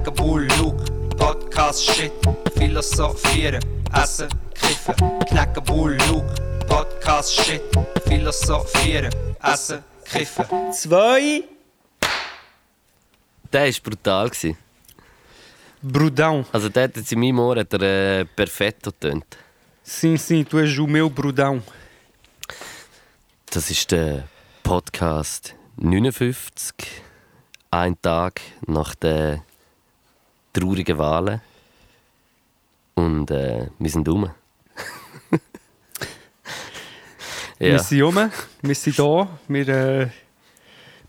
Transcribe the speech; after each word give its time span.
knacken 0.00 0.14
Bull, 0.14 0.48
Luke, 0.58 0.84
Podcast, 1.16 1.82
Shit, 1.82 2.12
philosophieren, 2.56 3.62
essen, 3.92 4.28
kiffen, 4.54 4.94
knacken 5.28 5.64
Bull, 5.64 5.96
Luke, 6.08 6.26
Podcast, 6.66 7.32
Shit, 7.32 7.62
philosophieren, 8.06 9.12
essen, 9.42 9.84
kiffen. 10.04 10.72
Zwei. 10.72 11.44
Der 13.52 13.66
war 13.66 13.80
brutal. 13.82 14.30
Gewesen. 14.30 14.56
Brudão. 15.82 16.46
Also 16.52 16.68
der 16.68 16.84
hat 16.84 16.96
jetzt 16.96 17.12
in 17.12 17.20
meinem 17.20 17.38
Ohr 17.38 17.56
hat 17.56 17.72
er, 17.72 17.82
äh, 18.20 18.24
perfetto 18.24 18.90
getönt. 18.90 19.36
Sim, 19.82 20.16
sim, 20.16 20.44
tu 20.44 20.58
és 20.58 20.78
o 20.78 20.86
meu 20.86 21.10
Brudão. 21.10 21.62
Das 23.50 23.70
ist 23.70 23.90
der 23.90 24.28
Podcast 24.62 25.54
59. 25.76 27.02
Ein 27.70 28.00
Tag 28.02 28.40
nach 28.66 28.94
den 28.94 29.42
traurigen 30.52 30.98
Wahlen. 30.98 31.40
Und 32.94 33.30
äh, 33.30 33.68
wir 33.78 33.90
sind. 33.90 34.08
Wir 37.58 37.72
ja. 37.72 37.78
sind 37.78 38.00
rum, 38.00 38.30
wir 38.62 38.74
sind 38.74 38.98
da, 38.98 39.28
wir, 39.46 39.68
äh, 39.68 40.08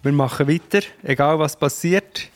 wir 0.04 0.12
machen 0.12 0.50
weiter, 0.50 0.82
egal 1.02 1.40
was 1.40 1.56
passiert. 1.56 2.28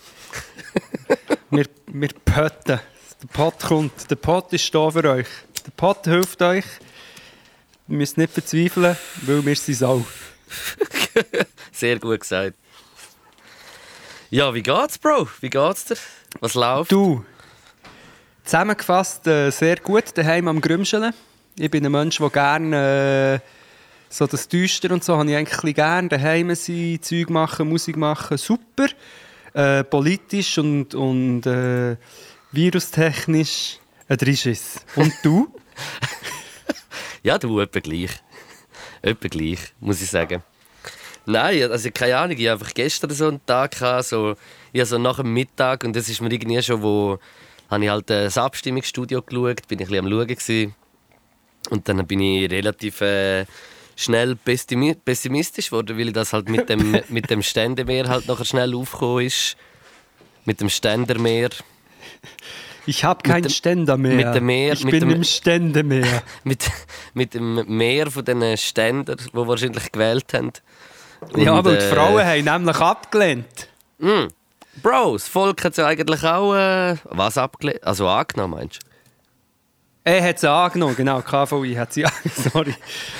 wir, 1.49 1.65
wir 1.87 2.07
pötten. 2.23 2.79
Der 3.21 3.27
Pott 3.33 3.59
kommt, 3.59 4.09
der 4.09 4.15
Pott 4.15 4.53
ist 4.53 4.73
da 4.73 4.89
für 4.89 5.03
euch. 5.09 5.27
Der 5.65 5.71
Pott 5.75 6.05
hilft 6.05 6.41
euch. 6.41 6.63
Ihr 7.89 7.97
müsst 7.97 8.17
nicht 8.17 8.31
verzweifeln, 8.31 8.95
weil 9.23 9.45
wir 9.45 9.55
sind 9.57 9.83
auch. 9.83 10.05
Sehr 11.73 11.99
gut 11.99 12.21
gesagt. 12.21 12.55
Ja, 14.29 14.53
wie 14.53 14.63
geht's, 14.63 14.97
Bro? 14.97 15.27
Wie 15.41 15.49
geht's 15.49 15.85
dir? 15.85 15.97
Was 16.41 16.53
läuft? 16.53 16.91
Du, 16.91 17.23
zusammengefasst 18.43 19.25
äh, 19.27 19.49
sehr 19.51 19.77
gut 19.77 20.05
daheim 20.15 20.47
am 20.47 20.59
Grümscheln. 20.59 21.13
Ich 21.57 21.71
bin 21.71 21.85
ein 21.85 21.91
Mensch, 21.91 22.17
der 22.17 22.29
gerne 22.29 23.41
äh, 23.41 23.47
so 24.09 24.27
das 24.27 24.47
Düster 24.47 24.91
und 24.91 25.03
so 25.03 25.17
habe 25.17 25.29
ich 25.29 25.35
eigentlich 25.37 25.75
gerne 25.75 26.09
daheim 26.09 26.53
sein, 26.53 26.99
Zeug 27.01 27.29
machen, 27.29 27.69
Musik 27.69 27.95
machen, 27.95 28.37
super. 28.37 28.87
Äh, 29.53 29.85
politisch 29.85 30.57
und, 30.57 30.93
und 30.93 31.45
äh, 31.45 31.95
virustechnisch 32.51 33.79
ein 34.09 34.17
Drischiss. 34.17 34.81
Und 34.95 35.13
du? 35.23 35.47
Ja, 37.23 37.39
du, 37.39 37.59
etwa 37.59 37.79
gleich. 37.79 38.11
etwa 39.01 39.27
gleich, 39.27 39.73
muss 39.79 39.99
ich 39.99 40.11
sagen. 40.11 40.43
Nein, 41.25 41.71
also 41.71 41.89
keine 41.89 42.17
Ahnung, 42.17 42.37
ich 42.37 42.47
hatte 42.47 42.61
einfach 42.61 42.73
gestern 42.75 43.09
so 43.09 43.29
einen 43.29 43.43
Tag, 43.47 43.71
gehabt, 43.71 44.05
so, 44.05 44.35
ja, 44.75 44.85
so 44.85 44.97
nach 44.97 45.17
dem 45.17 45.33
Mittag 45.33 45.83
und 45.83 45.95
das 45.95 46.09
ist 46.09 46.21
mir 46.21 46.31
irgendwie 46.31 46.61
schon, 46.61 46.81
wo 46.83 47.17
habe 47.71 47.83
ich 47.83 47.89
halt 47.89 48.09
äh, 48.11 48.25
das 48.25 48.37
Abstimmungsstudio 48.37 49.21
geschaut, 49.21 49.67
bin 49.67 49.79
ich 49.79 49.85
ein 49.87 49.89
bisschen 49.89 50.05
am 50.05 50.11
Schauen 50.11 50.27
gewesen. 50.27 50.75
und 51.71 51.87
dann 51.89 52.05
bin 52.05 52.19
ich 52.19 52.51
relativ 52.51 53.01
äh, 53.01 53.45
schnell 53.95 54.35
pessimi 54.35 54.93
pessimistisch 54.95 55.69
geworden, 55.69 55.97
weil 55.97 56.11
das 56.11 56.33
halt 56.33 56.49
mit 56.49 56.67
dem, 56.69 56.99
mit 57.09 57.29
dem 57.29 57.41
Ständemeer 57.41 58.07
halt 58.09 58.27
nachher 58.27 58.45
schnell 58.45 58.75
aufgekommen 58.75 59.25
ist. 59.25 59.55
Mit 60.43 60.59
dem 60.61 60.69
Ständermeer. 60.69 61.49
Ich 62.85 63.03
habe 63.03 63.23
keinen 63.23 63.49
Ständer 63.49 63.97
mehr. 63.97 64.15
mit 64.15 64.35
dem 64.35 64.45
Meer- 64.45 64.73
ich 64.73 64.83
mit 64.83 64.91
bin 64.91 64.99
dem- 64.99 65.09
im 65.15 65.23
Ständemeer. 65.23 66.21
Mit, 66.43 66.69
mit 67.15 67.33
dem 67.33 67.65
Meer 67.77 68.11
von 68.11 68.23
diesen 68.23 68.57
Ständern, 68.57 69.17
die 69.17 69.33
wahrscheinlich 69.33 69.91
gewählt 69.91 70.31
haben. 70.33 70.51
ja, 71.35 71.53
Und, 71.57 71.65
weil 71.65 71.77
die 71.77 71.83
äh, 71.85 71.89
Frauen 71.89 72.23
haben 72.25 72.43
nämlich 72.43 72.77
abgelehnt. 72.77 73.69
Mm. 73.97 74.25
Bro, 74.81 75.13
das 75.13 75.27
Volk 75.27 75.63
hat 75.63 75.77
ja 75.77 75.87
eigentlich 75.87 76.23
auch 76.23 76.53
äh, 76.55 76.95
was 77.05 77.37
abgelehnt. 77.37 77.83
Also 77.83 78.07
angenommen, 78.07 78.55
meinst 78.59 78.81
du? 78.83 78.87
Er 80.03 80.21
hat 80.23 80.39
sie 80.39 80.49
angenommen, 80.51 80.95
genau. 80.95 81.21
KVI 81.21 81.73
hat 81.75 81.93
sie 81.93 82.05
Sorry, 82.51 82.75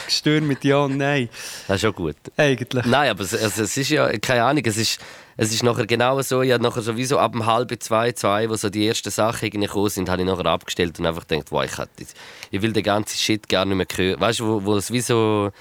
gestürmt 0.06 0.48
mit 0.48 0.64
Ja 0.64 0.80
und 0.84 0.98
Nein. 0.98 1.30
Das 1.68 1.78
ist 1.78 1.82
schon 1.82 1.94
gut. 1.94 2.16
Eigentlich. 2.38 2.86
Nein, 2.86 3.10
aber 3.10 3.24
es, 3.24 3.34
also, 3.34 3.64
es 3.64 3.76
ist 3.76 3.90
ja, 3.90 4.08
keine 4.20 4.44
Ahnung, 4.44 4.64
es 4.66 4.78
ist, 4.78 5.00
es 5.38 5.52
ist 5.52 5.64
nachher 5.64 5.88
genau 5.88 6.22
so, 6.22 6.42
ich 6.44 6.52
habe 6.52 6.62
nachher 6.62 6.82
sowieso 6.84 7.18
ab 7.18 7.34
um 7.34 7.46
halb 7.46 7.72
zwei, 7.82 8.12
zwei, 8.12 8.50
wo 8.50 8.56
so 8.56 8.70
die 8.70 8.88
ersten 8.88 9.10
Sachen 9.10 9.50
gekommen 9.50 9.90
sind, 9.90 10.10
habe 10.10 10.22
ich 10.22 10.28
nachher 10.28 10.46
abgestellt 10.46 11.00
und 11.00 11.06
einfach 11.08 11.26
gedacht, 11.26 11.52
wow, 11.52 11.64
ich, 11.64 11.76
jetzt- 12.00 12.16
ich 12.52 12.62
will 12.62 12.72
den 12.74 12.84
ganzen 12.84 13.18
Shit 13.18 13.50
gar 13.50 13.66
nicht 13.66 13.76
mehr 13.78 13.88
hören. 13.96 14.20
Weißt 14.22 14.40
du, 14.42 14.48
wo, 14.48 14.64
wo 14.66 14.76
es 14.78 14.92
wie 14.92 15.02
so... 15.02 15.52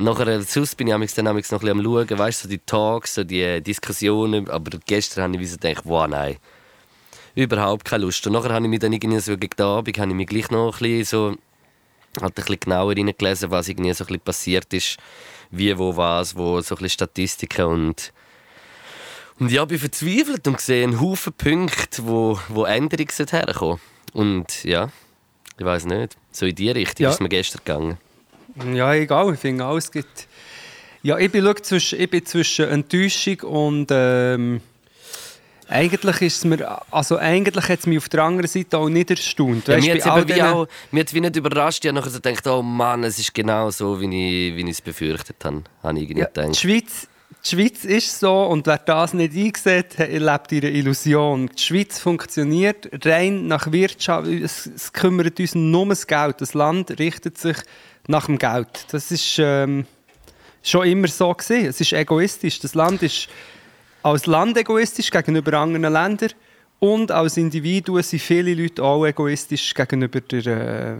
Nachher, 0.00 0.40
sonst 0.42 0.76
bin 0.76 0.88
ich 0.88 1.14
dann 1.14 1.26
amigs 1.26 1.52
noch 1.52 1.60
ein 1.62 1.66
bisschen 1.66 1.78
am 1.78 1.84
Schauen, 1.84 2.18
weißt 2.18 2.44
du, 2.44 2.48
so 2.48 2.50
die 2.50 2.58
Talks, 2.58 3.14
so 3.14 3.24
die 3.24 3.42
äh, 3.42 3.60
Diskussionen, 3.60 4.48
aber 4.48 4.78
gestern 4.86 5.24
habe 5.34 5.42
ich 5.42 5.50
so 5.50 5.58
gedacht, 5.58 5.82
wow, 5.84 6.08
nein, 6.08 6.36
überhaupt 7.34 7.84
keine 7.84 8.04
Lust. 8.04 8.26
Und 8.26 8.32
nachher 8.32 8.54
habe 8.54 8.64
ich 8.64 8.70
mich 8.70 8.78
dann 8.78 8.92
irgendwie 8.92 9.20
so 9.20 9.36
gegen 9.36 9.56
den 9.56 9.66
Abend, 9.66 9.98
habe 9.98 10.08
ich 10.10 10.16
mich 10.16 10.26
gleich 10.26 10.50
noch 10.50 10.74
ein 10.74 10.78
bisschen 10.80 11.04
so 11.04 11.36
halt 12.20 12.32
ein 12.32 12.34
bisschen 12.34 12.60
genauer 12.60 12.96
reingelesen, 12.96 13.50
was 13.50 13.68
irgendwie 13.68 13.92
so 13.92 14.04
ein 14.04 14.06
bisschen 14.06 14.20
passiert 14.20 14.72
ist, 14.72 14.96
wie, 15.50 15.76
wo, 15.78 15.96
was, 15.96 16.34
wo, 16.36 16.60
so 16.60 16.74
ein 16.74 16.78
bisschen 16.78 16.88
Statistiken 16.90 17.66
und 17.66 18.12
und 19.38 19.50
ja, 19.50 19.64
bin 19.64 19.78
verzweifelt 19.78 20.46
und 20.48 20.60
sehe 20.60 20.84
einen 20.84 21.00
Haufen 21.00 21.32
Punkte, 21.32 22.06
wo, 22.06 22.38
wo 22.48 22.64
Änderungen 22.64 23.08
herkommen 23.08 23.80
Und 24.12 24.64
ja, 24.64 24.90
ich 25.58 25.64
weiß 25.64 25.86
nicht, 25.86 26.16
so 26.30 26.44
in 26.44 26.54
die 26.54 26.70
Richtung 26.70 27.04
Ja. 27.04 27.10
ist 27.10 27.22
mir 27.22 27.30
gestern 27.30 27.62
gegangen. 27.64 27.98
Ja, 28.74 28.94
egal, 28.94 29.32
ich 29.34 29.40
finde 29.40 29.64
alles 29.64 29.90
gibt. 29.90 30.26
Ja, 31.02 31.18
ich 31.18 31.32
bin, 31.32 31.50
zwischen, 31.62 32.00
ich 32.00 32.10
bin 32.10 32.26
zwischen 32.26 32.68
Enttäuschung 32.68 33.40
und 33.40 33.86
ähm, 33.90 34.60
eigentlich 35.70 36.20
ist 36.20 36.38
es 36.38 36.44
mir, 36.44 36.80
also 36.90 37.16
eigentlich 37.16 37.68
hat 37.68 37.78
es 37.78 37.86
mich 37.86 37.98
auf 37.98 38.08
der 38.08 38.24
anderen 38.24 38.48
Seite 38.48 38.76
auch 38.76 38.88
nicht 38.88 39.10
erstaunt. 39.10 39.68
Ja, 39.68 39.76
Weisst, 39.76 39.86
mir 39.86 40.24
bei 40.26 40.42
hat 40.42 41.06
es 41.06 41.14
wie 41.14 41.20
nicht 41.20 41.36
überrascht. 41.36 41.84
Ich 41.84 41.88
habe 41.88 41.98
nachher 41.98 42.10
so 42.10 42.20
gedacht, 42.20 42.46
oh 42.48 42.60
Mann, 42.60 43.04
es 43.04 43.18
ist 43.18 43.32
genau 43.32 43.70
so, 43.70 44.00
wie 44.00 44.06
ich, 44.06 44.56
wie 44.56 44.62
ich 44.62 44.70
es 44.70 44.80
befürchtet 44.80 45.36
habe. 45.44 45.62
Habe 45.82 46.00
ich 46.00 46.08
ja, 46.10 46.26
die, 46.26 46.40
gedacht. 46.40 46.56
Schweiz, 46.56 47.08
die 47.44 47.48
Schweiz 47.48 47.84
ist 47.84 48.18
so 48.18 48.42
und 48.46 48.66
wer 48.66 48.78
das 48.78 49.14
nicht 49.14 49.34
eingesehen 49.34 49.84
hat, 49.96 50.08
lebt 50.10 50.52
in 50.52 50.64
einer 50.64 50.74
Illusion. 50.74 51.48
Die 51.56 51.62
Schweiz 51.62 52.00
funktioniert 52.00 53.06
rein 53.06 53.46
nach 53.46 53.70
Wirtschaft. 53.70 54.26
Es, 54.26 54.66
es 54.66 54.92
kümmert 54.92 55.38
uns 55.38 55.54
nur 55.54 55.80
ums 55.82 56.06
Geld. 56.06 56.40
Das 56.40 56.52
Land 56.52 56.98
richtet 56.98 57.38
sich 57.38 57.56
nach 58.10 58.26
dem 58.26 58.38
Geld. 58.38 58.86
Das 58.90 59.10
ist 59.10 59.36
ähm, 59.38 59.86
schon 60.62 60.86
immer 60.86 61.08
so 61.08 61.32
gewesen. 61.32 61.66
Es 61.66 61.80
ist 61.80 61.92
egoistisch. 61.92 62.58
Das 62.60 62.74
Land 62.74 63.02
ist 63.02 63.28
als 64.02 64.26
Land 64.26 64.56
egoistisch 64.56 65.10
gegenüber 65.10 65.54
anderen 65.58 65.92
Ländern 65.92 66.30
und 66.80 67.10
als 67.12 67.36
Individuen 67.36 68.02
sind 68.02 68.20
viele 68.20 68.54
Leute 68.54 68.82
auch 68.82 69.04
egoistisch 69.06 69.74
gegenüber 69.74 70.20
der, 70.20 70.46
äh, 70.46 70.96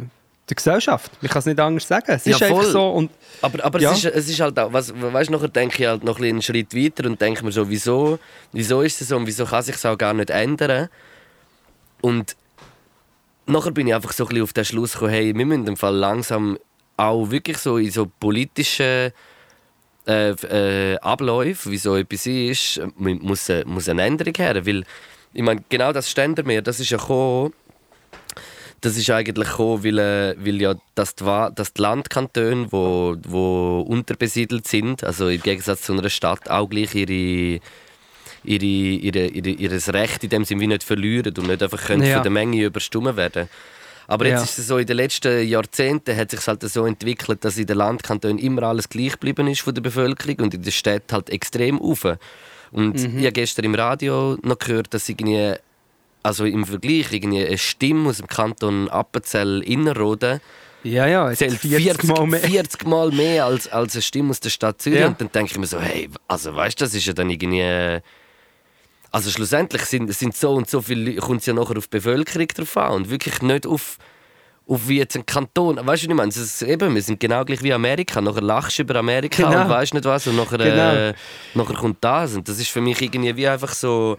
der 0.48 0.54
Gesellschaft. 0.54 1.10
Ich 1.22 1.30
kann 1.30 1.40
es 1.40 1.46
nicht 1.46 1.58
anders 1.60 1.88
sagen. 1.88 2.12
Es 2.12 2.24
Ja, 2.26 2.36
ist 2.36 2.42
einfach 2.42 2.62
voll. 2.62 2.70
so. 2.72 2.90
Und 2.90 3.10
Aber, 3.42 3.64
aber 3.64 3.80
Ja. 3.80 3.92
es, 3.92 4.04
ist, 4.04 4.14
es 4.14 4.28
ist 4.28 4.40
halt 4.40 4.58
auch, 4.58 4.72
was, 4.72 4.92
weißt, 4.94 5.30
nachher 5.30 5.48
denke 5.48 5.82
ich 5.82 5.88
halt 5.88 6.04
noch 6.04 6.20
einen 6.20 6.42
Schritt 6.42 6.74
weiter 6.74 7.06
und 7.08 7.20
denke 7.20 7.44
mir 7.44 7.52
so, 7.52 7.68
wieso, 7.70 8.18
wieso 8.52 8.82
ist 8.82 9.00
es 9.00 9.08
so 9.08 9.16
und 9.16 9.26
wieso 9.26 9.46
kann 9.46 9.62
sich 9.62 9.84
auch 9.86 9.96
gar 9.98 10.12
nicht 10.14 10.30
ändern? 10.30 10.88
Und 12.02 12.36
nachher 13.46 13.70
bin 13.72 13.86
ich 13.88 13.94
einfach 13.94 14.12
so 14.12 14.24
ein 14.24 14.28
bisschen 14.28 14.42
auf 14.44 14.52
den 14.52 14.64
Schluss 14.64 14.92
gekommen, 14.92 15.10
hey, 15.12 15.34
wir 15.34 15.46
müssen 15.46 15.66
im 15.66 15.76
Fall 15.76 15.94
langsam 15.96 16.58
auch 17.00 17.30
wirklich 17.30 17.58
so 17.58 17.76
in 17.78 17.90
so 17.90 18.06
politischen 18.20 19.12
äh, 20.06 20.30
äh, 20.30 20.96
Abläufe, 20.98 21.70
wie 21.70 21.76
so 21.78 21.96
etwas 21.96 22.26
ist, 22.26 22.80
mu- 22.96 23.18
muss, 23.20 23.48
äh, 23.48 23.64
muss 23.66 23.88
eine 23.88 24.02
Änderung 24.02 24.34
her, 24.36 24.66
weil 24.66 24.84
ich 25.32 25.42
meine, 25.42 25.62
genau 25.68 25.92
das 25.92 26.10
Ständermeer, 26.10 26.62
das 26.62 26.80
ist 26.80 26.90
ja 26.90 26.98
gekommen, 26.98 27.52
das 28.80 28.96
ist 28.96 29.10
eigentlich 29.10 29.48
gekommen, 29.48 29.84
weil, 29.84 29.98
äh, 29.98 30.34
weil 30.38 30.60
ja 30.60 30.74
dass 30.94 31.14
die, 31.14 31.24
dass 31.54 31.72
die 31.74 31.82
Landkantone, 31.82 32.66
wo, 32.72 33.14
wo 33.26 33.80
unterbesiedelt 33.82 34.66
sind, 34.66 35.04
also 35.04 35.28
im 35.28 35.40
Gegensatz 35.42 35.82
zu 35.82 35.92
einer 35.92 36.08
Stadt, 36.10 36.48
auch 36.50 36.68
gleich 36.68 36.94
ihre, 36.94 37.60
ihre, 38.42 38.64
ihre, 38.64 39.26
ihre, 39.26 39.50
ihres 39.50 39.92
Recht 39.92 40.24
in 40.24 40.30
dem 40.30 40.44
Sinne 40.44 40.60
wie 40.62 40.66
nicht 40.66 40.82
verlieren 40.82 41.34
und 41.38 41.46
nicht 41.46 41.62
einfach 41.62 41.82
können 41.86 42.02
Ja. 42.04 42.14
von 42.14 42.22
der 42.22 42.32
Menge 42.32 42.64
überstimmt 42.64 43.16
werden. 43.16 43.48
Aber 44.10 44.26
jetzt 44.26 44.38
Ja. 44.38 44.42
ist 44.42 44.58
es 44.58 44.66
so, 44.66 44.78
in 44.78 44.86
den 44.86 44.96
letzten 44.96 45.46
Jahrzehnten 45.46 46.16
hat 46.16 46.32
sich 46.32 46.44
halt 46.44 46.62
so 46.62 46.84
entwickelt, 46.84 47.44
dass 47.44 47.56
in 47.56 47.66
den 47.66 47.76
Landkantonen 47.76 48.38
immer 48.38 48.64
alles 48.64 48.88
gleich 48.88 49.12
geblieben 49.12 49.46
ist 49.46 49.60
von 49.60 49.72
der 49.72 49.82
Bevölkerung 49.82 50.36
und 50.40 50.52
in 50.52 50.62
der 50.62 50.72
Stadt 50.72 51.04
halt 51.12 51.30
extrem 51.30 51.80
auf. 51.80 52.04
Und 52.72 52.96
ich 52.96 53.06
habe 53.18 53.30
gestern 53.32 53.66
im 53.66 53.74
Radio 53.76 54.36
noch 54.42 54.58
gehört, 54.58 54.92
dass 54.94 55.08
irgendwie, 55.08 55.54
also 56.24 56.44
im 56.44 56.66
Vergleich, 56.66 57.12
irgendwie 57.12 57.46
eine 57.46 57.56
Stimme 57.56 58.08
aus 58.08 58.16
dem 58.16 58.26
Kanton 58.26 58.88
Appenzell 58.88 59.62
Innerrhoden 59.62 60.40
ja, 60.82 61.06
ja, 61.06 61.32
zählt 61.32 61.58
40, 61.58 62.04
Mal 62.04 62.26
mehr. 62.26 62.40
40 62.40 62.86
Mal 62.86 63.12
mehr 63.12 63.44
als, 63.44 63.68
als 63.68 63.94
eine 63.94 64.02
Stimme 64.02 64.30
aus 64.30 64.40
der 64.40 64.50
Stadt 64.50 64.82
Zürich. 64.82 65.00
Ja. 65.00 65.06
Und 65.06 65.20
dann 65.20 65.30
denke 65.30 65.52
ich 65.52 65.58
mir 65.58 65.66
so, 65.66 65.78
hey, 65.78 66.08
also 66.26 66.56
weißt 66.56 66.80
du, 66.80 66.84
das 66.84 66.94
ist 66.94 67.06
ja 67.06 67.12
dann 67.12 67.30
irgendwie. 67.30 68.00
Also 69.12 69.30
schlussendlich 69.30 69.82
sind, 69.82 70.12
sind 70.14 70.36
so 70.36 70.52
und 70.54 70.70
so 70.70 70.80
viele 70.82 71.16
kommt 71.16 71.40
es 71.40 71.46
ja 71.46 71.52
nachher 71.52 71.76
auf 71.76 71.88
die 71.88 71.96
Bevölkerung 71.96 72.46
drauf 72.48 72.76
an 72.76 72.92
und 72.92 73.10
wirklich 73.10 73.42
nicht 73.42 73.66
auf, 73.66 73.98
auf 74.68 74.88
wie 74.88 74.98
jetzt 74.98 75.16
ein 75.16 75.26
Kanton. 75.26 75.76
Weißt 75.76 75.86
du, 75.86 75.88
was 75.88 76.02
ich 76.02 76.08
meine? 76.14 76.28
Es 76.28 76.36
ist 76.36 76.62
eben, 76.62 76.94
wir 76.94 77.02
sind 77.02 77.18
genau 77.18 77.44
gleich 77.44 77.62
wie 77.62 77.72
Amerika. 77.72 78.20
Nachher 78.20 78.40
lachst 78.42 78.78
du 78.78 78.82
über 78.82 78.96
Amerika 78.96 79.48
Genau. 79.48 79.62
und 79.64 79.68
weißt 79.68 79.94
nicht 79.94 80.04
was 80.04 80.26
und 80.28 80.36
nachher, 80.36 80.58
Genau. 80.58 80.92
äh, 80.94 81.14
nachher 81.54 81.74
kommt 81.74 81.98
das. 82.02 82.34
Und 82.36 82.48
das 82.48 82.58
ist 82.60 82.68
für 82.68 82.80
mich 82.80 83.00
irgendwie 83.02 83.34
wie 83.36 83.48
einfach 83.48 83.72
so. 83.74 84.16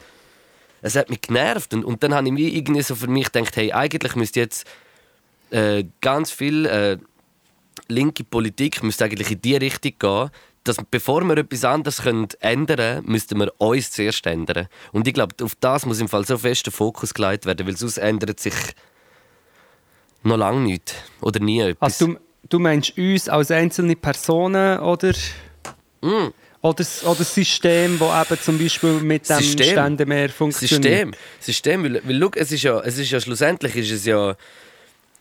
es 0.81 0.95
hat 0.95 1.09
mich 1.09 1.21
genervt. 1.21 1.73
Und, 1.73 1.85
und 1.85 2.03
dann 2.03 2.13
habe 2.13 2.27
ich 2.27 2.33
mir 2.33 2.49
irgendwie 2.49 2.81
so 2.81 2.95
für 2.95 3.07
mich 3.07 3.31
gedacht, 3.31 3.55
hey, 3.55 3.71
eigentlich 3.71 4.15
müsste 4.15 4.39
jetzt 4.41 4.65
äh, 5.51 5.85
ganz 6.01 6.31
viel 6.31 6.65
äh, 6.65 6.97
linke 7.87 8.23
Politik 8.23 8.83
müsste 8.83 9.05
eigentlich 9.05 9.31
in 9.31 9.41
die 9.41 9.55
Richtung 9.55 9.93
gehen, 9.99 10.29
dass 10.63 10.77
bevor 10.89 11.23
wir 11.23 11.37
etwas 11.37 11.63
anderes 11.65 12.01
können 12.03 12.27
ändern 12.39 12.77
können, 12.77 13.05
müssten 13.05 13.39
wir 13.39 13.51
uns 13.57 13.91
zuerst 13.91 14.25
ändern. 14.27 14.67
Und 14.91 15.07
ich 15.07 15.13
glaube, 15.13 15.35
auf 15.43 15.55
das 15.59 15.85
muss 15.85 15.99
im 15.99 16.07
Fall 16.07 16.25
so 16.25 16.37
fest 16.37 16.65
der 16.65 16.73
Fokus 16.73 17.13
gelegt 17.13 17.45
werden, 17.45 17.65
weil 17.65 17.77
sonst 17.77 17.97
ändert 17.97 18.39
sich 18.39 18.53
noch 20.23 20.37
lange 20.37 20.61
nichts 20.61 20.93
oder 21.21 21.39
nie 21.39 21.61
etwas. 21.61 22.01
Also 22.01 22.13
du, 22.13 22.19
du 22.49 22.59
meinst 22.59 22.97
uns 22.97 23.27
als 23.29 23.51
einzelne 23.51 23.95
Personen 23.95 24.79
oder, 24.79 25.13
Mm. 26.03 26.07
oder, 26.61 26.85
oder 27.03 27.15
das 27.19 27.35
System, 27.35 27.99
das 27.99 28.31
eben 28.31 28.41
zum 28.41 28.57
Beispiel 28.57 28.93
mit 29.01 29.29
dem 29.29 29.37
System. 29.37 29.67
Ständemeer 29.67 30.29
funktioniert? 30.29 30.83
System. 30.83 31.13
System, 31.39 31.83
weil, 31.83 32.01
weil 32.03 32.19
schau, 32.19 32.31
es 32.35 32.51
ist 32.51 32.63
ja, 32.63 32.79
es 32.79 32.97
ist 32.97 33.11
ja 33.11 33.19
schlussendlich 33.19 33.75
ist 33.75 33.91
es 33.91 34.05
ja 34.05 34.35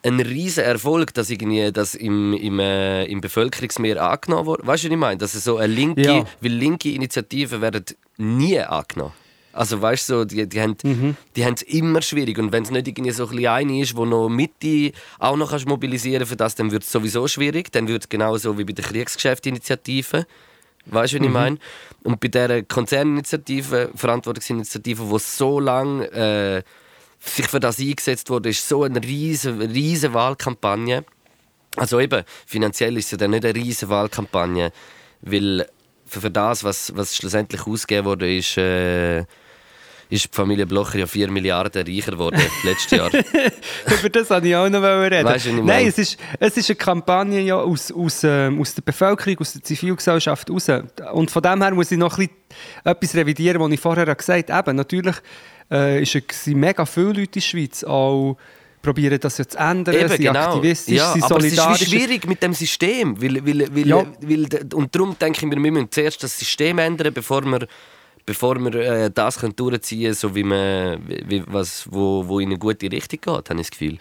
ein 0.03 0.19
riesen 0.21 0.65
Erfolg, 0.65 1.13
dass 1.15 1.29
irgendwie 1.31 1.71
das 1.73 1.95
im, 1.95 2.33
im, 2.33 2.59
äh, 2.59 3.05
im 3.05 3.21
Bevölkerungsmeer 3.21 4.03
angenommen 4.03 4.47
wurde. 4.47 4.67
Weißt 4.67 4.85
du, 4.85 4.89
was 4.89 4.93
ich 4.93 4.99
meine? 4.99 5.19
Dass 5.19 5.35
es 5.35 5.45
so 5.45 5.59
eine 5.59 5.73
linke, 5.73 6.03
Ja. 6.03 6.25
weil 6.41 6.53
linke 6.53 6.91
Initiativen 6.91 7.61
werden 7.61 7.85
nie 8.17 8.59
angenommen. 8.61 9.13
Also 9.53 9.83
weißt 9.83 10.09
du, 10.09 10.15
so, 10.21 10.25
die, 10.25 10.49
die 10.49 10.61
haben 10.61 10.77
Mhm. 10.85 11.17
es 11.37 11.63
immer 11.63 12.01
schwierig 12.03 12.39
und 12.39 12.53
wenn 12.53 12.63
es 12.63 12.71
nicht 12.71 12.87
irgendwie 12.87 13.11
so 13.11 13.27
ein 13.29 13.47
eine 13.47 13.81
ist, 13.81 13.97
wo 13.97 14.05
noch 14.07 14.29
Mitte 14.29 14.93
auch 15.19 15.37
noch 15.37 15.51
kannst 15.51 15.67
mobilisieren 15.67 16.25
für 16.25 16.37
das, 16.37 16.55
dann 16.55 16.71
wird 16.71 16.85
es 16.85 16.93
sowieso 16.93 17.27
schwierig. 17.27 17.73
Dann 17.73 17.89
wird 17.89 18.05
es 18.05 18.09
genauso 18.09 18.57
wie 18.59 18.65
bei 18.65 18.73
der 18.73 18.85
Kriegsgeschäftsinitiative. 18.85 20.25
Weißt 20.87 21.13
du, 21.13 21.19
was 21.19 21.27
ich 21.27 21.33
meine? 21.33 21.59
Und 22.05 22.21
bei 22.21 22.29
dieser 22.29 22.63
Konzerninitiative, 22.63 23.91
Verantwortungsinitiative, 23.95 25.03
die 25.13 25.19
so 25.19 25.61
lange 25.61 26.07
äh, 26.13 26.63
sich 27.21 27.47
für 27.49 27.61
das 27.61 27.79
eingesetzt 27.79 28.31
wurde, 28.31 28.49
ist 28.49 28.67
so 28.67 28.83
eine 28.83 29.03
riesige, 29.03 29.61
riesige 29.61 30.15
Wahlkampagne. 30.15 31.05
Also 31.77 32.01
eben, 32.01 32.25
finanziell 32.47 32.97
ist 32.97 33.07
es 33.07 33.11
ja 33.13 33.19
dann 33.19 33.31
nicht 33.31 33.45
eine 33.45 33.55
riesige 33.55 33.91
Wahlkampagne, 33.91 34.73
weil 35.21 35.67
für, 36.07 36.21
für 36.21 36.31
das, 36.31 36.65
was, 36.65 36.95
was 36.97 37.17
schlussendlich 37.17 37.67
ausgegeben 37.67 38.07
wurde, 38.07 38.37
ist, 38.37 38.57
äh, 38.57 39.21
ist 40.11 40.25
die 40.25 40.29
Familie 40.33 40.67
Blocher 40.67 40.99
ja 40.99 41.07
4 41.07 41.31
Milliarden 41.31 41.87
reicher 41.87 42.13
geworden 42.13 42.41
letztes 42.65 42.99
Jahr. 42.99 43.11
Über 44.01 44.09
das 44.11 44.29
wollte 44.29 44.49
ich 44.49 44.57
auch 44.57 44.69
noch 44.69 44.83
reden. 44.83 45.25
Weißt 45.25 45.47
Nein, 45.47 45.65
meine? 45.65 45.89
es 45.89 45.99
ist, 45.99 46.19
es 46.41 46.57
ist 46.57 46.71
eine 46.71 46.77
Kampagne 46.77 47.41
ja 47.41 47.57
aus, 47.57 47.93
aus, 47.93 48.25
ähm, 48.25 48.61
aus 48.61 48.75
der 48.75 48.83
Bevölkerung, 48.83 49.39
aus 49.39 49.53
der 49.53 49.63
Zivilgesellschaft 49.63 50.51
raus. 50.51 50.67
Und 51.13 51.31
von 51.31 51.43
dem 51.43 51.63
her 51.63 51.73
muss 51.73 51.93
ich 51.93 51.99
noch 51.99 52.19
ein 52.19 52.29
bisschen 52.29 52.85
etwas 52.85 53.15
revidieren, 53.15 53.61
was 53.61 53.71
ich 53.71 53.81
vorher 53.81 54.13
gesagt 54.15 54.51
habe. 54.51 54.71
Eben, 54.71 54.77
natürlich 54.77 55.17
äh, 55.71 56.05
sind 56.05 56.57
mega 56.57 56.85
viele 56.85 57.07
Leute 57.07 57.21
in 57.21 57.31
der 57.35 57.41
Schweiz 57.41 57.85
auch 57.85 58.37
probieren 58.83 59.19
das 59.21 59.37
ja 59.39 59.47
zu 59.47 59.59
ändern, 59.59 59.95
Eben, 59.95 60.09
sind 60.09 60.21
genau. 60.23 60.41
aktivistisch, 60.41 60.97
ja, 60.97 61.13
sind 61.13 61.25
aber 61.25 61.39
es 61.41 61.45
ist 61.47 61.57
solidarisch. 61.57 61.81
wie 61.81 61.85
schwierig 61.99 62.27
mit 62.27 62.43
dem 62.43 62.55
System. 62.55 63.21
Weil, 63.21 63.45
weil, 63.47 63.75
weil, 63.75 63.87
Ja. 63.87 64.07
weil, 64.23 64.47
und 64.75 64.95
darum 64.95 65.17
denke 65.21 65.39
ich 65.41 65.47
mir, 65.47 65.63
wir 65.63 65.71
müssen 65.73 65.91
zuerst 65.91 66.23
das 66.23 66.39
System 66.39 66.79
ändern, 66.79 67.13
bevor 67.13 67.43
wir, 67.45 67.67
bevor 68.25 68.59
wir 68.59 68.75
äh, 68.77 69.11
das 69.11 69.39
können 69.39 69.55
durchziehen 69.55 70.03
können, 70.05 70.15
so 70.15 70.35
wie 70.35 70.43
man, 70.45 70.99
wie, 71.07 71.43
was, 71.47 71.87
wo, 71.91 72.27
wo 72.27 72.41
in 72.41 72.49
eine 72.49 72.59
gute 72.59 72.91
Richtung 72.91 73.21
geht, 73.21 73.51
habe 73.51 73.61
ich 73.61 73.69
das 73.69 73.71
Gefühl. 73.71 73.99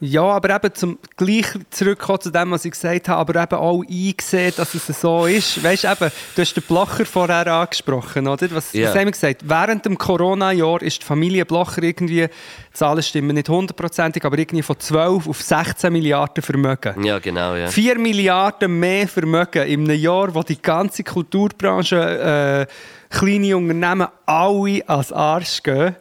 Ja, 0.00 0.22
aber 0.22 0.54
eben 0.54 0.74
zum 0.74 0.98
gleich 1.16 1.46
zurückkommen 1.70 2.20
zu 2.20 2.30
dem, 2.30 2.50
was 2.52 2.64
ich 2.64 2.70
gesagt 2.72 3.08
habe, 3.08 3.18
aber 3.20 3.42
eben 3.42 3.54
auch 3.60 3.82
eingesehen, 3.82 4.52
dass 4.56 4.74
es 4.74 4.86
so 5.00 5.26
ist. 5.26 5.62
Weißt 5.62 5.84
du, 5.84 5.88
eben, 5.88 6.12
du 6.36 6.42
hast 6.42 6.54
den 6.54 6.62
Blocher 6.62 7.04
vorher 7.04 7.46
angesprochen, 7.48 8.28
oder? 8.28 8.48
Was, 8.52 8.72
Ja. 8.72 8.88
was 8.88 8.94
haben 8.94 9.06
wir 9.06 9.10
gesagt? 9.12 9.42
Während 9.48 9.84
dem 9.86 9.98
Corona-Jahr 9.98 10.82
ist 10.82 11.02
die 11.02 11.06
Familie 11.06 11.44
Blocher 11.44 11.82
irgendwie, 11.82 12.28
die 12.28 12.72
Zahlen 12.72 13.02
stimmen 13.02 13.34
nicht 13.34 13.48
hundertprozentig, 13.48 14.24
aber 14.24 14.38
irgendwie 14.38 14.62
von 14.62 14.78
12 14.78 15.28
auf 15.28 15.42
16 15.42 15.92
Milliarden 15.92 16.42
Vermögen. 16.42 17.02
Ja, 17.04 17.18
genau, 17.18 17.54
ja. 17.56 17.66
4 17.66 17.98
Milliarden 17.98 18.78
mehr 18.78 19.08
Vermögen 19.08 19.66
in 19.66 19.84
einem 19.90 19.98
Jahr, 19.98 20.32
wo 20.34 20.42
die 20.42 20.62
ganze 20.62 21.02
Kulturbranche, 21.02 22.66
äh, 22.68 23.14
kleine 23.14 23.56
Unternehmen 23.56 24.06
alle 24.26 24.82
als 24.88 25.12
Arsch 25.12 25.62
gehen, 25.62 25.96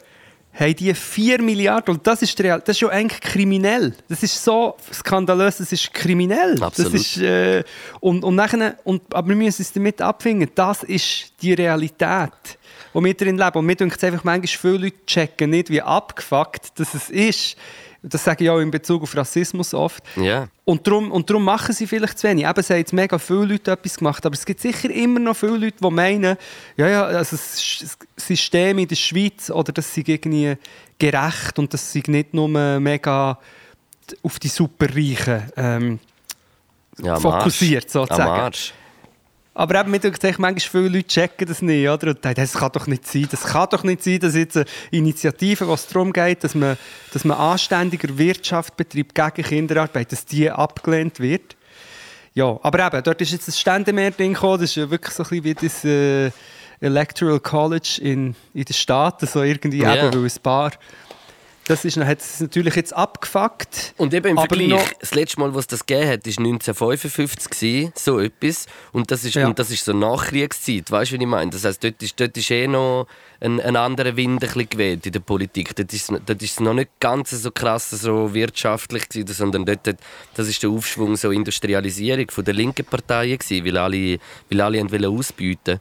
haben 0.60 0.76
die 0.76 0.94
4 0.94 1.42
Milliarden. 1.42 1.96
Und 1.96 2.08
das 2.08 2.22
ist, 2.22 2.40
real, 2.42 2.62
das 2.66 2.78
ist 2.78 2.82
ja 2.82 2.90
eigentlich 2.90 3.22
kriminell. 3.22 3.94
Das 4.10 4.24
ist 4.24 4.44
so 4.44 4.76
skandalös, 4.92 5.58
das 5.58 5.72
ist 5.72 5.94
kriminell. 5.94 6.62
Absolut. 6.62 6.94
Das 6.94 7.02
ist, 7.02 7.18
äh, 7.18 7.64
und, 8.00 8.24
und 8.24 8.36
nachher, 8.36 8.76
und, 8.84 9.02
aber 9.14 9.30
wir 9.30 9.36
müssen 9.36 9.62
uns 9.62 9.72
damit 9.72 10.02
abfinden. 10.02 10.50
Das 10.56 10.84
ist 10.84 11.34
die 11.42 11.54
Realität, 11.54 12.32
wo 12.94 13.04
wir 13.04 13.14
drin 13.14 13.38
leben. 13.38 13.58
Und 13.60 13.66
mir 13.66 13.76
denkt 13.76 13.98
es 13.98 14.04
einfach, 14.04 14.24
manchmal 14.24 14.48
viele 14.48 14.86
Leute 14.86 15.06
checken 15.06 15.52
nicht, 15.52 15.70
wie 15.70 15.82
abgefuckt 15.82 16.80
das 16.80 16.94
es 16.94 17.10
ist. 17.10 17.58
Das 18.10 18.24
sage 18.24 18.44
ich 18.44 18.50
auch 18.50 18.60
in 18.60 18.72
Bezug 18.72 19.04
auf 19.04 19.16
Rassismus 19.16 19.74
oft. 19.74 20.04
Ja. 20.16 20.48
Und 20.66 20.86
darum, 20.86 21.12
und 21.12 21.30
darum 21.30 21.44
machen 21.44 21.74
sie 21.74 21.88
vielleicht 21.88 22.20
zu 22.20 22.28
wenig. 22.28 22.46
Eben, 22.46 22.60
es 22.60 22.70
haben 22.70 22.78
jetzt 22.78 22.94
mega 22.94 23.18
viele 23.18 23.46
Leute 23.46 23.72
etwas 23.72 23.98
gemacht, 23.98 24.26
aber 24.26 24.34
es 24.34 24.46
gibt 24.46 24.60
sicher 24.60 24.90
immer 24.90 25.20
noch 25.20 25.36
viele 25.36 25.58
Leute, 25.58 25.78
die 25.82 25.90
meinen, 25.90 26.38
ja, 26.76 26.88
ja, 26.88 27.04
also 27.06 27.36
das 27.36 27.98
System 28.18 28.80
in 28.80 28.88
der 28.88 28.96
Schweiz, 28.96 29.50
oder 29.50 29.72
das 29.72 29.94
sei 29.94 30.04
irgendwie 30.06 30.58
gerecht 31.00 31.60
und 31.60 31.74
das 31.74 31.92
sei 31.92 32.04
nicht 32.08 32.34
nur 32.34 32.50
mega 32.80 33.38
auf 34.24 34.40
die 34.40 34.48
Superreichen 34.48 35.52
ähm, 35.58 36.00
ja 37.02 37.20
fokussiert, 37.20 37.90
sozusagen. 37.90 38.54
Aber 39.60 39.80
eben, 39.80 39.90
mir 39.90 39.98
denkt 39.98 40.22
manchmal 40.22 40.60
viele 40.60 40.88
Leute 40.98 41.08
checken 41.08 41.48
das 41.48 41.64
nicht, 41.64 41.90
oder? 41.90 42.10
Und 42.10 42.24
denken, 42.24 42.42
das 42.42 42.54
kann 42.54 42.72
doch 42.74 42.86
nicht 42.86 43.08
sein. 43.08 43.28
Das 43.32 43.42
kann 43.42 43.68
doch 43.72 43.84
nicht 43.84 44.04
sein, 44.04 44.20
dass 44.20 44.36
jetzt 44.36 44.56
eine 44.56 44.68
Initiative, 44.92 45.68
was 45.68 45.88
darum 45.88 46.14
geht, 46.14 46.44
dass 46.44 46.54
man, 46.54 46.78
dass 47.12 47.26
man 47.26 47.38
anständiger 47.38 48.16
Wirtschaft 48.20 48.78
betreibt 48.78 49.16
gegen 49.16 49.48
Kinderarbeit, 49.48 50.12
dass 50.12 50.26
die 50.26 50.52
abgelehnt 50.52 51.20
wird. 51.20 51.56
Ja, 52.36 52.60
aber 52.62 52.86
eben, 52.86 53.02
dort 53.04 53.20
ist 53.20 53.32
jetzt 53.32 53.48
das 53.48 53.60
Ständemeer-Ding 53.60 54.36
gekommen. 54.36 54.62
Das 54.62 54.70
ist 54.70 54.76
ja 54.76 54.92
wirklich 54.92 55.16
so 55.16 55.24
ein 55.24 55.30
bisschen 55.30 55.44
wie 55.44 55.54
das 55.56 55.84
äh, 55.84 56.32
Electoral 56.80 57.40
College 57.40 58.00
in, 58.00 58.36
in 58.54 58.64
den 58.64 58.74
Staaten, 58.76 59.26
so 59.26 59.42
irgendwie 59.42 59.80
Ja. 59.80 59.96
eben, 59.96 60.14
weil 60.14 60.30
ein 60.30 60.44
paar... 60.44 60.72
Das 61.68 61.84
ist, 61.84 61.98
hat 61.98 62.20
es 62.22 62.40
natürlich 62.40 62.76
jetzt 62.76 62.94
abgefuckt. 62.96 63.94
Und 63.98 64.14
eben 64.14 64.30
im 64.30 64.38
Vergleich, 64.38 64.68
noch- 64.70 64.94
das 65.00 65.14
letzte 65.14 65.40
Mal, 65.42 65.54
was 65.54 65.68
das 65.68 65.86
gegeben 65.86 66.10
hat, 66.10 66.26
war 66.26 66.32
1955, 66.40 67.50
gewesen, 67.50 67.92
so 67.96 68.20
etwas. 68.20 68.68
Und 68.94 69.12
das 69.12 69.24
ist, 69.26 69.36
Ja. 69.36 69.48
und 69.48 69.60
das 69.60 69.70
ist 69.70 69.84
so 69.84 69.92
Nachkriegszeit, 69.94 70.90
weißt 70.90 71.12
du, 71.12 71.16
was 71.16 71.22
ich 71.22 71.28
meine? 71.28 71.52
Das 71.52 71.66
heisst, 71.66 71.84
dort 71.84 72.02
ist, 72.02 72.20
dort 72.20 72.38
ist 72.38 72.50
eh 72.52 72.68
noch 72.68 73.08
ein, 73.42 73.60
ein 73.60 73.76
anderer 73.76 74.16
Wind 74.16 74.44
ein 74.44 74.70
geweht 74.70 75.06
in 75.06 75.12
der 75.12 75.20
Politik. 75.20 75.76
Dort 75.76 75.92
ist, 75.94 76.10
dort 76.10 76.42
ist 76.42 76.52
es 76.52 76.60
noch 76.60 76.74
nicht 76.74 76.90
ganz 77.00 77.32
so 77.32 77.52
krass 77.52 77.90
so 77.90 78.34
wirtschaftlich, 78.34 79.10
gewesen, 79.10 79.28
sondern 79.34 79.66
dort, 79.66 79.96
das 80.36 80.48
ist 80.48 80.64
der 80.64 80.70
Aufschwung, 80.70 81.16
so 81.18 81.32
Industrialisierung 81.32 82.32
von 82.32 82.46
der 82.46 82.54
linken 82.54 82.86
Parteien, 82.86 83.38
gewesen, 83.38 83.66
weil 83.66 83.78
alle, 83.78 84.20
weil 84.50 84.62
alle 84.62 84.92
wollen 84.92 85.06
ausbieten 85.18 85.80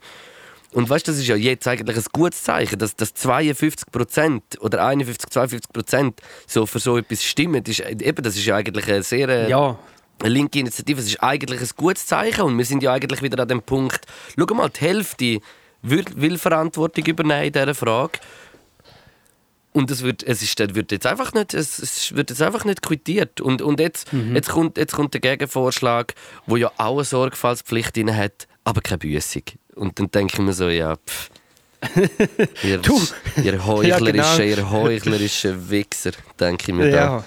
und 0.73 0.89
weißt, 0.89 1.07
das 1.07 1.17
ist 1.17 1.27
ja 1.27 1.35
jetzt 1.35 1.67
eigentlich 1.67 1.97
ein 1.97 2.03
gutes 2.11 2.43
Zeichen, 2.43 2.77
dass, 2.77 2.95
dass 2.95 3.13
52 3.13 3.89
Prozent 3.91 4.43
oder 4.59 4.85
51, 4.85 5.29
52 5.29 5.71
Prozent 5.71 6.21
so 6.45 6.65
für 6.65 6.79
so 6.79 6.97
etwas 6.97 7.23
stimmen. 7.23 7.63
Das 7.63 7.79
ist, 7.79 7.89
eben, 7.89 8.23
das 8.23 8.35
ist 8.35 8.45
ja 8.45 8.57
eigentlich 8.57 8.87
eine 8.87 9.03
sehr 9.03 9.29
äh, 9.29 9.49
Ja, 9.49 9.79
eine 10.19 10.29
linke 10.29 10.59
Initiative. 10.59 10.99
Es 10.99 11.07
ist 11.07 11.23
eigentlich 11.23 11.61
ein 11.61 11.69
gutes 11.77 12.05
Zeichen 12.05 12.41
und 12.41 12.57
wir 12.57 12.65
sind 12.65 12.83
ja 12.83 12.93
eigentlich 12.93 13.21
wieder 13.21 13.41
an 13.41 13.47
dem 13.47 13.61
Punkt. 13.61 14.05
Schau 14.37 14.53
mal, 14.53 14.69
die 14.69 14.81
Hälfte 14.81 15.39
will, 15.81 16.05
will 16.15 16.37
Verantwortung 16.37 17.05
übernehmen 17.05 17.45
in 17.45 17.53
dieser 17.53 17.75
Frage. 17.75 18.19
Und 19.73 19.91
es 19.91 20.01
wird, 20.01 20.23
es 20.23 20.41
ist, 20.41 20.59
wird 20.75 20.91
jetzt 20.91 21.05
einfach 21.05 21.33
nicht, 21.33 21.53
es, 21.53 22.15
wird 22.15 22.31
jetzt 22.31 22.41
einfach 22.41 22.65
nicht 22.65 22.81
quittiert. 22.81 23.41
Und, 23.41 23.61
und 23.61 23.79
jetzt, 23.79 24.11
jetzt, 24.33 24.49
kommt, 24.49 24.77
jetzt 24.77 24.93
kommt 24.93 25.13
der 25.13 25.21
Gegenvorschlag, 25.21 26.15
wo 26.47 26.57
ja 26.57 26.71
auch 26.77 26.95
eine 26.95 27.03
Sorgfaltspflicht 27.03 27.95
drin 27.95 28.15
hat, 28.15 28.47
aber 28.63 28.81
keine 28.81 28.97
Büssung. 28.97 29.43
Und 29.77 29.99
dann 29.99 30.09
denke 30.11 30.33
ich 30.33 30.39
mir 30.39 30.53
so, 30.53 30.69
ja, 30.69 30.95
pff. 30.95 31.29
ihr, 32.63 32.79
Du. 32.79 32.99
ihr 33.43 33.65
heuchlerische, 33.65 34.43
Ja, 34.45 34.55
genau. 34.55 34.61
ihr 34.63 34.71
heuchlerische 34.71 35.69
Wichser, 35.69 36.11
denke 36.39 36.71
ich 36.71 36.73
mir 36.77 36.91
da. 36.91 36.97
Ja. 36.97 37.23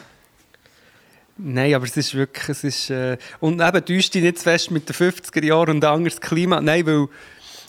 Nein, 1.39 1.75
aber 1.75 1.87
es 1.87 1.97
ist 1.97 2.15
wirklich, 2.15 2.49
es 2.51 2.65
ist, 2.65 2.91
äh, 2.91 3.17
und 3.39 3.61
eben, 3.61 3.85
täuscht 3.85 4.13
dich 4.15 4.23
nicht 4.23 4.39
zu 4.39 4.45
fest 4.45 4.71
mit 4.71 4.89
den 4.89 4.95
50er 4.95 5.45
Jahren 5.45 5.77
und 5.77 5.85
anderes 5.85 6.21
Klima. 6.21 6.61
Nein, 6.61 6.85
weil 6.87 7.07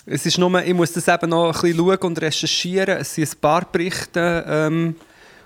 es 0.06 0.26
ist 0.26 0.38
nur, 0.38 0.62
ich 0.64 0.74
muss 0.74 0.92
das 0.92 1.08
eben 1.08 1.30
noch 1.30 1.54
ein 1.56 1.62
bisschen 1.62 1.78
schauen 1.78 1.98
und 2.00 2.22
recherchieren. 2.22 2.98
Es 2.98 3.16
sind 3.16 3.30
ein 3.32 3.40
paar 3.40 3.66
Berichte 3.72 4.44
ähm, 4.48 4.96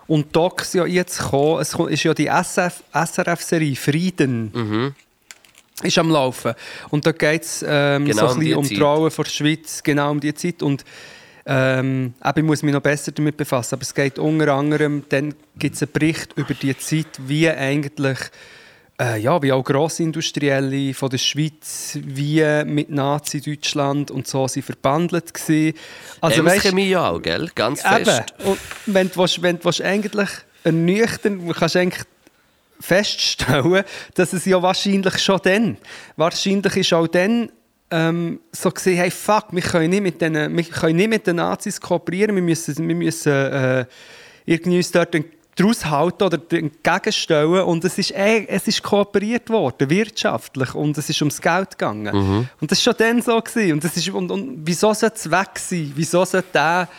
und 0.08 0.36
Docs 0.36 0.74
ja 0.74 0.86
jetzt 0.86 1.20
gekommen. 1.20 1.62
Es 1.62 1.74
ist 1.76 2.04
ja 2.04 2.14
die 2.14 2.28
SF, 2.28 2.82
SRF-Serie 2.94 3.76
«Frieden». 3.76 4.52
Mhm. 4.54 4.96
Ist 5.84 5.98
am 5.98 6.10
Laufen. 6.10 6.54
Und 6.90 7.06
da 7.06 7.12
geht 7.12 7.44
es 7.44 7.66
ähm, 7.68 8.06
Genau 8.06 8.28
so 8.28 8.28
ein 8.28 8.34
um 8.34 8.40
bisschen 8.40 8.58
um 8.58 8.64
Zeit. 8.64 8.78
die 8.78 8.82
Rolle 8.82 9.12
der 9.12 9.26
Schweiz, 9.26 9.84
genau 9.84 10.12
um 10.12 10.20
die 10.20 10.34
Zeit. 10.34 10.64
Und 10.64 10.86
ähm, 11.46 12.14
ich 12.40 12.44
muss 12.44 12.64
mich 12.64 12.74
noch 12.74 12.82
besser 12.82 13.12
damit 13.12 13.38
befassen. 13.38 13.76
Aber 13.76 13.84
es 13.84 13.94
geht 13.94 14.18
unter 14.18 14.54
anderem, 14.54 15.04
dann 15.10 15.34
gibt 15.58 15.76
es 15.76 15.84
einen 15.84 15.92
Bericht 15.92 16.34
über 16.36 16.54
die 16.54 16.78
Zeit, 16.78 17.08
wie 17.28 17.50
eigentlich 17.50 18.20
äh, 19.00 19.20
ja, 19.20 19.42
wie 19.42 19.52
auch 19.52 19.64
Grossindustrielle 19.64 20.94
von 20.94 21.10
der 21.10 21.18
Schweiz, 21.18 22.00
wie 22.02 22.64
mit 22.66 22.90
Nazi-Deutschland 22.90 24.10
und 24.10 24.26
so 24.28 24.48
sind 24.48 24.64
verbandelt 24.64 25.34
gewesen. 25.34 25.78
Also, 26.22 26.42
Ems 26.42 26.62
Chemie 26.62 26.90
ja 26.90 27.10
auch, 27.10 27.22
gell? 27.22 27.50
Ganz 27.56 27.82
fest. 27.82 28.34
Eben. 28.40 28.50
Und 28.52 28.60
wenn 28.86 29.10
du, 29.10 29.18
willst, 29.18 29.42
wenn 29.42 29.58
du 29.60 29.66
willst 29.66 29.82
eigentlich 29.82 30.30
ernüchtern 30.64 31.52
kannst 31.54 31.76
eigentlich 31.76 32.06
feststellen, 32.80 33.84
dass 34.14 34.34
es 34.34 34.46
ja 34.46 34.62
wahrscheinlich 34.62 35.18
schon 35.20 35.40
dann, 35.44 35.78
wahrscheinlich 36.16 36.78
ist 36.78 36.94
auch 36.94 37.08
dann 37.08 37.50
ähm, 37.92 38.40
so 38.52 38.72
gesehen, 38.72 38.98
hey, 38.98 39.12
fuck, 39.12 39.46
wir 39.52 39.62
können 39.62 39.90
nicht 39.90 40.04
mit 40.04 40.22
den, 40.22 40.34
wir 40.34 40.64
können 40.64 40.98
nicht 40.98 41.10
mit 41.10 41.28
den 41.28 41.38
Nazis 41.38 41.80
kooperieren, 41.80 42.36
wir 42.36 42.44
müssen, 42.44 42.88
wir 42.88 42.96
müssen 42.96 43.32
äh, 43.32 43.86
irgendwie 44.46 44.78
uns 44.78 44.92
dort 44.92 45.16
daraus 45.56 45.86
halten 45.86 46.24
oder 46.24 46.40
entgegenstellen 46.52 47.62
und 47.62 47.86
es 47.86 47.98
ist, 47.98 48.12
ey, 48.12 48.46
es 48.50 48.68
ist 48.68 48.84
kooperiert 48.84 49.50
worden, 49.50 49.90
wirtschaftlich 49.90 50.76
und 50.76 50.98
es 50.98 51.10
ist 51.10 51.22
ums 51.22 51.42
Geld 51.42 51.72
gegangen. 51.72 52.14
Mhm. 52.14 52.50
Und 52.60 52.72
das 52.72 52.86
war 52.86 52.94
schon 52.94 52.98
dann 53.00 53.22
so. 53.22 53.40
Gewesen. 53.40 53.74
Und, 53.74 53.84
das 53.84 53.96
ist, 53.96 54.10
und, 54.10 54.32
und 54.32 54.60
wieso 54.66 54.94
sollte 54.94 55.16
es 55.16 55.32
weg 55.32 55.58
sein? 55.58 55.92
Wieso 55.96 56.26
sollte 56.26 56.48
der 56.54 56.90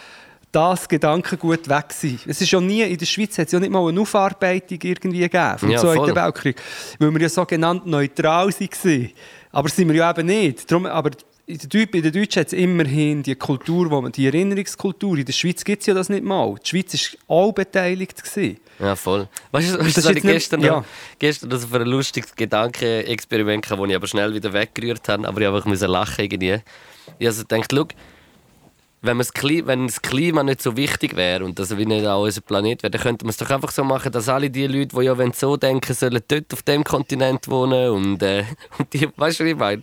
das 0.53 0.89
Gedankengut 0.89 1.69
weg 1.69 1.87
sein. 1.91 2.19
Es 2.27 2.41
ist 2.41 2.51
ja 2.51 2.61
nie, 2.61 2.83
in 2.83 2.97
der 2.97 3.07
Schweiz 3.07 3.37
hat 3.39 3.47
es 3.47 3.53
ja 3.53 3.61
nicht 3.61 3.71
mal 3.71 3.87
eine 3.89 4.01
Aufarbeitung 4.01 4.79
irgendwie 4.83 5.21
gegeben 5.21 5.59
vom 5.59 5.71
ja, 5.71 5.79
Zweiten 5.79 6.15
Weltkrieg, 6.15 6.63
weil 6.99 7.13
wir 7.13 7.21
ja 7.21 7.29
sogenannt 7.29 7.87
neutral 7.87 8.49
waren. 8.49 9.11
Aber 9.53 9.69
sind 9.69 9.89
wir 9.89 9.97
ja 9.97 10.11
eben 10.11 10.27
nicht. 10.27 10.71
Darum, 10.71 10.87
aber 10.87 11.11
in 11.47 11.59
der, 11.59 11.95
in 11.95 12.03
der 12.03 12.11
Deutschen 12.11 12.41
hat 12.41 12.49
es 12.49 12.53
immerhin 12.53 13.23
die 13.23 13.37
Kultur, 13.37 13.91
wo 13.91 14.01
man, 14.01 14.11
die 14.11 14.27
Erinnerungskultur. 14.27 15.17
In 15.19 15.25
der 15.25 15.33
Schweiz 15.33 15.65
gibt 15.65 15.83
es 15.83 15.87
ja 15.87 15.95
das 15.95 16.09
nicht 16.09 16.25
mal. 16.25 16.57
Die 16.65 16.69
Schweiz 16.69 17.17
war 17.27 17.37
auch 17.37 17.53
beteiligt. 17.53 18.23
Gewesen. 18.23 18.59
Ja, 18.81 18.97
voll. 18.97 19.29
Weißt 19.53 19.75
du, 19.75 19.79
was 19.79 19.97
ich 19.97 20.23
gestern, 20.23 20.61
nicht, 20.61 20.69
ja. 20.69 20.85
gestern 21.19 21.51
das 21.51 21.65
für 21.65 21.81
ein 21.81 21.87
lustiges 21.87 22.35
Gedankenexperiment 22.35 23.71
das 23.71 23.79
ich 23.79 23.95
aber 23.95 24.07
schnell 24.07 24.35
wieder 24.35 24.53
weggerührt 24.53 25.09
habe, 25.09 25.27
aber 25.27 25.41
ich 25.41 25.47
einfach 25.47 25.67
lachen 25.89 26.25
irgendwie. 26.25 26.61
Ich 27.19 27.27
also 27.27 27.43
gedacht, 27.43 27.71
schau, 27.73 27.87
wenn, 29.07 29.19
wenn 29.19 29.87
das 29.87 30.03
Klima 30.03 30.43
nicht 30.43 30.63
so 30.63 30.77
wichtig 30.77 31.17
wäre 31.17 31.45
und 31.45 31.59
das 31.59 31.77
wie 31.77 31.87
nicht 31.87 32.07
auch 32.07 32.23
unser 32.23 32.41
Planet 32.41 32.83
wäre, 32.83 32.91
dann 32.91 33.01
könnte 33.01 33.25
man 33.25 33.31
es 33.31 33.37
doch 33.37 33.51
einfach 33.51 33.71
so 33.71 33.85
machen, 33.85 34.13
dass 34.13 34.29
alle 34.29 34.51
die 34.51 34.67
Leute, 34.67 34.97
die 34.97 35.05
ja 35.05 35.17
so 35.33 35.57
denken, 35.57 35.95
sollen 35.95 36.21
dort 36.29 36.53
auf 36.53 36.63
dem 36.63 36.85
Kontinent 36.85 37.49
wohnen 37.49 37.91
und, 37.91 38.23
äh, 38.23 38.45
und 38.79 38.93
die, 38.93 39.09
weißt 39.17 39.41
du, 39.41 39.45
ich 39.45 39.57
meine? 39.57 39.83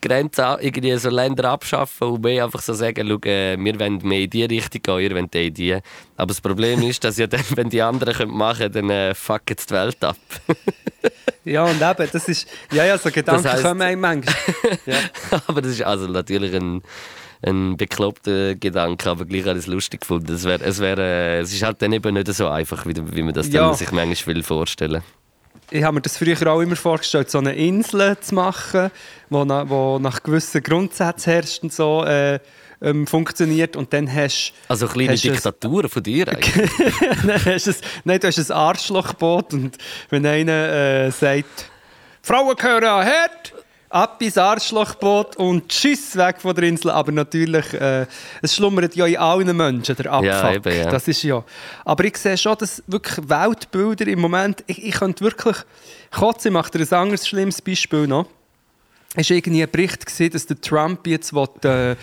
Grenzen, 0.00 0.44
irgendwie 0.60 0.96
so 0.96 1.10
Länder 1.10 1.50
abschaffen 1.50 2.08
und 2.08 2.22
mehr 2.22 2.44
einfach 2.44 2.62
so 2.62 2.72
sagen, 2.72 3.06
schau, 3.08 3.28
äh, 3.28 3.56
wir 3.58 3.80
wollen 3.80 3.98
mehr 4.02 4.20
in 4.20 4.30
die 4.30 4.44
Richtung 4.44 4.82
gehen, 4.82 5.00
ihr 5.00 5.14
wollt 5.14 5.34
in 5.34 5.54
die. 5.54 5.78
Aber 6.16 6.28
das 6.28 6.40
Problem 6.40 6.82
ist, 6.82 7.02
dass 7.04 7.18
ja 7.18 7.26
dann, 7.26 7.44
wenn 7.54 7.70
die 7.70 7.82
anderen 7.82 8.14
können 8.14 8.36
machen 8.36 8.72
können, 8.72 8.88
dann 8.88 8.90
äh, 8.90 9.14
fucken 9.14 9.56
die 9.56 9.70
Welt 9.74 10.02
ab. 10.04 10.16
ja, 11.44 11.64
und 11.64 11.80
eben, 11.80 12.08
das 12.12 12.28
ist, 12.28 12.48
ja, 12.72 12.84
ja, 12.84 12.98
so 12.98 13.10
Gedanken 13.10 13.42
das 13.42 13.52
heisst, 13.52 13.64
kommen 13.64 13.82
einem 13.82 14.00
manchmal. 14.00 14.34
Ja. 14.86 14.96
Aber 15.46 15.62
das 15.62 15.72
ist 15.72 15.82
also 15.82 16.06
natürlich 16.06 16.54
ein 16.54 16.82
ein 17.42 17.76
bekloppter 17.76 18.54
Gedanke, 18.54 19.10
aber 19.10 19.24
gleich 19.24 19.46
alles 19.46 19.66
lustig 19.66 20.00
gefunden. 20.00 20.32
Es, 20.34 20.44
wär, 20.44 20.60
es, 20.60 20.78
wär, 20.80 20.98
äh, 20.98 21.40
es 21.40 21.52
ist 21.52 21.62
halt 21.62 21.80
dann 21.82 21.92
eben 21.92 22.14
nicht 22.14 22.32
so 22.34 22.48
einfach, 22.48 22.86
wie, 22.86 22.94
wie 22.96 23.22
man 23.22 23.34
das 23.34 23.48
ja. 23.48 23.72
sich 23.74 23.92
manchmal 23.92 24.36
will 24.36 24.42
vorstellen 24.42 25.02
ich 25.70 25.84
habe 25.84 25.94
mir 25.94 26.00
das 26.00 26.16
früher 26.16 26.52
auch 26.52 26.60
immer 26.60 26.76
vorgestellt, 26.76 27.30
so 27.30 27.38
eine 27.38 27.54
Insel 27.54 28.18
zu 28.18 28.34
machen, 28.34 28.90
wo, 29.28 29.44
na, 29.44 29.68
wo 29.68 29.98
nach 29.98 30.22
gewissen 30.22 30.62
Grundsätzen 30.62 31.32
herrscht 31.32 31.62
und 31.62 31.72
so 31.72 32.04
äh, 32.04 32.40
ähm, 32.82 33.06
funktioniert 33.06 33.76
und 33.76 33.92
dann 33.92 34.12
hast 34.12 34.52
also 34.68 34.86
kleine 34.86 35.12
hast 35.12 35.24
Diktaturen 35.24 35.88
von 35.88 36.02
dir 36.02 36.28
eigentlich. 36.32 36.70
nein, 37.24 37.44
hast 37.44 37.66
es, 37.66 37.80
nein, 38.04 38.18
du 38.20 38.26
hast 38.26 38.38
ein 38.38 38.56
Arschlochboot 38.56 39.52
und 39.52 39.76
wenn 40.08 40.26
einer 40.26 40.72
äh, 41.06 41.10
sagt 41.10 41.70
Frauen 42.22 42.56
gehören 42.56 42.84
an 42.84 43.02
Herd, 43.06 43.54
ab 43.90 44.22
ins 44.22 44.38
Arschlochboot 44.38 45.36
und 45.36 45.68
tschüss 45.68 46.16
weg 46.16 46.40
von 46.40 46.54
der 46.54 46.64
Insel. 46.64 46.90
Aber 46.92 47.12
natürlich, 47.12 47.74
äh, 47.74 48.06
es 48.40 48.54
schlummert 48.54 48.94
ja 48.94 49.04
in 49.06 49.16
allen 49.16 49.56
Menschen 49.56 49.96
der 49.96 50.12
Abfuck. 50.12 50.24
Ja, 50.24 50.52
eben, 50.52 50.76
ja. 50.76 50.90
Das 50.90 51.08
ist 51.08 51.22
ja. 51.22 51.44
Aber 51.84 52.04
ich 52.04 52.16
sehe 52.16 52.38
schon, 52.38 52.56
dass 52.56 52.82
wirklich 52.86 53.28
Weltbilder 53.28 54.06
im 54.06 54.20
Moment, 54.20 54.64
ich, 54.66 54.82
ich 54.82 54.94
könnte 54.94 55.24
wirklich, 55.24 55.56
Kotze 56.12 56.50
macht 56.50 56.74
ein 56.76 56.92
anderes 56.92 57.28
schlimmes 57.28 57.60
Beispiel 57.60 58.06
noch. 58.06 58.26
Es 59.16 59.28
war 59.28 59.36
irgendwie 59.36 59.62
ein 59.62 59.70
Bericht, 59.70 60.06
gewesen, 60.06 60.30
dass 60.32 60.46
der 60.46 60.60
Trump 60.60 61.04
jetzt 61.06 61.34
will, 61.34 61.48
äh, 61.64 61.96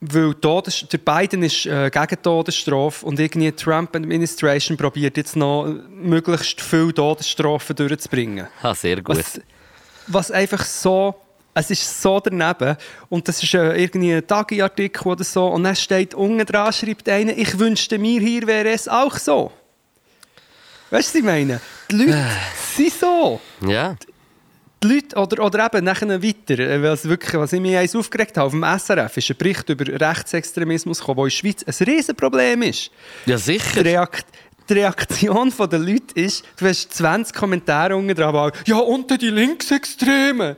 weil 0.00 0.34
Todes 0.34 0.86
der 0.88 0.98
Biden 0.98 1.42
ist 1.42 1.66
äh, 1.66 1.90
gegen 1.90 2.22
Todesstrafe 2.22 3.04
und 3.06 3.18
irgendwie 3.18 3.50
die 3.50 3.56
Trump 3.56 3.94
Administration 3.94 4.76
probiert 4.76 5.16
jetzt 5.16 5.36
noch 5.36 5.66
möglichst 5.90 6.60
viele 6.60 6.94
Todesstrafen 6.94 7.74
durchzubringen. 7.74 8.46
Ah, 8.62 8.74
sehr 8.74 9.00
gut. 9.00 9.16
Was, 9.16 9.40
was 10.06 10.30
einfach 10.30 10.64
so 10.64 11.14
es 11.54 11.70
ist 11.70 12.02
so 12.02 12.18
daneben. 12.20 12.76
Und 13.08 13.28
das 13.28 13.42
ist 13.42 13.54
äh, 13.54 13.76
irgendwie 13.76 14.14
ein 14.14 14.26
Tagi-Artikel 14.26 15.06
oder 15.06 15.24
so. 15.24 15.46
Und 15.48 15.64
dann 15.64 15.76
steht 15.76 16.14
unten 16.14 16.44
dran, 16.46 16.72
schreibt 16.72 17.08
einer, 17.08 17.36
ich 17.36 17.58
wünschte 17.58 17.98
mir, 17.98 18.20
hier 18.20 18.46
wäre 18.46 18.70
es 18.70 18.88
auch 18.88 19.16
so. 19.18 19.52
Weißt 20.90 21.14
du, 21.14 21.18
was 21.18 21.20
ich 21.20 21.24
meine? 21.24 21.60
Die 21.90 21.96
Leute 21.96 22.18
äh. 22.18 22.76
sind 22.76 22.92
so. 22.92 23.40
Ja. 23.66 23.96
Die 24.82 24.88
Leute, 24.88 25.16
oder, 25.16 25.44
oder 25.44 25.66
eben 25.66 25.84
nachher 25.84 26.22
weiter, 26.22 26.58
äh, 26.58 26.82
was, 26.82 27.06
wirklich, 27.08 27.34
was 27.34 27.52
ich 27.52 27.60
mich 27.60 27.76
eins 27.76 27.94
aufgeregt 27.94 28.36
habe, 28.36 28.46
auf 28.46 28.52
dem 28.52 28.64
SRF 28.64 29.16
ist 29.16 29.30
ein 29.30 29.36
Bericht 29.36 29.68
über 29.68 29.86
Rechtsextremismus 29.86 30.98
gekommen, 30.98 31.18
der 31.18 31.24
in 31.24 31.30
der 31.30 31.36
Schweiz 31.36 31.80
ein 31.80 31.86
Riesenproblem 31.86 32.62
ist. 32.62 32.90
Ja, 33.26 33.38
sicher. 33.38 33.82
Die, 33.82 33.90
Reakt 33.90 34.26
die 34.72 34.80
Reaktion 34.80 35.52
der 35.70 35.78
Leute 35.78 36.14
ist, 36.14 36.44
du 36.56 36.66
hast 36.66 36.92
20 36.94 37.34
Kommentare 37.34 37.96
unten 37.96 38.14
dran, 38.14 38.52
ja, 38.66 38.78
unter 38.78 39.18
die 39.18 39.28
Linksextremen. 39.28 40.56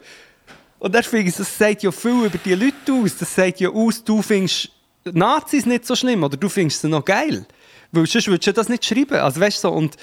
Und 0.78 0.94
ich, 0.94 1.35
das 1.35 1.59
sagt 1.59 1.83
ja 1.83 1.90
viel 1.90 2.26
über 2.26 2.38
die 2.38 2.54
Leute 2.54 2.92
aus. 2.92 3.16
Das 3.16 3.35
sagt 3.35 3.61
ja 3.61 3.71
aus, 3.71 4.04
du 4.04 4.21
findest 4.21 4.71
Nazis 5.04 5.66
nicht 5.66 5.87
so 5.87 5.97
schlimm 5.97 6.23
oder 6.23 6.37
du 6.37 6.49
findest 6.49 6.83
sie 6.83 6.88
noch 6.88 7.04
geil. 7.04 7.47
Weil 7.90 8.06
sonst 8.06 8.26
würdest 8.26 8.47
du 8.49 8.52
das 8.52 8.68
nicht 8.68 8.85
schreiben. 8.85 9.14
Also 9.14 9.40
weißt 9.40 9.61
so, 9.61 9.71
und 9.71 9.97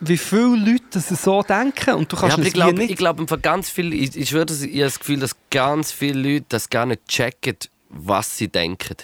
wie 0.00 0.18
viele 0.18 0.56
Leute 0.56 0.84
das 0.92 1.08
so 1.08 1.42
denken 1.42 1.94
und 1.94 2.12
du 2.12 2.16
kannst 2.16 2.36
ja, 2.36 2.44
ich 2.44 2.52
glaube, 2.52 2.74
nicht... 2.74 2.90
Ich 2.90 2.96
glaube, 2.96 3.24
ganz 3.38 3.70
viel, 3.70 3.94
ich, 3.94 4.16
ich 4.16 4.28
schwöre, 4.28 4.46
ich 4.52 4.60
habe 4.60 4.78
das 4.80 4.98
Gefühl, 4.98 5.20
dass 5.20 5.36
ganz 5.50 5.92
viele 5.92 6.34
Leute 6.34 6.46
das 6.50 6.68
gar 6.68 6.84
nicht 6.84 7.06
checken, 7.08 7.56
was 7.88 8.36
sie 8.36 8.48
denken 8.48 8.96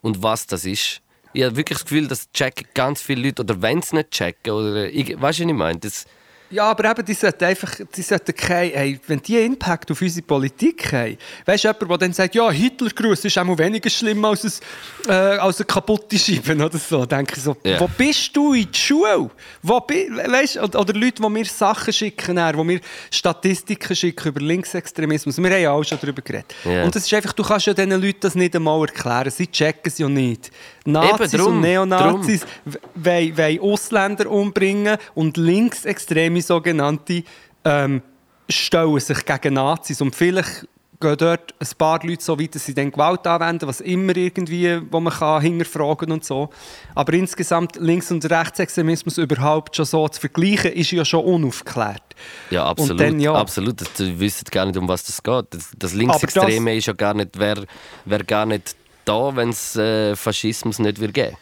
und 0.00 0.22
was 0.22 0.46
das 0.46 0.64
ist 0.64 1.02
ich 1.32 1.42
habe 1.44 1.56
wirklich 1.56 1.78
das 1.78 1.84
Gefühl, 1.84 2.08
dass 2.08 2.30
checken 2.32 2.66
ganz 2.74 3.02
viele 3.02 3.22
Leute, 3.22 3.42
oder 3.42 3.60
wenn 3.62 3.82
sie 3.82 3.96
nicht 3.96 4.10
checken, 4.10 4.52
oder, 4.52 4.88
ich, 4.88 5.20
weißt 5.20 5.40
du, 5.40 5.44
was 5.44 5.50
ich 5.50 5.54
meine? 5.54 5.78
Das, 5.78 6.06
ja, 6.50 6.70
aber 6.70 6.90
eben, 6.90 7.04
die 7.04 7.14
sollten 7.14 7.44
einfach, 7.44 7.74
die 7.94 8.02
sollten 8.02 8.34
kein, 8.34 8.70
hey, 8.70 9.00
wenn 9.06 9.20
die 9.20 9.36
Impact 9.38 9.90
auf 9.90 10.00
unsere 10.00 10.24
Politik 10.24 10.92
haben, 10.92 11.18
weißt 11.44 11.64
du, 11.64 11.68
jemand, 11.68 11.90
der 11.90 11.98
dann 11.98 12.12
sagt, 12.12 12.34
ja, 12.34 12.50
Hitlergruß 12.50 13.24
ist 13.26 13.36
auch 13.36 13.58
weniger 13.58 13.90
schlimm 13.90 14.24
als, 14.24 14.44
ein, 14.44 15.10
äh, 15.10 15.12
als 15.12 15.58
eine 15.58 15.66
kaputte 15.66 16.18
Scheibe 16.18 16.54
oder 16.64 16.78
so, 16.78 17.04
denke 17.04 17.34
ich 17.36 17.42
so, 17.42 17.56
yeah. 17.64 17.78
wo 17.80 17.88
bist 17.88 18.34
du 18.34 18.54
in 18.54 18.70
der 18.70 18.78
Schule? 18.78 19.30
Wo 19.62 19.74
weißt, 19.74 20.56
oder, 20.58 20.80
oder 20.80 20.94
Leute, 20.94 21.22
die 21.22 21.28
mir 21.28 21.44
Sachen 21.44 21.92
schicken, 21.92 22.36
die 22.36 22.64
mir 22.64 22.80
Statistiken 23.10 23.94
schicken 23.94 24.28
über 24.28 24.40
Linksextremismus, 24.40 25.36
wir 25.38 25.50
haben 25.50 25.62
ja 25.62 25.72
auch 25.72 25.84
schon 25.84 25.98
darüber 26.00 26.22
geredet. 26.22 26.54
Yeah. 26.64 26.84
Und 26.84 26.94
das 26.94 27.04
ist 27.04 27.12
einfach, 27.12 27.34
du 27.34 27.42
kannst 27.42 27.66
ja 27.66 27.74
diesen 27.74 27.90
Leuten 27.90 28.20
das 28.20 28.34
nicht 28.34 28.56
einmal 28.56 28.80
erklären, 28.80 29.30
sie 29.30 29.46
checken 29.46 29.82
es 29.84 29.98
ja 29.98 30.08
nicht. 30.08 30.50
Nazis 30.86 31.32
drum, 31.32 31.56
und 31.56 31.60
Neonazis 31.60 32.46
wollen 32.94 33.60
Ausländer 33.60 34.30
umbringen 34.30 34.96
und 35.14 35.36
Linksextreme 35.36 36.37
sogenannte 36.42 37.22
ähm, 37.64 38.02
stellen 38.48 38.98
sich 39.00 39.24
gegen 39.24 39.54
Nazis 39.54 40.00
und 40.00 40.14
vielleicht 40.14 40.66
gehen 41.00 41.16
dort 41.16 41.54
ein 41.60 41.68
paar 41.76 42.00
Leute 42.04 42.22
so 42.22 42.38
weit, 42.38 42.54
dass 42.54 42.64
sie 42.64 42.74
dann 42.74 42.90
Gewalt 42.90 43.26
anwenden, 43.26 43.68
was 43.68 43.80
immer 43.80 44.16
irgendwie, 44.16 44.80
wo 44.90 44.98
man 45.00 45.12
kann 45.12 45.42
hinterfragen 45.42 46.10
und 46.10 46.24
so. 46.24 46.50
Aber 46.94 47.12
insgesamt 47.12 47.76
Links- 47.76 48.10
und 48.10 48.28
Rechtsextremismus 48.28 49.18
überhaupt 49.18 49.76
schon 49.76 49.84
so 49.84 50.08
zu 50.08 50.20
vergleichen, 50.20 50.72
ist 50.72 50.90
ja 50.90 51.04
schon 51.04 51.24
unaufgeklärt. 51.24 52.02
Ja, 52.50 52.64
absolut. 52.64 53.00
Dann, 53.00 53.20
ja. 53.20 53.32
absolut. 53.32 53.80
Du 53.96 54.18
wisst 54.18 54.50
gar 54.50 54.66
nicht, 54.66 54.76
um 54.76 54.88
was 54.88 55.04
das 55.04 55.22
geht. 55.22 55.46
Das, 55.50 55.70
das 55.76 55.94
Linksextreme 55.94 56.70
das, 56.72 56.78
ist 56.78 56.86
ja 56.86 56.92
gar 56.94 57.14
nicht, 57.14 57.38
wäre 57.38 57.64
wär 58.04 58.24
gar 58.24 58.46
nicht 58.46 58.74
da, 59.04 59.34
wenn 59.36 59.50
es 59.50 59.76
äh, 59.76 60.16
Faschismus 60.16 60.80
nicht 60.80 60.98
würde 60.98 61.12
geben 61.12 61.36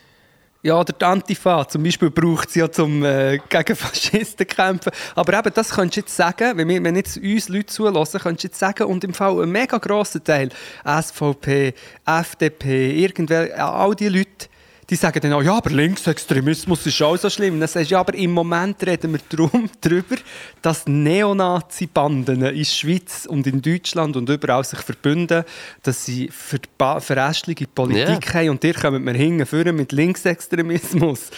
ja, 0.63 0.81
oder 0.81 0.93
die 0.93 1.05
Antifa 1.05 1.69
zum 1.69 1.83
Beispiel 1.83 2.11
braucht 2.11 2.51
sie 2.51 2.61
ja 2.61 2.71
zum 2.71 3.05
äh, 3.05 3.39
gegen 3.49 3.77
Faschisten 3.77 4.47
kämpfen. 4.47 4.91
Aber 5.15 5.39
eben, 5.39 5.55
das 5.55 5.71
könntest 5.71 5.97
du 5.97 6.01
jetzt 6.01 6.17
sagen, 6.17 6.57
wenn, 6.57 6.69
wir, 6.69 6.83
wenn 6.83 6.97
jetzt 6.97 7.19
uns 7.19 7.49
Leute 7.49 7.67
zulassen, 7.67 8.21
könntest 8.21 8.45
du 8.45 8.49
jetzt 8.49 8.59
sagen, 8.59 8.85
und 8.85 9.05
im 9.05 9.15
Fall 9.15 9.43
ein 9.43 9.51
mega 9.51 9.79
grosser 9.79 10.23
Teil, 10.23 10.49
SVP, 10.85 11.75
FDP, 12.05 12.99
irgendwelche, 13.01 13.63
all 13.63 13.95
die 13.95 14.09
Leute, 14.09 14.49
die 14.89 14.95
sagen 14.95 15.19
dann 15.21 15.33
auch, 15.33 15.43
ja, 15.43 15.57
aber 15.57 15.71
Linksextremismus 15.71 16.87
ist 16.87 17.03
auch 17.03 17.17
so 17.17 17.29
schlimm. 17.29 17.59
Dann 17.59 17.69
sagst 17.69 17.91
du, 17.91 17.95
ja, 17.95 18.01
aber 18.01 18.15
im 18.15 18.33
Moment 18.33 18.87
reden 18.87 19.13
wir 19.13 19.21
drum, 19.29 19.69
darüber, 19.81 20.17
dass 20.63 20.87
Neonazi-Banden 20.87 22.43
in 22.43 22.57
der 22.57 22.65
Schweiz 22.65 23.27
und 23.27 23.47
in 23.49 23.61
Deutschland 23.61 24.17
und 24.17 24.29
überall 24.29 24.63
sich 24.63 24.79
verbünden, 24.79 25.45
dass 25.83 26.05
sie 26.05 26.29
ver 26.29 27.01
verästliche 27.01 27.67
Politik 27.67 28.27
yeah. 28.27 28.35
haben 28.35 28.51
und 28.51 28.65
ihr 28.65 28.75
kommt 28.75 29.05
mir 29.05 29.15
hinten 29.15 29.77
mit 29.77 29.91
Linksextremismus. 29.93 31.31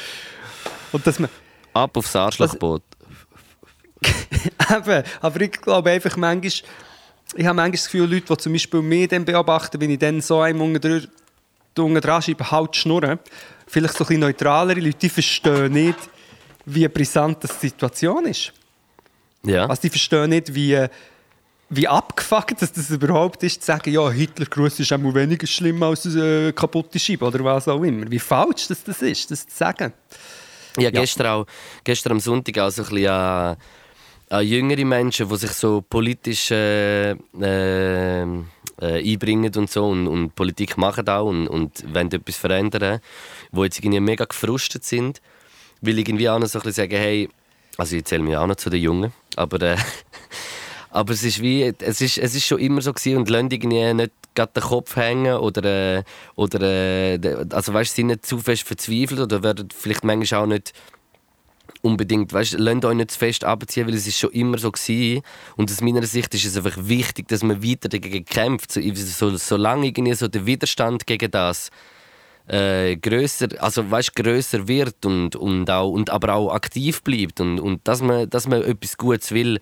Und 0.92 1.06
dass 1.06 1.18
man... 1.18 1.30
Ab 1.72 1.96
aufs 1.96 2.14
Arschlochboot. 2.14 2.82
Eben, 4.70 5.02
aber 5.20 5.40
ich 5.40 5.52
glaube 5.52 5.90
einfach 5.90 6.16
manchmal, 6.16 6.50
ich 7.34 7.46
habe 7.46 7.54
manchmal 7.54 7.72
das 7.72 7.84
Gefühl, 7.84 8.10
Leute, 8.10 8.26
die 8.26 8.36
zum 8.36 8.52
Beispiel 8.52 8.82
mich 8.82 9.08
dann 9.08 9.24
beobachten, 9.24 9.80
wenn 9.80 9.90
ich 9.90 9.98
dann 9.98 10.20
so 10.20 10.40
einem 10.40 10.60
unten 11.78 12.00
dran 12.00 12.22
schreibe, 12.22 12.50
halt 12.50 12.76
schnurren, 12.76 13.18
vielleicht 13.66 13.94
so 13.94 14.04
ein 14.04 14.08
bisschen 14.08 14.20
neutralere 14.20 14.80
Leute, 14.80 14.98
die 14.98 15.08
verstehen 15.08 15.72
nicht, 15.72 15.98
wie 16.64 16.86
brisant 16.88 17.42
das 17.44 17.58
die 17.58 17.68
Situation 17.68 18.26
ist. 18.26 18.52
Ja. 19.44 19.66
Also 19.66 19.82
die 19.82 19.90
verstehen 19.90 20.30
nicht, 20.30 20.54
wie, 20.54 20.86
wie 21.70 21.88
abgefuckt 21.88 22.60
dass 22.60 22.72
das 22.72 22.90
überhaupt 22.90 23.42
ist, 23.42 23.62
zu 23.62 23.66
sagen, 23.66 23.92
ja, 23.92 24.10
Hitlergruß 24.10 24.80
ist 24.80 24.92
einmal 24.92 25.14
weniger 25.14 25.46
schlimm 25.46 25.82
als 25.82 26.06
eine 26.06 26.48
äh, 26.48 26.52
kaputte 26.52 26.98
Scheibe 26.98 27.26
oder 27.26 27.44
was 27.44 27.68
auch 27.68 27.82
immer. 27.82 28.10
Wie 28.10 28.18
falsch 28.18 28.68
das, 28.68 28.82
das 28.84 29.02
ist, 29.02 29.30
das 29.30 29.46
zu 29.46 29.56
sagen. 29.56 29.92
Ja, 30.78 30.90
gestern, 30.90 31.26
auch, 31.26 31.46
gestern 31.84 32.12
am 32.12 32.20
Sonntag 32.20 32.58
auch 32.58 32.70
so 32.70 32.82
ein 32.82 32.88
bisschen 32.88 33.08
an, 33.08 33.56
an 34.30 34.46
jüngere 34.46 34.84
Menschen, 34.84 35.28
die 35.28 35.36
sich 35.36 35.50
so 35.52 35.82
politisch 35.82 36.50
äh, 36.50 37.10
äh, 37.10 38.26
äh, 38.80 39.02
einbringen 39.02 39.54
und 39.56 39.70
so. 39.70 39.86
Und, 39.86 40.06
und, 40.06 40.34
Politik 40.34 40.76
machen 40.76 41.08
auch 41.08 41.26
und, 41.26 41.48
und 41.48 41.94
wollen 41.94 42.12
etwas 42.12 42.36
verändern, 42.36 43.00
die 43.52 43.60
jetzt 43.60 43.78
irgendwie 43.78 44.00
mega 44.00 44.24
gefrustet 44.24 44.84
sind, 44.84 45.20
weil 45.80 45.98
irgendwie 45.98 46.28
auch 46.28 46.38
noch 46.38 46.48
so 46.48 46.60
ein 46.60 46.72
sagen, 46.72 46.96
hey, 46.96 47.28
also 47.76 47.96
ich 47.96 48.04
zähle 48.04 48.22
mich 48.22 48.36
auch 48.36 48.46
noch 48.46 48.56
zu 48.56 48.70
den 48.70 48.82
Jungen, 48.82 49.12
aber, 49.36 49.62
äh, 49.62 49.76
aber 50.90 51.12
es 51.12 51.22
ist 51.22 51.40
wie, 51.40 51.72
es 51.78 52.00
ist, 52.00 52.18
es 52.18 52.34
ist 52.34 52.44
schon 52.44 52.58
immer 52.58 52.82
so 52.82 52.92
gewesen 52.92 53.18
und 53.18 53.30
lassen 53.30 53.50
irgendwie 53.50 53.94
nicht 53.94 54.12
gerade 54.34 54.52
den 54.52 54.62
Kopf 54.62 54.96
hängen 54.96 55.36
oder, 55.36 55.64
äh, 55.98 56.02
oder 56.36 56.60
äh, 56.60 57.46
also 57.50 57.74
weißt, 57.74 57.94
sind 57.94 58.08
nicht 58.08 58.26
zu 58.26 58.38
fest 58.38 58.62
verzweifelt 58.62 59.20
oder 59.20 59.42
werden 59.42 59.68
vielleicht 59.74 60.04
manchmal 60.04 60.42
auch 60.42 60.46
nicht 60.46 60.72
unbedingt, 61.82 62.32
weißt, 62.32 62.54
lasst 62.58 62.84
euch 62.84 62.94
nicht 62.94 63.10
zu 63.10 63.18
fest 63.18 63.44
abziehen, 63.44 63.86
weil 63.86 63.94
es 63.94 64.06
ist 64.06 64.18
schon 64.18 64.30
immer 64.30 64.58
so 64.58 64.70
gewesen. 64.70 65.22
und 65.56 65.70
aus 65.70 65.80
meiner 65.80 66.02
Sicht 66.04 66.34
ist 66.34 66.44
es 66.44 66.56
einfach 66.56 66.76
wichtig, 66.78 67.28
dass 67.28 67.42
man 67.42 67.62
weiter 67.62 67.88
dagegen 67.88 68.24
kämpft, 68.24 68.72
so, 68.72 68.80
so, 68.80 69.36
solange 69.36 69.86
irgendwie 69.86 70.14
so 70.14 70.28
der 70.28 70.46
Widerstand 70.46 71.06
gegen 71.06 71.30
das 71.30 71.70
äh, 72.48 72.96
größer, 72.96 73.48
also 73.58 73.90
weißt, 73.90 74.14
größer 74.14 74.66
wird 74.68 75.04
und, 75.04 75.36
und, 75.36 75.70
auch, 75.70 75.90
und 75.90 76.10
aber 76.10 76.34
auch 76.34 76.52
aktiv 76.52 77.02
bleibt 77.02 77.40
und, 77.40 77.60
und 77.60 77.86
dass, 77.86 78.00
man, 78.00 78.28
dass 78.28 78.48
man 78.48 78.62
etwas 78.62 78.96
Gutes 78.96 79.32
will, 79.32 79.60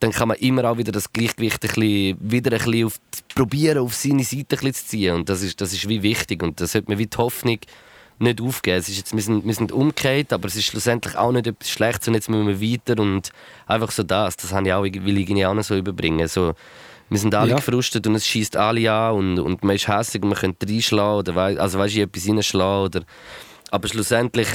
dann 0.00 0.12
kann 0.12 0.28
man 0.28 0.38
immer 0.38 0.64
auch 0.64 0.78
wieder 0.78 0.92
das 0.92 1.12
Gleichgewicht 1.12 1.62
ein 1.62 1.68
bisschen, 1.68 2.16
wieder 2.20 2.52
ein 2.52 2.64
bisschen 2.64 2.86
auf, 2.86 2.98
probieren, 3.34 3.78
auf 3.78 3.94
seine 3.94 4.24
Seite 4.24 4.58
ein 4.60 4.74
zu 4.74 4.86
ziehen. 4.86 5.14
Und 5.14 5.28
das 5.28 5.42
ist, 5.42 5.60
das 5.60 5.74
ist 5.74 5.88
wie 5.88 6.02
wichtig. 6.02 6.42
Und 6.42 6.60
das 6.60 6.72
sollte 6.72 6.90
man 6.90 6.98
wie 6.98 7.06
die 7.06 7.16
Hoffnung 7.18 7.58
nicht 8.20 8.40
aufgeben. 8.40 8.78
Es 8.78 8.88
ist 8.88 8.98
jetzt, 8.98 9.14
wir, 9.14 9.22
sind, 9.22 9.46
wir 9.46 9.54
sind 9.54 9.72
umgekehrt, 9.72 10.32
aber 10.32 10.48
es 10.48 10.56
ist 10.56 10.66
schlussendlich 10.66 11.16
auch 11.16 11.32
nicht 11.32 11.46
etwas 11.46 11.70
Schlechtes 11.70 12.08
und 12.08 12.14
jetzt 12.14 12.28
müssen 12.28 12.46
wir 12.46 12.60
weiter 12.60 13.00
und 13.00 13.30
einfach 13.66 13.90
so 13.90 14.02
das. 14.02 14.36
Das 14.36 14.52
habe 14.52 14.66
ich 14.66 14.72
auch, 14.72 14.82
will 14.82 15.18
ich 15.18 15.46
auch 15.46 15.54
noch 15.54 15.64
so 15.64 15.76
überbringen. 15.76 16.28
So, 16.28 16.54
wir 17.08 17.18
sind 17.18 17.34
alle 17.34 17.50
ja. 17.50 17.56
gefrustet 17.56 18.06
und 18.06 18.14
es 18.14 18.26
schießt 18.26 18.56
alle 18.56 18.90
an 18.92 19.14
und, 19.14 19.38
und 19.40 19.64
man 19.64 19.74
ist 19.74 19.88
hässlich 19.88 20.22
und 20.22 20.28
man 20.28 20.38
könnte 20.38 20.66
reinschlagen 20.66 21.18
oder 21.18 21.34
weiss, 21.34 21.58
also 21.58 21.78
weißt 21.78 21.96
du, 21.96 22.00
etwas 22.02 22.28
reinschlagen 22.28 22.84
oder 22.84 23.02
aber 23.70 23.88
schlussendlich 23.88 24.48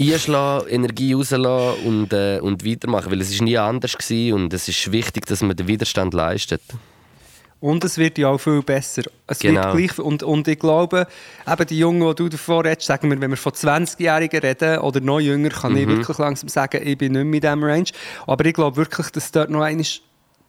einschlagen, 0.00 0.68
Energie 0.68 1.14
rauslassen 1.14 1.86
und, 1.86 2.12
äh, 2.12 2.40
und 2.40 2.66
weitermachen, 2.66 3.10
weil 3.10 3.20
es 3.20 3.30
ist 3.30 3.42
nie 3.42 3.56
anders 3.56 3.94
war 3.94 4.34
und 4.34 4.52
es 4.52 4.68
ist 4.68 4.92
wichtig, 4.92 5.26
dass 5.26 5.42
man 5.42 5.56
den 5.56 5.66
Widerstand 5.66 6.14
leistet. 6.14 6.62
Und 7.64 7.82
es 7.82 7.96
wird 7.96 8.18
ja 8.18 8.28
auch 8.28 8.36
viel 8.36 8.60
besser. 8.60 9.04
Es 9.26 9.38
genau. 9.38 9.72
wird 9.72 9.96
gleich, 9.96 9.98
und, 9.98 10.22
und 10.22 10.46
ich 10.48 10.58
glaube, 10.58 11.06
eben 11.50 11.66
die 11.66 11.78
Jungen, 11.78 12.06
die 12.10 12.14
du 12.14 12.28
davor 12.28 12.62
redest, 12.62 12.86
sagen 12.86 13.08
wir, 13.08 13.18
wenn 13.18 13.30
wir 13.30 13.38
von 13.38 13.52
20-Jährigen 13.52 14.40
reden 14.40 14.80
oder 14.80 15.00
noch 15.00 15.18
jünger, 15.18 15.48
kann 15.48 15.72
mhm. 15.72 15.78
ich 15.78 15.88
wirklich 15.88 16.18
langsam 16.18 16.50
sagen, 16.50 16.86
ich 16.86 16.98
bin 16.98 17.12
nicht 17.12 17.24
mehr 17.24 17.34
in 17.36 17.40
diesem 17.40 17.64
Range. 17.64 17.88
Aber 18.26 18.44
ich 18.44 18.52
glaube 18.52 18.76
wirklich, 18.76 19.08
dass 19.12 19.32
dort 19.32 19.48
noch 19.48 19.62
eines 19.62 20.02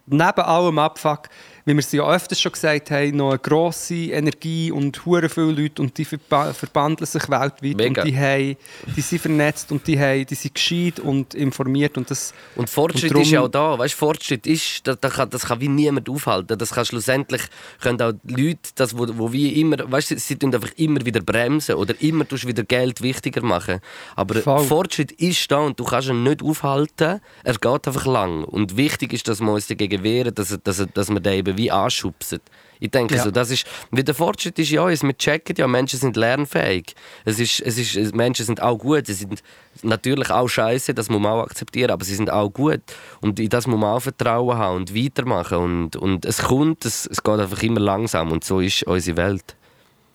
neben 0.07 0.41
allem 0.41 0.77
Abfuck, 0.77 1.29
wie 1.65 1.73
wir 1.73 1.79
es 1.79 1.91
ja 1.91 2.07
öfters 2.07 2.39
schon 2.39 2.51
gesagt 2.51 2.91
haben, 2.91 3.17
noch 3.17 3.31
eine 3.31 3.39
grosse 3.39 3.95
Energie 3.95 4.71
und 4.71 5.03
hure 5.03 5.29
viele 5.29 5.51
Leute 5.51 5.81
und 5.81 5.97
die 5.97 6.05
verbandeln 6.05 7.07
sich 7.07 7.27
weltweit 7.27 7.61
Mega. 7.61 8.03
und 8.03 8.07
die, 8.07 8.15
haben, 8.15 8.55
die 8.95 9.01
sind 9.01 9.21
vernetzt 9.21 9.71
und 9.71 9.85
die, 9.87 9.99
haben, 9.99 10.27
die 10.27 10.35
sind 10.35 10.53
gescheit 10.53 10.99
und 10.99 11.33
informiert 11.33 11.97
und 11.97 12.11
das... 12.11 12.35
Und 12.55 12.69
Fortschritt 12.69 13.05
und 13.05 13.11
darum, 13.11 13.23
ist 13.23 13.31
ja 13.31 13.41
auch 13.41 13.47
da, 13.47 13.79
weißt, 13.79 13.95
Fortschritt 13.95 14.45
ist, 14.45 14.85
das, 14.85 14.99
das, 15.01 15.13
kann, 15.13 15.29
das 15.31 15.45
kann 15.45 15.59
wie 15.59 15.67
niemand 15.67 16.07
aufhalten, 16.07 16.55
das 16.55 16.69
kann 16.69 16.85
schlussendlich, 16.85 17.41
können 17.81 17.99
auch 17.99 18.13
Leute, 18.23 18.59
das, 18.75 18.95
wo, 18.95 19.07
wo 19.17 19.33
wie 19.33 19.59
immer, 19.59 19.91
weißt, 19.91 20.19
sie 20.19 20.35
tun 20.35 20.53
einfach 20.53 20.71
immer 20.75 21.03
wieder 21.03 21.21
bremsen 21.21 21.75
oder 21.75 21.95
immer 21.99 22.27
tust 22.27 22.45
wieder 22.45 22.63
Geld 22.63 23.01
wichtiger 23.01 23.41
machen, 23.41 23.79
aber 24.15 24.35
Voll. 24.35 24.63
Fortschritt 24.65 25.13
ist 25.13 25.51
da 25.51 25.57
und 25.57 25.79
du 25.79 25.83
kannst 25.83 26.09
ihn 26.09 26.21
nicht 26.21 26.43
aufhalten, 26.43 27.21
er 27.43 27.53
geht 27.53 27.87
einfach 27.87 28.05
lang 28.05 28.43
und 28.43 28.77
wichtig 28.77 29.13
ist, 29.13 29.27
dass 29.27 29.41
wir 29.41 29.51
uns 29.51 29.65
dagegen 29.65 30.03
wehren, 30.03 30.35
dass, 30.35 30.55
dass, 30.63 30.85
dass 30.93 31.09
wir 31.09 31.19
den 31.19 31.33
eben 31.33 31.54
wie 31.57 31.71
anschubsen. 31.71 32.39
Ich 32.79 32.91
denke, 32.91 33.15
ja. 33.15 33.23
so, 33.23 33.31
das 33.31 33.51
ist, 33.51 33.65
wie 33.91 34.03
der 34.03 34.13
Fortschritt 34.13 34.59
ist 34.59 34.69
ja, 34.69 34.87
wir 34.87 35.17
checken 35.17 35.55
ja, 35.57 35.67
Menschen 35.67 35.99
sind 35.99 36.17
lernfähig. 36.17 36.93
Es 37.23 37.39
ist, 37.39 37.61
es 37.61 37.77
ist, 37.77 38.15
Menschen 38.15 38.45
sind 38.45 38.61
auch 38.61 38.77
gut. 38.77 39.07
Sie 39.07 39.13
sind 39.13 39.41
natürlich 39.81 40.29
auch 40.29 40.47
scheiße, 40.47 40.93
das 40.93 41.09
muss 41.09 41.21
man 41.21 41.31
auch 41.31 41.43
akzeptieren, 41.43 41.91
aber 41.91 42.03
sie 42.03 42.15
sind 42.15 42.29
auch 42.29 42.49
gut. 42.49 42.81
Und 43.21 43.39
in 43.39 43.49
das 43.49 43.67
muss 43.67 43.79
man 43.79 43.95
auch 43.95 44.01
Vertrauen 44.01 44.57
haben 44.57 44.75
und 44.77 44.95
weitermachen. 44.95 45.57
Und, 45.57 45.95
und 45.95 46.25
es 46.25 46.39
kommt, 46.39 46.85
es, 46.85 47.07
es 47.07 47.23
geht 47.23 47.39
einfach 47.39 47.63
immer 47.63 47.79
langsam 47.79 48.31
und 48.31 48.43
so 48.43 48.59
ist 48.59 48.83
unsere 48.83 49.17
Welt. 49.17 49.55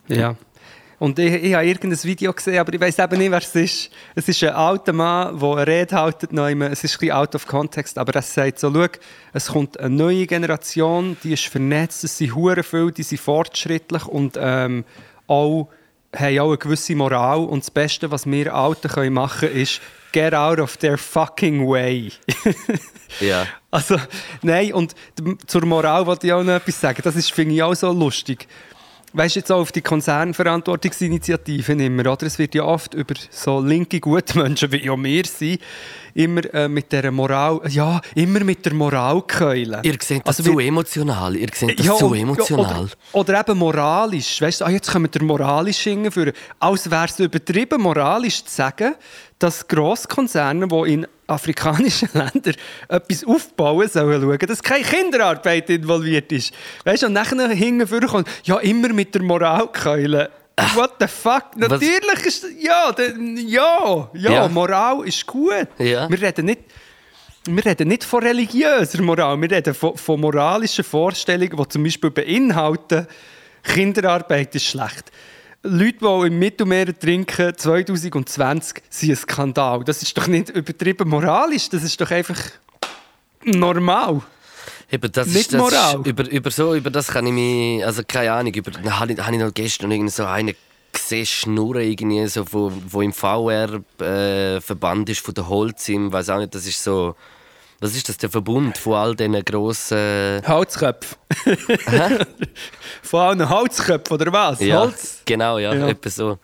Ja. 0.08 0.36
Und 1.00 1.18
ich, 1.18 1.32
ich 1.32 1.54
habe 1.54 1.64
irgendein 1.64 2.04
Video 2.04 2.30
gesehen, 2.30 2.58
aber 2.58 2.74
ich 2.74 2.80
weiß 2.80 2.98
eben 2.98 3.18
nicht, 3.18 3.30
wer 3.30 3.38
es 3.38 3.54
ist. 3.54 3.90
Es 4.14 4.28
ist 4.28 4.44
ein 4.44 4.50
alter 4.50 4.92
Mann, 4.92 5.40
der 5.40 5.48
eine 5.48 5.66
Rede 5.66 5.96
hält. 5.96 6.16
Es 6.24 6.28
ist 6.30 6.30
ein 6.34 6.98
bisschen 6.98 7.12
out 7.12 7.34
of 7.34 7.46
context, 7.46 7.96
aber 7.96 8.14
er 8.14 8.20
sagt 8.20 8.58
so, 8.58 8.70
schau, 8.70 8.86
es 9.32 9.46
kommt 9.46 9.80
eine 9.80 9.88
neue 9.88 10.26
Generation, 10.26 11.16
die 11.24 11.32
ist 11.32 11.46
vernetzt, 11.46 12.04
es 12.04 12.18
sind 12.18 12.34
hure 12.34 12.62
viel, 12.62 12.92
die 12.92 13.02
sind 13.02 13.18
fortschrittlich 13.18 14.04
und 14.04 14.36
ähm, 14.38 14.84
auch, 15.26 15.70
haben 16.14 16.38
auch 16.38 16.48
eine 16.48 16.58
gewisse 16.58 16.94
Moral. 16.94 17.38
Und 17.38 17.62
das 17.62 17.70
Beste, 17.70 18.10
was 18.10 18.26
wir 18.26 18.54
Alten 18.54 19.10
machen 19.14 19.48
können, 19.48 19.56
ist 19.56 19.80
get 20.12 20.34
out 20.34 20.60
of 20.60 20.76
their 20.76 20.98
fucking 20.98 21.66
way. 21.66 22.12
ja. 23.20 23.46
Also, 23.70 23.96
nein, 24.42 24.74
und 24.74 24.94
zur 25.46 25.64
Moral 25.64 26.04
wollte 26.04 26.26
ich 26.26 26.32
auch 26.34 26.42
noch 26.42 26.52
etwas 26.52 26.78
sagen. 26.78 27.00
Das 27.02 27.30
finde 27.30 27.54
ich 27.54 27.62
auch 27.62 27.74
so 27.74 27.90
lustig 27.90 28.46
weißt 29.12 29.36
du, 29.36 29.40
jetzt 29.40 29.52
auch 29.52 29.60
auf 29.60 29.72
die 29.72 29.82
Konzernverantwortungsinitiativen 29.82 31.80
immer, 31.80 32.12
oder? 32.12 32.26
Es 32.26 32.38
wird 32.38 32.54
ja 32.54 32.64
oft 32.64 32.94
über 32.94 33.14
so 33.30 33.60
linke 33.60 34.00
Gutmenschen, 34.00 34.70
wie 34.72 34.84
ja 34.84 34.96
wir 34.96 35.24
sind, 35.24 35.60
immer 36.14 36.42
äh, 36.54 36.68
mit 36.68 36.92
der 36.92 37.10
Moral, 37.10 37.60
ja, 37.68 38.00
immer 38.14 38.40
mit 38.40 38.64
der 38.64 38.74
Moralkeule. 38.74 39.80
Ihr 39.82 39.96
seht 40.00 40.26
das 40.26 40.38
also, 40.38 40.52
zu 40.52 40.58
emotional, 40.58 41.36
ihr 41.36 41.48
seht 41.52 41.78
das 41.78 41.86
ja, 41.86 41.94
zu 41.94 42.14
emotional. 42.14 42.88
Oder, 43.12 43.30
oder, 43.30 43.40
eben 43.40 43.58
moralisch, 43.58 44.40
weißt 44.40 44.60
du, 44.60 44.64
ah, 44.66 44.70
jetzt 44.70 44.90
kommen 44.90 45.08
wir 45.12 45.22
moralisch 45.22 45.80
hinführen, 45.80 46.32
als 46.58 46.90
wäre 46.90 47.06
es 47.06 47.18
übertrieben 47.18 47.80
moralisch 47.80 48.44
zu 48.44 48.54
sagen, 48.54 48.94
dass 49.40 49.66
Grosskonzerne, 49.66 50.68
die 50.68 50.92
in 50.92 51.06
afrikanischen 51.26 52.08
Ländern 52.14 52.54
etwas 52.88 53.24
aufbauen 53.24 53.88
sollen, 53.88 54.22
schauen, 54.22 54.38
dass 54.38 54.62
keine 54.62 54.84
Kinderarbeit 54.84 55.70
involviert 55.70 56.30
ist. 56.30 56.52
Weißt 56.84 57.02
du, 57.02 57.06
und 57.06 57.14
nachher 57.14 57.48
hinten 57.48 58.06
kommt, 58.06 58.28
ja, 58.44 58.58
immer 58.58 58.90
mit 58.90 59.14
der 59.14 59.22
Moralkeule. 59.22 60.30
What 60.74 60.96
the 61.00 61.06
fuck? 61.06 61.56
Natürlich 61.56 62.26
ist 62.26 62.46
ja, 62.60 62.94
ja, 63.46 64.10
ja, 64.12 64.32
ja, 64.32 64.48
Moral 64.48 65.06
ist 65.06 65.26
gut. 65.26 65.68
Ja. 65.78 66.08
Wir 66.08 66.20
reden 66.20 66.46
nicht 66.46 66.60
wir 67.46 67.64
reden 67.64 67.88
nicht 67.88 68.04
von 68.04 68.22
religiöser 68.22 69.00
Moral, 69.00 69.40
wir 69.40 69.50
reden 69.50 69.72
von, 69.72 69.96
von 69.96 70.20
moralischen 70.20 70.84
Vorstellungen, 70.84 71.56
die 71.56 71.68
zum 71.68 71.82
Beispiel 71.82 72.10
beinhalten, 72.10 73.06
Kinderarbeit 73.62 74.54
ist 74.54 74.66
schlecht. 74.66 75.10
Leute, 75.62 75.98
die 76.00 76.26
im 76.26 76.38
Mittelmeer 76.38 76.98
trinken 76.98 77.52
2020, 77.56 78.82
sind 78.88 79.10
ein 79.10 79.16
Skandal. 79.16 79.84
Das 79.84 80.02
ist 80.02 80.16
doch 80.16 80.26
nicht 80.26 80.48
übertrieben 80.50 81.08
moralisch, 81.08 81.68
das 81.68 81.82
ist 81.82 82.00
doch 82.00 82.10
einfach 82.10 82.38
normal. 83.44 84.22
Eben, 84.90 85.12
das 85.12 85.28
nicht 85.28 85.40
ist, 85.40 85.52
das 85.52 85.60
Moral. 85.60 86.00
Ist, 86.00 86.06
über, 86.06 86.30
über, 86.30 86.50
so, 86.50 86.74
über 86.74 86.90
das 86.90 87.08
kann 87.08 87.26
ich 87.26 87.32
mich, 87.32 87.84
also 87.84 88.02
keine 88.06 88.32
Ahnung, 88.32 88.54
über, 88.54 88.72
habe 88.98 89.12
ich, 89.12 89.18
habe 89.18 89.36
ich 89.36 89.40
noch 89.40 89.52
gestern 89.52 89.90
irgendwie 89.90 90.10
so 90.10 90.24
einen 90.24 90.54
gesehen, 90.92 91.26
schnurren 91.26 91.82
irgendwie, 91.82 92.26
so, 92.26 92.44
wo, 92.50 92.72
wo 92.88 93.02
im 93.02 93.12
VR-Verband 93.12 95.08
äh, 95.08 95.12
ist, 95.12 95.20
von 95.20 95.34
der 95.34 95.48
Holzim, 95.48 96.10
weiß 96.10 96.30
auch 96.30 96.38
nicht, 96.38 96.54
das 96.54 96.66
ist 96.66 96.82
so 96.82 97.14
was 97.80 97.96
ist 97.96 98.08
das, 98.08 98.18
der 98.18 98.28
Verbund 98.28 98.76
von 98.76 98.94
all 98.94 99.16
diesen 99.16 99.42
grossen... 99.42 100.42
Holzköpfen. 100.46 101.16
von 103.02 103.20
allen 103.20 103.48
Holzköpfen, 103.48 104.14
oder 104.14 104.32
was? 104.32 104.60
Ja, 104.60 104.80
Holz? 104.80 105.22
genau, 105.24 105.58
ja, 105.58 105.74
ja. 105.74 105.88
etwa 105.88 106.10
so. 106.10 106.38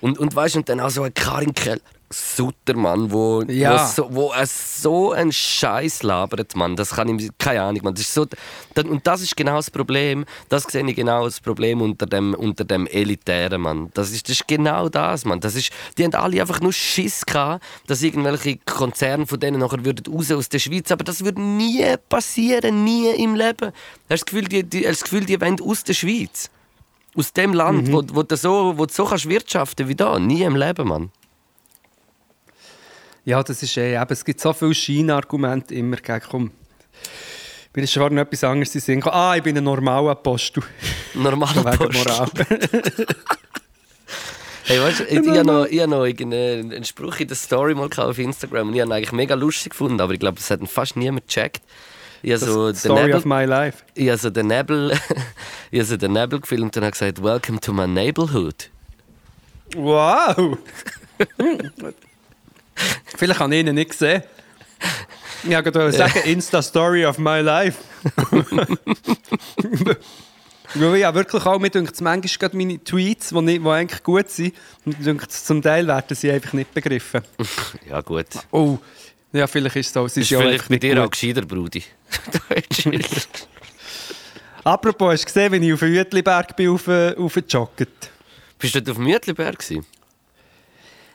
Und, 0.00 0.18
und 0.18 0.36
weißt 0.36 0.56
du, 0.56 0.58
und 0.58 0.68
dann 0.68 0.80
auch 0.80 0.90
so 0.90 1.02
ein 1.02 1.14
Karin 1.14 1.54
Keller. 1.54 1.80
Suttermann, 2.10 3.10
wo, 3.10 3.42
Ja. 3.48 3.72
wo, 3.74 3.86
so, 3.92 4.08
wo 4.14 4.30
er 4.32 4.46
so 4.46 5.12
einen 5.12 5.32
Scheiß 5.32 6.02
labert, 6.02 6.54
Mann. 6.56 6.76
Das 6.76 6.90
kann 6.90 7.08
ihm 7.08 7.30
keine 7.38 7.62
Ahnung, 7.62 7.80
Mann. 7.84 7.94
Das 7.94 8.02
ist 8.04 8.14
so, 8.14 8.26
dann- 8.74 8.88
und 8.88 9.06
das 9.06 9.20
ist 9.22 9.36
genau 9.36 9.56
das 9.56 9.70
Problem. 9.70 10.24
Das 10.48 10.64
sehe 10.64 10.86
ich 10.88 10.96
genau 10.96 11.24
das 11.24 11.40
Problem 11.40 11.80
unter 11.82 12.06
dem, 12.06 12.34
unter 12.34 12.64
dem 12.64 12.86
elitären 12.86 13.60
Mann. 13.62 13.90
Das 13.94 14.10
ist, 14.10 14.28
das 14.28 14.36
ist 14.40 14.48
genau 14.48 14.88
das, 14.88 15.24
Mann. 15.24 15.40
Das 15.40 15.54
ist, 15.54 15.70
die 15.98 16.04
haben 16.04 16.14
alle 16.14 16.40
einfach 16.40 16.60
nur 16.60 16.72
Schiss 16.72 17.24
gehabt, 17.26 17.64
dass 17.86 18.02
irgendwelche 18.02 18.58
Konzerne 18.58 19.26
von 19.26 19.40
denen 19.40 19.60
nachher 19.60 19.84
würden 19.84 20.12
raus 20.14 20.30
aus 20.30 20.48
der 20.48 20.58
Schweiz. 20.58 20.90
Aber 20.92 21.04
das 21.04 21.24
würde 21.24 21.40
nie 21.42 21.84
passieren, 22.08 22.84
nie 22.84 23.08
im 23.16 23.34
Leben. 23.34 23.72
Hast 23.72 23.72
du 24.08 24.08
das 24.08 24.24
Gefühl, 24.26 24.44
die, 24.48 24.62
die, 24.64 24.86
hast 24.86 25.02
das 25.02 25.10
Gefühl, 25.10 25.24
die 25.26 25.40
wollen 25.40 25.60
aus 25.60 25.84
der 25.84 25.94
Schweiz? 25.94 26.50
Aus 27.16 27.32
dem 27.32 27.54
Land, 27.54 27.92
wo, 27.92 28.02
wo, 28.12 28.22
du 28.24 28.36
so, 28.36 28.74
wo 28.76 28.86
du 28.86 28.92
so 28.92 29.04
kannst 29.04 29.28
wirtschaften 29.28 29.86
wie 29.88 29.94
da. 29.94 30.18
Nie 30.18 30.42
im 30.42 30.56
Leben, 30.56 30.88
Mann. 30.88 31.10
Ja, 33.24 33.42
das 33.42 33.62
ist 33.62 33.76
eh, 33.76 33.94
eben, 33.94 34.06
es 34.12 34.24
gibt 34.24 34.40
so 34.40 34.52
viele 34.52 34.74
Scheinargumente 34.74 35.74
immer 35.74 35.96
gegen, 35.96 36.20
komm, 36.28 36.50
mir 37.74 37.82
ist 37.82 37.92
schon 37.92 38.14
noch 38.14 38.22
etwas 38.22 38.44
anderes 38.44 38.74
in 38.74 38.80
Sinn 38.80 39.00
gekommen. 39.00 39.16
Ah, 39.16 39.34
ich 39.36 39.42
bin 39.42 39.56
ein 39.56 39.64
normaler 39.64 40.10
Apostel. 40.10 40.62
Normaler. 41.14 41.76
Moral. 41.76 42.28
Hey, 44.66 44.80
weißt 44.80 45.00
du, 45.00 45.04
ich, 45.04 45.18
ich 45.18 45.28
habe 45.28 45.44
noch, 45.44 45.66
ich 45.66 45.78
habe 45.78 45.90
noch 45.90 46.06
irgendeinen 46.06 46.72
einen 46.72 46.84
Spruch 46.84 47.20
in 47.20 47.28
der 47.28 47.36
Story 47.36 47.74
mal 47.74 47.90
auf 47.94 48.18
Instagram 48.18 48.68
und 48.68 48.74
ich 48.74 48.80
habe 48.80 48.88
ihn 48.88 48.94
eigentlich 48.94 49.12
mega 49.12 49.34
lustig 49.34 49.72
gefunden, 49.72 50.00
aber 50.00 50.14
ich 50.14 50.18
glaube, 50.18 50.38
das 50.38 50.50
hat 50.50 50.62
ihn 50.62 50.66
fast 50.66 50.96
niemand 50.96 51.28
gecheckt. 51.28 51.60
Ich 52.22 52.38
so 52.38 52.68
den 52.68 52.74
Story 52.74 53.02
Nebel, 53.02 53.16
of 53.16 53.26
my 53.26 53.44
life. 53.44 53.84
ich 53.94 54.08
habe 54.08 54.16
so 54.16 54.30
den 54.30 54.46
Nebel, 54.46 54.98
ich 55.70 55.86
so 55.86 55.98
den 55.98 56.14
Nebel 56.14 56.40
gefilmt 56.40 56.74
und 56.78 56.82
habe 56.82 56.92
gesagt, 56.92 57.22
Welcome 57.22 57.60
to 57.60 57.74
my 57.74 57.86
neighborhood. 57.86 58.70
Wow! 59.76 60.56
Vielleicht 63.16 63.40
habe 63.40 63.54
ich 63.54 63.66
ihn 63.66 63.74
nicht 63.74 63.90
gesehen. 63.90 64.22
Ich 65.44 65.50
wollte 65.50 65.92
sagen, 65.92 66.20
Insta-Story 66.24 67.04
of 67.06 67.18
my 67.18 67.40
life. 67.40 67.78
Weil 70.74 70.96
ja 70.96 71.14
wirklich 71.14 71.44
auch, 71.46 71.58
mir 71.58 71.70
denkt 71.70 72.00
manchmal 72.00 72.38
gerade 72.38 72.56
meine 72.56 72.82
Tweets, 72.82 73.28
die, 73.28 73.40
nicht, 73.42 73.62
die 73.64 73.68
eigentlich 73.68 74.02
gut 74.02 74.28
sind, 74.28 74.54
mir 74.84 74.94
denkt 74.94 75.30
zum 75.30 75.62
Teil 75.62 75.86
werden 75.86 76.16
sie 76.16 76.30
einfach 76.30 76.52
nicht 76.54 76.74
begriffen. 76.74 77.22
Ja 77.88 78.00
gut. 78.00 78.26
Oh, 78.50 78.78
ja, 79.32 79.46
vielleicht 79.46 79.76
ist 79.76 79.86
es 79.88 79.92
so. 79.92 80.06
Es 80.06 80.16
ist 80.16 80.24
Ist 80.24 80.30
ja 80.30 80.40
vielleicht 80.40 80.68
bei 80.68 80.78
dir 80.78 80.98
auch 80.98 81.04
gut. 81.04 81.12
gescheiter, 81.12 81.42
Brudi. 81.42 81.84
Apropos, 84.64 85.12
hast 85.12 85.22
du 85.22 85.26
gesehen, 85.26 85.52
wenn 85.52 85.62
ich 85.62 85.72
auf 85.72 85.80
den 85.80 85.94
Uetliberg 85.94 86.56
bin, 86.56 86.70
auf, 86.70 86.88
auf 86.88 87.38
jogget? 87.48 87.88
Bist 88.58 88.74
du 88.74 88.80
dort 88.80 88.96
auf 88.96 89.04
dem 89.04 89.06
gewesen? 89.58 89.84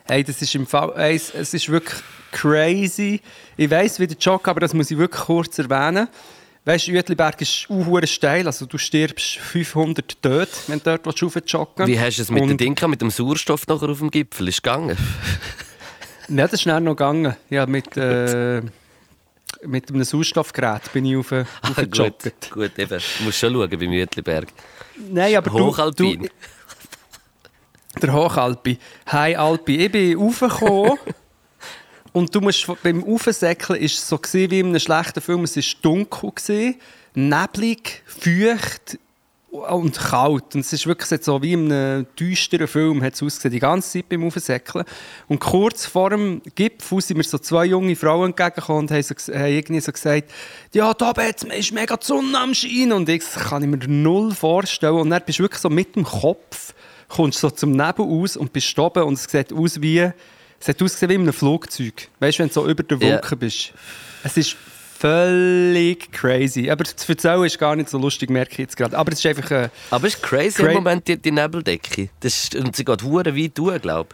Hey, 0.09 0.23
das 0.23 0.41
ist 0.41 0.55
im 0.55 0.65
Fall, 0.65 0.91
hey, 0.95 1.15
es, 1.15 1.31
es 1.35 1.53
ist 1.53 1.69
wirklich 1.69 1.99
crazy. 2.31 3.21
Ich 3.57 3.69
weiss, 3.69 3.99
wie 3.99 4.07
der 4.07 4.17
Jog, 4.17 4.47
aber 4.47 4.59
das 4.59 4.73
muss 4.73 4.89
ich 4.89 4.97
wirklich 4.97 5.21
kurz 5.21 5.59
erwähnen. 5.59 6.07
Weißt 6.65 6.87
du, 6.87 6.93
Uetliberg 6.93 7.39
ist 7.41 7.67
auch 7.69 8.01
steil, 8.05 8.47
also 8.47 8.65
du 8.65 8.79
stirbst 8.79 9.37
500 9.37 10.19
tot, 10.19 10.47
wenn 10.65 10.79
du 10.79 10.97
dort 10.97 11.21
raufjoggen. 11.21 11.85
Wie 11.85 11.99
hast 11.99 12.17
du 12.17 12.23
es 12.23 12.31
mit 12.31 12.41
dem 12.41 12.57
Ding 12.57 12.75
mit 12.89 13.01
dem 13.01 13.11
Sauerstoff 13.11 13.67
nachher 13.67 13.89
auf 13.89 13.99
dem 13.99 14.09
Gipfel? 14.09 14.47
Ist 14.47 14.63
gegangen? 14.63 14.97
Ja, 16.27 16.43
das 16.43 16.53
ist 16.53 16.61
schnell 16.61 16.79
noch 16.79 16.95
gegangen. 16.95 17.35
Ja, 17.49 17.65
mit, 17.65 17.97
äh, 17.97 18.61
mit 19.63 19.89
einem 19.89 20.03
Sauerstoffgerät 20.03 20.93
bin 20.93 21.05
ich 21.05 21.17
auf, 21.17 21.31
auf 21.31 21.47
Ah, 21.63 21.81
gut, 21.81 22.33
gut, 22.51 22.77
eben. 22.77 23.01
Du 23.17 23.23
musst 23.23 23.39
schon 23.39 23.51
schauen 23.51 23.69
beim 23.69 23.89
Mütliberg. 23.89 24.47
Nein, 25.11 25.35
aber 25.35 25.49
du, 25.49 25.91
du... 25.91 26.27
Der 27.97 28.13
Hochalpi. 28.13 28.77
Hi 29.07 29.35
Alpi. 29.35 29.77
Ich 29.77 29.91
bin 29.91 30.17
raufgekommen 30.17 30.99
und 32.13 32.33
du 32.33 32.39
musst, 32.39 32.65
beim 32.83 33.03
Aufsäckeln 33.03 33.81
ist 33.81 33.97
es 33.97 34.07
so 34.07 34.17
gewesen, 34.17 34.51
wie 34.51 34.59
in 34.59 34.67
einem 34.67 34.79
schlechten 34.79 35.19
Film. 35.19 35.43
Es 35.43 35.57
war 35.57 35.63
dunkel, 35.81 36.31
gewesen, 36.31 36.75
neblig, 37.15 38.03
feucht 38.05 38.99
und 39.49 39.97
kalt. 39.97 40.53
Und 40.53 40.61
es 40.61 40.71
ist 40.71 40.85
wirklich 40.85 41.21
so 41.21 41.41
wie 41.41 41.53
in 41.53 41.71
einem 41.71 42.05
düsteren 42.17 42.67
Film 42.67 43.01
hat 43.03 43.15
es 43.15 43.23
ausgesehen, 43.23 43.53
die 43.53 43.59
ganze 43.59 43.91
Zeit 43.91 44.07
beim 44.07 44.23
Aufsäckeln. 44.23 44.85
Und 45.27 45.39
kurz 45.39 45.87
vor 45.87 46.11
dem 46.11 46.43
Gipfel 46.55 47.01
sind 47.01 47.17
mir 47.17 47.23
so 47.23 47.39
zwei 47.39 47.65
junge 47.65 47.95
Frauen 47.95 48.29
entgegengekommen 48.29 48.81
und 48.83 48.91
haben, 48.91 49.03
so, 49.03 49.15
haben 49.33 49.45
irgendwie 49.47 49.81
so 49.81 49.91
gesagt, 49.91 50.31
ja, 50.73 50.93
da 50.93 51.11
ist 51.11 51.73
mega 51.73 51.97
die 51.97 52.05
Sonne 52.05 52.37
am 52.37 52.53
Schein. 52.53 52.93
Und 52.93 53.09
ich 53.09 53.23
das 53.23 53.49
kann 53.49 53.63
ich 53.63 53.67
mir 53.67 53.79
null 53.87 54.33
vorstellen. 54.33 54.99
Und 54.99 55.09
dann 55.09 55.23
bist 55.25 55.39
du 55.39 55.43
wirklich 55.43 55.61
so 55.61 55.71
mit 55.71 55.95
dem 55.95 56.03
Kopf, 56.03 56.75
kommst 57.09 57.39
so 57.39 57.49
zum 57.49 57.71
Nebel 57.71 58.05
aus 58.05 58.37
und 58.37 58.53
bist 58.53 58.77
oben 58.79 59.03
und 59.03 59.15
es 59.15 59.25
sieht 59.25 59.51
aus 59.51 59.81
wie, 59.81 60.09
es 60.59 60.67
hat 60.67 60.81
ausgesehen 60.81 61.09
wie 61.09 61.15
in 61.15 61.21
einem 61.21 61.33
Flugzeug. 61.33 62.07
Weißt 62.19 62.39
du, 62.39 62.43
wenn 62.43 62.47
du 62.49 62.53
so 62.53 62.67
über 62.67 62.83
der. 62.83 63.01
Wolke 63.01 63.35
bist. 63.35 63.73
Es 64.23 64.37
ist 64.37 64.55
völlig 64.97 66.11
crazy. 66.11 66.69
Aber 66.69 66.83
zu 66.83 67.11
erzählen 67.11 67.43
ist 67.45 67.57
gar 67.57 67.75
nicht 67.75 67.89
so 67.89 67.97
lustig, 67.97 68.29
merke 68.29 68.51
ich 68.53 68.57
jetzt 68.59 68.77
gerade. 68.77 68.97
Aber 68.97 69.11
es 69.11 69.19
ist 69.19 69.25
einfach... 69.25 69.49
Äh, 69.49 69.69
Aber 69.91 70.07
es 70.07 70.15
ist 70.15 70.23
crazy 70.23 70.61
Cra- 70.61 70.69
im 70.69 70.73
Moment, 70.75 71.07
die, 71.07 71.17
die 71.17 71.31
Nebeldecke. 71.31 72.09
Das 72.19 72.43
ist, 72.43 72.55
und 72.55 72.75
sie 72.75 72.83
geht 72.83 73.01
hure 73.03 73.35
weit 73.35 73.57
durch, 73.57 73.81
glaube 73.81 74.09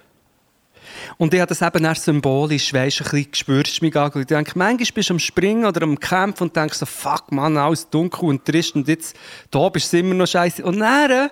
Und 1.17 1.33
ich 1.33 1.39
habe 1.41 1.49
das 1.49 1.61
eben 1.63 1.83
erst 1.83 2.03
symbolisch, 2.03 2.71
weißt, 2.71 3.01
ein 3.01 3.03
bisschen 3.03 3.31
gespürst 3.31 3.81
mich 3.81 3.95
angeschaut. 3.95 4.21
Ich 4.21 4.27
denke, 4.27 4.51
manchmal 4.55 4.87
bist 4.93 5.09
du 5.09 5.13
am 5.15 5.19
Springen 5.19 5.65
oder 5.65 5.81
am 5.81 5.99
Kämpfen 5.99 6.43
und 6.43 6.55
denkst 6.55 6.77
so, 6.77 6.85
fuck 6.85 7.31
man, 7.31 7.57
alles 7.57 7.89
dunkel 7.89 8.29
und 8.29 8.45
trist 8.45 8.75
und 8.75 8.87
jetzt, 8.87 9.15
da 9.49 9.67
bist 9.69 9.91
du 9.91 9.97
immer 9.97 10.13
noch 10.13 10.27
scheiße. 10.27 10.63
Und 10.63 10.79
dann, 10.79 11.31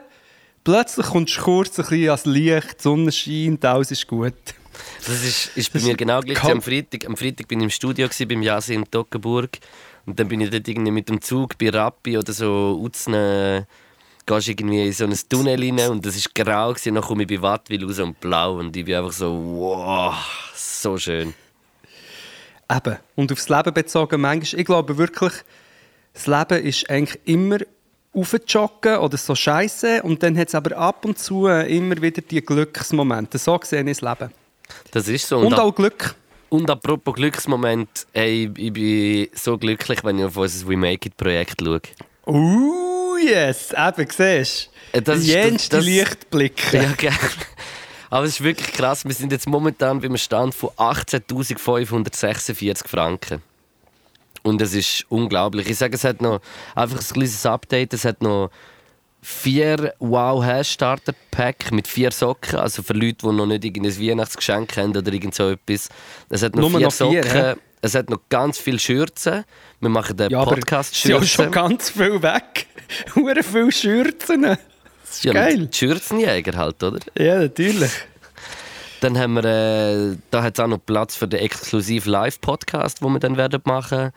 plötzlich 0.64 1.06
kommst 1.08 1.38
du 1.38 1.42
kurz 1.42 1.80
ein 1.80 1.86
bisschen 1.86 2.10
ans 2.10 2.26
Licht, 2.26 2.80
die 2.80 2.84
Sonne 2.84 3.12
scheint, 3.12 3.66
alles 3.66 3.92
ist 3.92 4.08
gut. 4.08 4.34
Das 5.06 5.24
ist, 5.24 5.56
ist 5.56 5.72
bei 5.72 5.80
Das 5.80 5.84
mir 5.84 5.92
ist 5.92 5.98
genau 5.98 6.20
gleich. 6.22 6.44
Am 6.44 6.62
Freitag, 6.62 7.06
am 7.06 7.18
Freitag 7.18 7.48
bin 7.48 7.60
ich 7.60 7.66
im 7.66 7.70
Studio 7.70 8.08
gewesen, 8.08 8.28
beim 8.28 8.42
Jasi 8.42 8.74
in 8.74 8.90
Toggenburg. 8.90 9.60
Und 10.06 10.20
dann 10.20 10.28
bin 10.28 10.42
ich 10.42 10.50
dort 10.50 10.68
irgendwie 10.68 10.92
mit 10.92 11.10
dem 11.10 11.22
Zug 11.22 11.58
bei 11.58 11.70
Rappi 11.70 12.18
oder 12.18 12.34
so 12.34 12.80
Uzne. 12.82 13.68
Gehst 14.26 14.48
irgendwie 14.48 14.88
in 14.88 14.94
so 14.94 15.06
ein 15.06 15.18
Tunnel 15.30 15.60
rein 15.60 15.92
und 15.92 16.06
das 16.06 16.16
ist 16.16 16.34
grau 16.34 16.70
gewesen. 16.70 16.96
Dann 16.96 17.04
komme 17.04 17.24
ich 17.24 17.30
bei 17.30 17.42
Wattwil 17.42 17.86
raus 17.86 18.00
und 18.00 18.20
blau 18.20 18.58
und 18.58 18.76
ich 18.76 18.86
bin 18.86 18.96
einfach 18.96 19.12
so, 19.12 19.32
wow, 19.32 20.16
so 20.56 20.98
schön. 20.98 21.34
Eben. 22.72 22.98
Und 23.16 23.32
aufs 23.32 23.50
Leben 23.50 23.74
bezogen, 23.74 24.22
manchmal, 24.22 24.62
ich 24.62 24.66
glaube 24.66 24.98
wirklich, 24.98 25.34
das 26.14 26.28
Leben 26.28 26.66
ist 26.66 26.90
eigentlich 26.90 27.20
immer 27.26 27.58
aufjoggen 28.14 28.98
oder 28.98 29.18
so 29.18 29.36
scheiße 29.36 30.04
und 30.04 30.22
dann 30.24 30.38
hat 30.38 30.50
es 30.50 30.56
aber 30.56 30.78
ab 30.78 31.06
und 31.06 31.18
zu 31.20 31.48
äh, 31.48 31.76
immer 31.76 32.02
wieder 32.02 32.22
die 32.22 32.42
Glücksmomente. 32.42 33.38
So 33.38 33.58
gesehen 33.58 33.88
ist 33.88 34.02
das 34.04 34.20
Leben. 34.20 34.32
Das 34.92 35.08
ist 35.08 35.28
so. 35.28 35.40
Und, 35.40 35.48
Und, 35.48 35.60
auch 35.60 35.74
Glück. 35.74 36.16
und 36.50 36.70
apropos 36.70 37.16
Glücksmoment, 37.16 38.06
ey, 38.14 38.52
ich 38.56 38.74
bin 38.74 39.28
so 39.34 39.58
glücklich, 39.58 40.04
wenn 40.04 40.20
ich 40.20 40.26
auf 40.26 40.38
unser 40.38 40.68
We 40.68 40.78
Make 40.78 41.08
It 41.10 41.18
Projekt 41.18 41.62
schaue. 41.64 41.82
Uh, 42.26 43.18
yes, 43.18 43.74
eben, 43.74 44.08
siehst 44.10 44.70
Äh, 44.92 45.02
du. 45.02 45.02
das 45.02 45.20
ist- 45.20 45.28
Jenste 45.28 45.78
das- 45.78 45.86
Lichtblicke. 45.86 46.78
Ja, 46.84 46.92
gerne. 46.94 47.18
Aber 48.10 48.26
es 48.26 48.34
ist 48.40 48.44
wirklich 48.44 48.72
krass. 48.74 49.04
Wir 49.06 49.14
sind 49.14 49.32
jetzt 49.32 49.48
momentan 49.48 50.00
beim 50.00 50.16
Stand 50.18 50.54
von 50.54 50.70
18.546 50.78 52.88
Franken. 52.88 53.42
Und 54.44 54.62
es 54.62 54.74
ist 54.76 55.06
unglaublich. 55.10 55.70
Ich 55.70 55.78
sage, 55.78 55.96
es 55.96 56.04
hat 56.04 56.22
noch 56.22 56.42
einfach 56.76 57.00
ein 57.00 57.06
kleines 57.14 57.46
Update. 57.46 57.94
Es 57.94 58.04
hat 58.06 58.22
noch 58.22 58.50
vier 59.22 59.94
Wow 60.00 60.44
Hash 60.44 60.72
Starter 60.72 61.14
Pack 61.32 61.72
mit 61.72 61.88
vier 61.88 62.12
Socken. 62.12 62.60
Also 62.60 62.84
für 62.84 62.94
Leute, 62.94 63.18
die 63.28 63.28
noch 63.32 63.46
nicht 63.46 63.64
irgendein 63.64 63.98
Weihnachtsgeschenk 64.00 64.76
haben 64.78 64.96
oder 64.96 65.12
irgend 65.14 65.34
so 65.34 65.50
etwas. 65.50 65.88
Es 66.30 66.44
hat 66.44 66.56
noch 66.56 66.70
Nur 66.70 66.72
vier 66.80 66.88
noch 66.88 66.94
vier, 66.94 67.24
Socken. 67.24 67.42
hä? 67.42 67.54
es 67.82 67.96
hat 67.96 68.10
noch 68.10 68.20
ganz 68.30 68.58
viele 68.58 68.80
Schürzen. 68.80 69.46
Wir 69.80 69.90
machen 69.90 70.18
den 70.18 70.30
Ja, 70.30 70.44
Podcast 70.44 70.94
es 70.94 71.02
sind 71.04 71.12
ja 71.12 71.18
schon 71.20 71.28
Schürzen. 71.28 71.52
ganz 71.52 71.90
viel 71.90 72.22
weg. 72.22 72.68
Hure 73.16 73.44
viele 73.44 73.72
Schürzen. 73.72 74.42
Das 74.44 74.58
ist 75.12 75.24
Ja, 75.24 75.34
geil. 75.34 75.70
Schürzenjäger 75.72 76.58
halt, 76.58 76.84
oder? 76.84 77.00
Ja, 77.18 77.40
natürlich. 77.40 77.92
Dann 79.02 79.18
haben 79.18 79.34
wir, 79.34 79.44
äh, 79.44 80.16
da 80.32 80.44
hat 80.44 80.58
es 80.58 80.64
auch 80.64 80.68
noch 80.68 80.78
Platz 80.86 81.18
für 81.18 81.28
den 81.28 81.42
exklusiven 81.42 82.10
Live-Podcast, 82.10 83.02
den 83.02 83.12
wir 83.12 83.20
dann 83.20 83.36
werden 83.36 83.60
machen. 83.66 84.12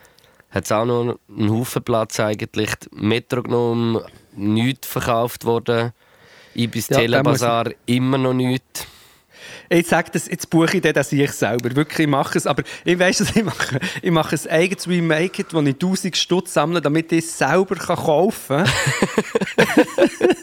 Hat 0.51 0.65
es 0.65 0.73
auch 0.73 0.85
noch 0.85 1.19
einen 1.29 1.51
Haufen 1.51 1.83
Platz 1.83 2.21
eigentlich. 2.21 2.71
Metro 2.93 3.43
genommen, 3.43 4.01
nichts 4.35 4.87
verkauft 4.87 5.45
worden. 5.45 5.93
Ibis 6.55 6.89
Ja, 6.89 6.99
Telebazar 6.99 7.71
immer 7.87 8.19
noch 8.19 8.33
nichts. 8.33 8.87
Ich 9.69 9.87
sage 9.87 10.11
das, 10.13 10.29
jetzt 10.29 10.49
buche 10.51 10.77
ich 10.77 10.83
den, 10.83 10.93
dass 10.95 11.13
ich 11.13 11.31
selber. 11.33 11.75
Wirklich, 11.75 12.01
ich 12.01 12.07
mache 12.07 12.39
es. 12.39 12.47
Aber 12.47 12.63
ich 12.85 12.99
weiss, 12.99 13.19
dass 13.19 13.31
ich 13.37 13.45
mache. 13.45 13.79
Ich 14.03 14.11
mache 14.11 14.37
ein 14.37 14.51
eigenes 14.51 14.89
Remake, 14.89 15.45
wo 15.53 15.61
ich 15.61 15.75
1000 15.75 16.17
Stutz 16.17 16.53
sammle, 16.53 16.81
damit 16.81 17.11
ich 17.13 17.25
es 17.25 17.39
selber 17.39 17.75
kann 17.77 17.97
kaufen 17.97 18.65
kann. 18.65 19.67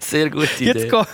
Sehr 0.00 0.30
gute 0.30 0.46
Jetzt 0.64 0.76
Idee. 0.82 0.88
go- 0.88 1.04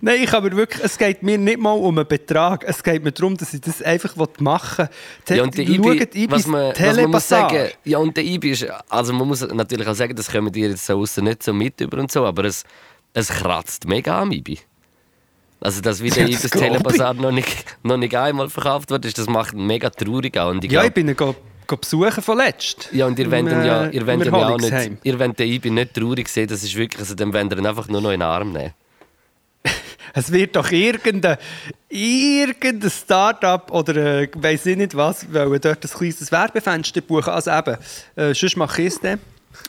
Nein, 0.00 0.20
ich 0.22 0.32
aber 0.32 0.52
wirklich, 0.52 0.84
es 0.84 0.96
geht 0.98 1.22
mir 1.22 1.38
nicht 1.38 1.58
mal 1.58 1.72
um 1.72 1.98
einen 1.98 2.06
Betrag. 2.06 2.64
Es 2.64 2.82
geht 2.82 3.02
mir 3.02 3.12
darum, 3.12 3.36
dass 3.36 3.52
ich 3.54 3.60
das 3.60 3.82
einfach 3.82 4.14
machen 4.38 4.88
will. 5.26 5.36
Ja, 5.36 5.42
und 5.42 5.56
der 5.56 5.66
Schaut 5.66 5.74
Ibi, 5.74 6.02
Ibis 6.24 6.30
was 6.38 6.46
man, 6.46 6.72
was 6.78 6.96
man 6.96 7.10
muss 7.10 7.28
sagen, 7.28 7.68
ja, 7.84 7.98
und 7.98 8.16
der 8.16 8.24
Ibi 8.24 8.50
ist, 8.50 8.66
also 8.88 9.12
man 9.12 9.26
muss 9.26 9.40
natürlich 9.40 9.86
auch 9.88 9.94
sagen, 9.94 10.14
das 10.14 10.30
kommen 10.30 10.52
die 10.52 10.60
jetzt 10.60 10.84
so 10.86 10.98
außen 11.00 11.24
nicht 11.24 11.42
so 11.42 11.52
mit 11.52 11.80
über 11.80 11.98
und 11.98 12.12
so, 12.12 12.24
aber 12.26 12.44
es, 12.44 12.64
es 13.14 13.28
kratzt 13.28 13.86
mega 13.88 14.20
am 14.20 14.30
Ibi. 14.32 14.58
Also, 15.60 15.80
dass 15.80 16.02
wieder 16.02 16.20
Ja, 16.22 16.26
ja, 16.26 16.32
das 16.40 16.50
das. 16.50 16.60
Telebasar 16.60 17.14
noch 17.14 17.32
nicht, 17.32 17.64
noch 17.82 17.96
nicht 17.96 18.14
einmal 18.14 18.48
verkauft 18.50 18.90
wurde, 18.90 19.10
das 19.10 19.26
macht 19.26 19.54
mega 19.54 19.90
traurig 19.90 20.36
auch. 20.38 20.50
Und 20.50 20.64
ich 20.64 20.70
Ja, 20.70 20.82
glaub- 20.82 20.96
ich 20.98 21.06
bin 21.06 21.16
go 21.16 21.34
besuchen 21.76 22.22
von 22.22 22.38
letzt. 22.38 22.88
Ja, 22.92 23.06
und 23.06 23.18
ihr 23.18 23.30
wollt 23.30 23.46
ihn 23.50 23.64
ja, 23.64 23.86
äh, 23.86 23.96
ihr 23.96 24.06
wollt 24.06 24.24
ja 24.24 24.32
auch 24.32 24.58
nicht, 24.58 24.90
ihr 25.02 25.18
wollt 25.18 25.38
den 25.38 25.48
Ibi 25.50 25.70
nicht 25.70 25.94
traurig 25.94 26.28
sehen, 26.28 26.46
das 26.46 26.62
ist 26.62 26.76
wirklich, 26.76 27.00
also 27.00 27.14
dann 27.14 27.32
wollt 27.32 27.50
ihr 27.52 27.58
ihn 27.58 27.66
einfach 27.66 27.88
nur 27.88 28.00
noch 28.00 28.10
in 28.10 28.20
den 28.20 28.22
Arm 28.28 28.52
nehmen. 28.52 28.72
Es 30.14 30.30
wird 30.32 30.54
doch 30.56 30.70
irgendein, 30.70 31.36
irgendein 31.88 32.90
Start-up 32.90 33.70
oder 33.72 34.22
äh, 34.22 34.28
weiss 34.36 34.64
ich 34.64 34.76
nicht 34.76 34.96
was, 34.96 35.26
weil 35.32 35.58
dort 35.58 35.84
ein 35.84 35.90
kleines 35.90 36.30
Werbefenster 36.32 37.00
buchen. 37.00 37.30
Also 37.30 37.50
eben, 37.50 37.76
äh, 38.14 38.32
sonst 38.32 38.56
mache 38.56 38.82
ich 38.82 38.88
es 38.88 39.00
dann. 39.00 39.18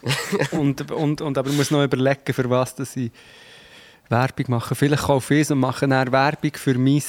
und, 0.52 0.92
und, 0.92 1.22
und, 1.22 1.38
aber 1.38 1.50
ich 1.50 1.56
muss 1.58 1.72
noch 1.72 1.84
überlegen, 1.84 2.34
für 2.34 2.50
was 2.50 2.76
dass 2.76 2.96
ich 2.96 3.12
Werbung 4.10 4.46
mache. 4.50 4.76
Vielleicht 4.76 5.04
kaufe 5.04 5.36
ich 5.36 5.42
es 5.42 5.52
und 5.52 5.60
mache 5.60 5.88
dann 5.88 6.12
Werbung 6.12 6.52
für 6.56 6.78
mein... 6.78 7.04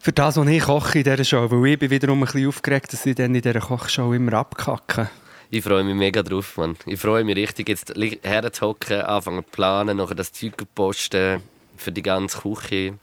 Für 0.00 0.12
das, 0.12 0.36
was 0.36 0.46
ich 0.46 0.62
koche 0.62 0.98
in 0.98 1.04
dieser 1.04 1.24
Show. 1.24 1.50
Weil 1.50 1.72
ich 1.72 1.78
bin 1.78 1.90
wiederum 1.90 2.22
ein 2.22 2.26
bisschen 2.26 2.48
aufgeregt, 2.48 2.92
dass 2.92 3.06
ich 3.06 3.14
dann 3.14 3.34
in 3.34 3.40
dieser 3.40 3.60
Kochshow 3.60 4.12
immer 4.12 4.34
abkacke. 4.34 5.08
Ich 5.48 5.64
freue 5.64 5.82
mich 5.84 5.94
mega 5.94 6.22
drauf, 6.22 6.56
Mann. 6.58 6.76
Ich 6.84 7.00
freue 7.00 7.24
mich 7.24 7.36
richtig, 7.36 7.68
jetzt 7.68 7.94
herzuhocken, 8.22 9.00
anfangen 9.00 9.44
zu 9.44 9.50
planen, 9.50 9.96
nachher 9.96 10.14
das 10.14 10.32
Zeug 10.32 10.58
zu 10.58 10.66
posten 10.66 11.42
für 11.76 11.92
die 11.92 12.02
ganze 12.02 12.38
Küche. 12.38 12.98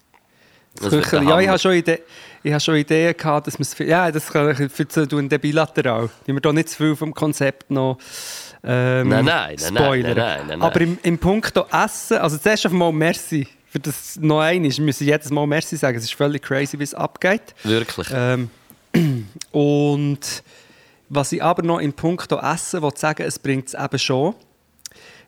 Kücheli. 0.80 1.28
Ja, 1.28 1.40
ich 1.40 1.48
habe 1.48 1.60
schon, 1.60 1.74
Ide 1.74 2.02
ich 2.44 2.52
habe 2.52 2.62
schon 2.62 2.76
Ideen 2.76 3.16
gehabt, 3.18 3.48
dass 3.48 3.58
man 3.58 3.64
es... 3.64 3.78
Ja, 3.80 4.12
das 4.12 4.32
kann 4.32 4.50
ich 4.52 4.72
für 4.72 4.88
tun, 4.88 5.28
bilateral. 5.28 6.10
Die 6.28 6.34
wir 6.34 6.42
da 6.42 6.54
nicht 6.54 6.70
zu 6.70 6.78
viel 6.78 6.96
vom 6.96 7.14
Konzept 7.14 7.72
noch 7.72 7.98
ähm, 8.64 9.10
Nein, 9.10 9.26
nein, 9.26 9.56
nein, 9.58 9.58
spoilern. 9.58 10.18
nein, 10.18 10.38
nein, 10.40 10.48
nein. 10.48 10.62
Aber 10.62 10.82
im, 10.82 10.98
im 11.02 11.18
Punkt 11.18 11.54
Essen, 11.72 12.18
also 12.18 12.38
zuerst 12.38 12.66
einmal 12.68 12.92
merci 12.92 13.48
für 13.72 13.80
das 13.80 14.18
noch 14.20 14.42
einmal. 14.42 14.70
Wir 14.70 14.84
müssen 14.84 15.08
jedes 15.08 15.32
Mal 15.32 15.48
merci 15.48 15.78
sagen. 15.78 15.98
Es 15.98 16.04
ist 16.04 16.14
völlig 16.14 16.42
crazy, 16.42 16.78
wie 16.78 16.84
es 16.84 16.94
abgeht. 16.94 17.56
Wirklich. 17.64 18.08
Ähm, 18.14 18.50
und 19.52 20.44
was 21.08 21.32
ich 21.32 21.42
aber 21.42 21.64
noch 21.64 21.80
im 21.80 21.94
Punkt 21.94 22.32
Essen 22.32 22.82
will 22.82 22.92
sagen, 22.96 23.24
es 23.24 23.40
bringt 23.40 23.70
es 23.70 23.74
eben 23.74 23.98
schon. 23.98 24.36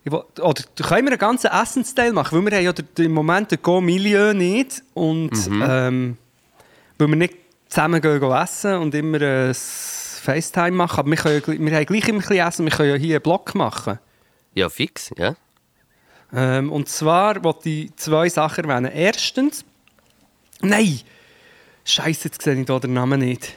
Will, 0.04 0.22
oder 0.40 0.62
können 0.82 1.06
wir 1.06 1.12
einen 1.12 1.18
ganzen 1.18 1.50
Essensteil 1.50 2.12
machen? 2.12 2.36
Weil 2.44 2.50
wir 2.50 2.68
haben 2.68 2.84
ja 2.98 3.04
im 3.04 3.12
Moment 3.12 3.50
den 3.50 3.62
Go-Milieu 3.62 4.34
nicht. 4.34 4.82
Und 4.92 5.32
ähm, 5.48 6.18
weil 6.98 7.08
wir 7.08 7.16
nicht 7.16 7.34
zusammen 7.68 8.02
gehen, 8.02 8.20
gehen 8.20 8.32
essen 8.32 8.74
und 8.74 8.94
immer 8.94 9.20
ein 9.22 9.54
FaceTime 10.24 10.72
machen. 10.72 11.00
Aber 11.00 11.10
wir, 11.10 11.16
können, 11.16 11.42
ja 11.46 11.58
wir 11.58 11.76
haben 11.76 11.86
gleich 11.86 12.08
immer 12.08 12.18
ein 12.18 12.28
bisschen 12.28 12.46
essen. 12.46 12.64
Wir 12.64 12.72
können 12.72 12.90
ja 12.90 12.96
hier 12.96 13.16
einen 13.16 13.22
Block 13.22 13.54
machen. 13.54 13.98
Ja, 14.54 14.68
fix, 14.68 15.10
ja. 15.16 15.34
Ähm, 16.32 16.72
und 16.72 16.88
zwar 16.88 17.42
wollte 17.44 17.68
ich 17.68 17.96
zwei 17.96 18.28
Sachen 18.28 18.68
erwähnen. 18.68 18.90
Erstens, 18.92 19.64
nein, 20.60 21.00
Scheiße, 21.84 22.28
jetzt 22.28 22.42
sehe 22.42 22.58
ich 22.58 22.66
hier 22.66 22.80
den 22.80 22.94
Namen 22.94 23.20
nicht. 23.20 23.54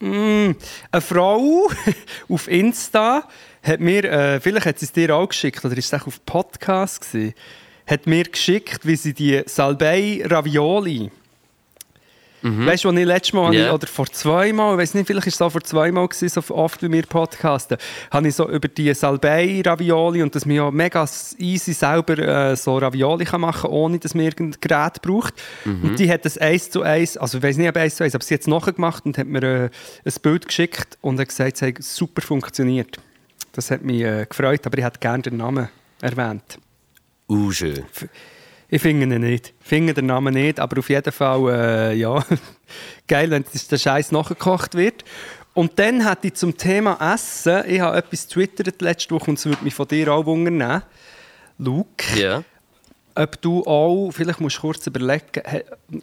Mm, 0.00 0.50
eine 0.90 1.00
Frau 1.00 1.70
auf 2.28 2.48
Insta 2.48 3.28
hat 3.62 3.78
mir, 3.78 4.04
äh, 4.04 4.40
vielleicht 4.40 4.66
hat 4.66 4.78
sie 4.80 4.86
es 4.86 4.92
dir 4.92 5.14
auch 5.14 5.28
geschickt, 5.28 5.64
oder 5.64 5.76
ist 5.78 5.92
es 5.92 6.00
auch 6.00 6.08
auf 6.08 6.24
Podcast 6.26 7.02
gewesen, 7.02 7.34
hat 7.86 8.06
mir 8.08 8.24
geschickt, 8.24 8.84
wie 8.84 8.96
sie 8.96 9.14
die 9.14 9.42
Salbei 9.46 10.22
Ravioli 10.24 11.12
Weißt 12.42 12.84
du, 12.84 12.88
als 12.88 12.98
ich 12.98 13.06
letztes 13.06 13.32
Mal, 13.34 13.54
Ja. 13.54 13.72
oder 13.72 13.86
vor 13.86 14.06
zwei 14.06 14.52
Mal, 14.52 14.72
ich 14.74 14.78
weiß 14.80 14.94
nicht, 14.94 15.06
vielleicht 15.06 15.26
war 15.26 15.32
es 15.32 15.42
auch 15.42 15.50
vor 15.52 15.62
zwei 15.62 15.92
Mal, 15.92 16.08
gewesen, 16.08 16.28
so 16.28 16.54
oft 16.54 16.82
wie 16.82 16.90
wir 16.90 17.02
podcasten, 17.06 17.76
habe 18.10 18.28
ich 18.28 18.34
so 18.34 18.48
über 18.48 18.68
die 18.68 18.92
Salbei-Ravioli 18.92 20.22
und 20.22 20.34
dass 20.34 20.44
man 20.46 20.56
ja 20.56 20.70
mega 20.70 21.06
easy 21.38 21.72
selber 21.72 22.18
äh, 22.18 22.56
so 22.56 22.78
Ravioli 22.78 23.24
kann 23.24 23.40
machen 23.42 23.62
kann, 23.62 23.70
ohne 23.70 23.98
dass 23.98 24.14
man 24.14 24.24
irgendein 24.24 24.60
Gerät 24.60 25.02
braucht. 25.02 25.34
Und 25.64 25.98
die 25.98 26.10
hat 26.10 26.24
das 26.24 26.36
eins 26.38 26.70
zu 26.70 26.82
eins, 26.82 27.16
also 27.16 27.38
ich 27.38 27.44
weiß 27.44 27.56
nicht, 27.56 27.68
ob 27.68 27.76
eins 27.76 27.96
zu 27.96 28.04
eins, 28.04 28.14
aber 28.14 28.24
sie 28.24 28.34
hat 28.34 28.40
es 28.40 28.46
nachgemacht 28.46 29.06
und 29.06 29.18
hat 29.18 29.26
mir 29.26 29.42
äh, 29.42 29.70
ein 30.04 30.12
Bild 30.22 30.46
geschickt 30.46 30.98
und 31.00 31.20
hat 31.20 31.28
gesagt, 31.28 31.56
es 31.56 31.62
hat 31.62 31.82
super 31.82 32.22
funktioniert. 32.22 32.96
Das 33.52 33.70
hat 33.70 33.82
mich 33.82 34.00
äh, 34.02 34.26
gefreut, 34.28 34.66
aber 34.66 34.78
ich 34.78 34.84
hätte 34.84 34.98
gerne 34.98 35.22
den 35.22 35.36
Namen 35.36 35.68
erwähnt. 36.00 36.58
Uh, 37.28 37.50
schön. 37.52 37.84
Ich 38.74 38.80
finde 38.80 39.04
ihn 39.14 39.20
nicht. 39.20 39.52
Ich 39.60 39.68
finde 39.68 39.92
den 39.92 40.06
Namen 40.06 40.32
nicht, 40.32 40.58
aber 40.58 40.78
auf 40.78 40.88
jeden 40.88 41.12
Fall, 41.12 41.50
äh, 41.50 41.94
ja, 41.94 42.24
geil, 43.06 43.30
wenn 43.30 43.44
der 43.70 43.76
Scheiß 43.76 44.12
nachgekocht 44.12 44.74
wird. 44.74 45.04
Und 45.52 45.78
dann 45.78 46.06
hatte 46.06 46.28
ich 46.28 46.34
zum 46.34 46.56
Thema 46.56 46.96
Essen, 47.14 47.64
ich 47.68 47.80
habe 47.80 47.98
etwas 47.98 48.26
twittert 48.28 48.80
letzte 48.80 49.14
Woche 49.14 49.30
und 49.30 49.38
es 49.38 49.44
würde 49.44 49.62
mich 49.62 49.74
von 49.74 49.86
dir 49.86 50.10
auch 50.10 50.24
wundern. 50.24 50.82
Luke, 51.58 52.18
Ja. 52.18 52.42
ob 53.14 53.42
du 53.42 53.62
auch, 53.66 54.10
vielleicht 54.10 54.40
musst 54.40 54.56
du 54.56 54.60
kurz 54.62 54.86
überlegen, 54.86 55.42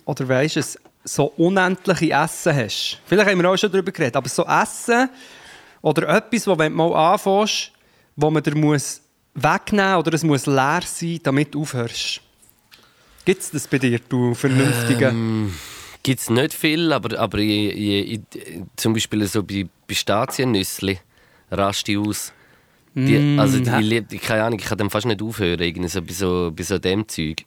oder 0.05 0.29
weißt 0.29 0.57
du 0.57 0.59
es, 0.59 0.77
so 1.03 1.25
unendliche 1.37 2.11
Essen 2.13 2.55
hast. 2.55 3.01
Vielleicht 3.07 3.31
haben 3.31 3.41
wir 3.41 3.49
auch 3.49 3.57
schon 3.57 3.71
darüber 3.71 3.91
geredet, 3.91 4.15
aber 4.15 4.29
so 4.29 4.45
Essen 4.45 5.09
oder 5.81 6.07
etwas, 6.07 6.45
wo 6.45 6.55
wenn 6.55 6.71
du 6.71 6.77
mal 6.77 7.13
anfängst, 7.13 7.71
wo 8.15 8.29
man 8.29 8.43
dir 8.43 8.53
muss 8.55 9.01
wegnehmen 9.33 9.95
oder 9.95 10.13
es 10.13 10.23
muss 10.23 10.45
leer 10.45 10.81
sein, 10.85 11.19
damit 11.23 11.55
du 11.55 11.61
aufhörst. 11.63 12.21
Gibt 13.29 13.43
es 13.43 13.51
das 13.51 13.67
bei 13.67 13.77
dir, 13.77 13.99
du 14.09 14.33
Vernünftige? 14.33 15.13
Gibt 16.01 16.19
es 16.19 16.31
nicht 16.31 16.51
viel, 16.51 16.91
aber, 16.91 17.19
aber 17.19 17.37
ich, 17.37 17.77
ich, 17.77 18.11
ich, 18.13 18.21
zum 18.75 18.93
Beispiel 18.93 19.23
so 19.27 19.43
bei 19.43 19.67
Pistaziennüssli 19.85 20.97
raste 21.51 21.91
ich 21.91 21.97
aus. 21.99 22.33
Die, 22.95 23.37
also 23.37 23.59
die, 23.59 23.69
ich, 23.69 23.85
lieb- 24.09 24.21
keine 24.23 24.45
Ahnung, 24.45 24.57
ich 24.57 24.65
kann 24.65 24.79
dann 24.79 24.89
fast 24.89 25.05
nicht 25.05 25.21
aufhören, 25.21 25.59
irgendwie 25.59 25.89
so, 25.89 26.01
bei, 26.01 26.11
so, 26.11 26.51
bei 26.55 26.63
so 26.63 26.79
dem 26.79 27.07
Zeug. 27.07 27.43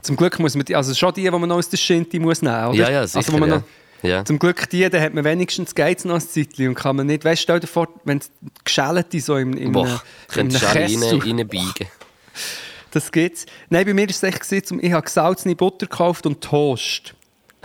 Zum 0.00 0.16
Glück 0.16 0.38
muss 0.38 0.54
man 0.54 0.64
die, 0.64 0.74
also 0.74 0.94
schon 0.94 1.12
die, 1.12 1.24
die 1.24 1.30
man 1.30 1.46
noch 1.46 1.56
aus 1.56 1.68
der 1.68 1.76
Schinti 1.76 2.18
muss 2.18 2.40
nehmen, 2.40 2.68
oder? 2.68 2.74
Ja, 2.78 2.90
ja, 2.90 3.06
sicher, 3.06 3.18
also, 3.18 3.32
wo 3.34 3.38
man 3.38 3.50
ja. 3.50 3.56
noch, 3.56 3.64
Ja. 4.00 4.24
Zum 4.24 4.38
Glück 4.38 4.70
die, 4.70 4.88
dann 4.88 5.02
hat 5.02 5.12
man 5.12 5.22
wenigstens 5.24 5.74
geht's 5.74 6.06
noch 6.06 6.14
ein 6.14 6.20
Zeitchen 6.22 6.68
und 6.68 6.76
kann 6.76 6.96
man 6.96 7.08
nicht, 7.08 7.26
weißt 7.26 7.40
du, 7.40 7.42
stell 7.42 7.60
dir 7.60 7.66
vor, 7.66 7.88
wenn 8.04 8.18
es 8.18 8.30
geschälte 8.64 9.20
so 9.20 9.36
im, 9.36 9.52
im, 9.52 9.72
Boah, 9.72 10.02
einem 10.34 10.48
alle 10.48 10.58
Kessel. 10.58 11.18
rein, 11.18 11.20
reinbiegen. 11.40 11.88
Das 12.92 13.10
gibt's. 13.10 13.46
Nein, 13.70 13.84
bei 13.86 13.94
mir 13.94 14.02
war 14.02 14.10
es 14.10 14.22
echt, 14.22 14.66
zum- 14.66 14.78
ich 14.82 14.92
habe 14.92 15.02
gesalzene 15.04 15.56
Butter 15.56 15.86
gekauft 15.86 16.24
und 16.26 16.40
Toast. 16.40 17.14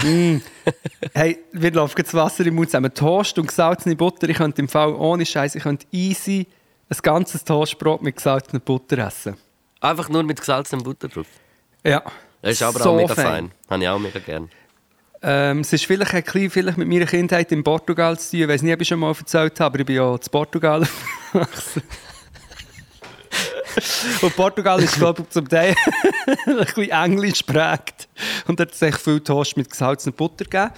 Mm. 0.03 0.37
hey, 1.13 1.39
wir 1.51 1.71
laufen 1.71 2.01
das 2.01 2.13
Wasser 2.13 2.45
im 2.45 2.55
Mund 2.55 2.69
zusammen. 2.69 2.93
Toast 2.93 3.37
und 3.39 3.47
gesalzene 3.47 3.95
Butter. 3.95 4.29
Ich 4.29 4.37
könnte 4.37 4.61
im 4.61 4.69
Fall 4.69 4.93
ohne 4.93 5.25
Scheiß, 5.25 5.55
ich 5.55 5.63
könnte 5.63 5.85
easy 5.91 6.47
ein 6.89 6.97
ganzes 7.01 7.43
Toastbrot 7.43 8.01
mit 8.01 8.15
gesalzener 8.15 8.59
Butter 8.61 8.97
essen. 8.99 9.35
Einfach 9.81 10.07
nur 10.09 10.23
mit 10.23 10.39
gesalzenem 10.39 10.83
Butter 10.83 11.07
drauf. 11.09 11.27
Ja. 11.85 12.01
Das 12.41 12.53
ist 12.53 12.63
aber 12.63 12.79
So 12.79 12.91
auch 12.91 12.95
mega 12.95 13.13
fein. 13.15 13.25
fein. 13.25 13.51
Habe 13.69 13.83
ich 13.83 13.89
auch 13.89 13.99
mega 13.99 14.19
gern. 14.19 14.49
Ähm, 15.21 15.59
es 15.61 15.73
ist 15.73 15.85
vielleicht 15.85 16.13
ein 16.13 16.23
bisschen 16.23 16.49
vielleicht 16.51 16.77
mit 16.77 16.87
meiner 16.87 17.05
Kindheit 17.07 17.51
in 17.51 17.63
Portugal 17.63 18.17
zu 18.19 18.31
tun. 18.31 18.41
Ich 18.41 18.47
weiß 18.47 18.61
nicht, 18.61 18.73
ob 18.73 18.81
ich 18.81 18.87
schon 18.87 18.99
mal 18.99 19.13
erzählt 19.17 19.59
habe, 19.59 19.65
aber 19.65 19.79
ich 19.79 19.85
bin 19.87 19.95
ja 19.95 20.13
in 20.13 20.19
Portugal 20.31 20.81
aufgewachsen. 21.33 21.81
Und 24.21 24.35
Portugal 24.35 24.81
ist, 24.81 24.95
glaube 24.95 25.23
ich, 25.23 25.29
zum 25.29 25.47
Teil 25.47 25.75
ein 26.45 26.57
bisschen 26.57 26.89
englisch 26.89 27.45
geprägt. 27.45 28.07
Und 28.47 28.59
hat 28.59 28.73
es 28.73 28.81
echt 28.81 28.99
viel 28.99 29.19
Toast 29.19 29.57
mit 29.57 29.69
gesalzener 29.69 30.13
Butter 30.13 30.45
gegeben. 30.45 30.71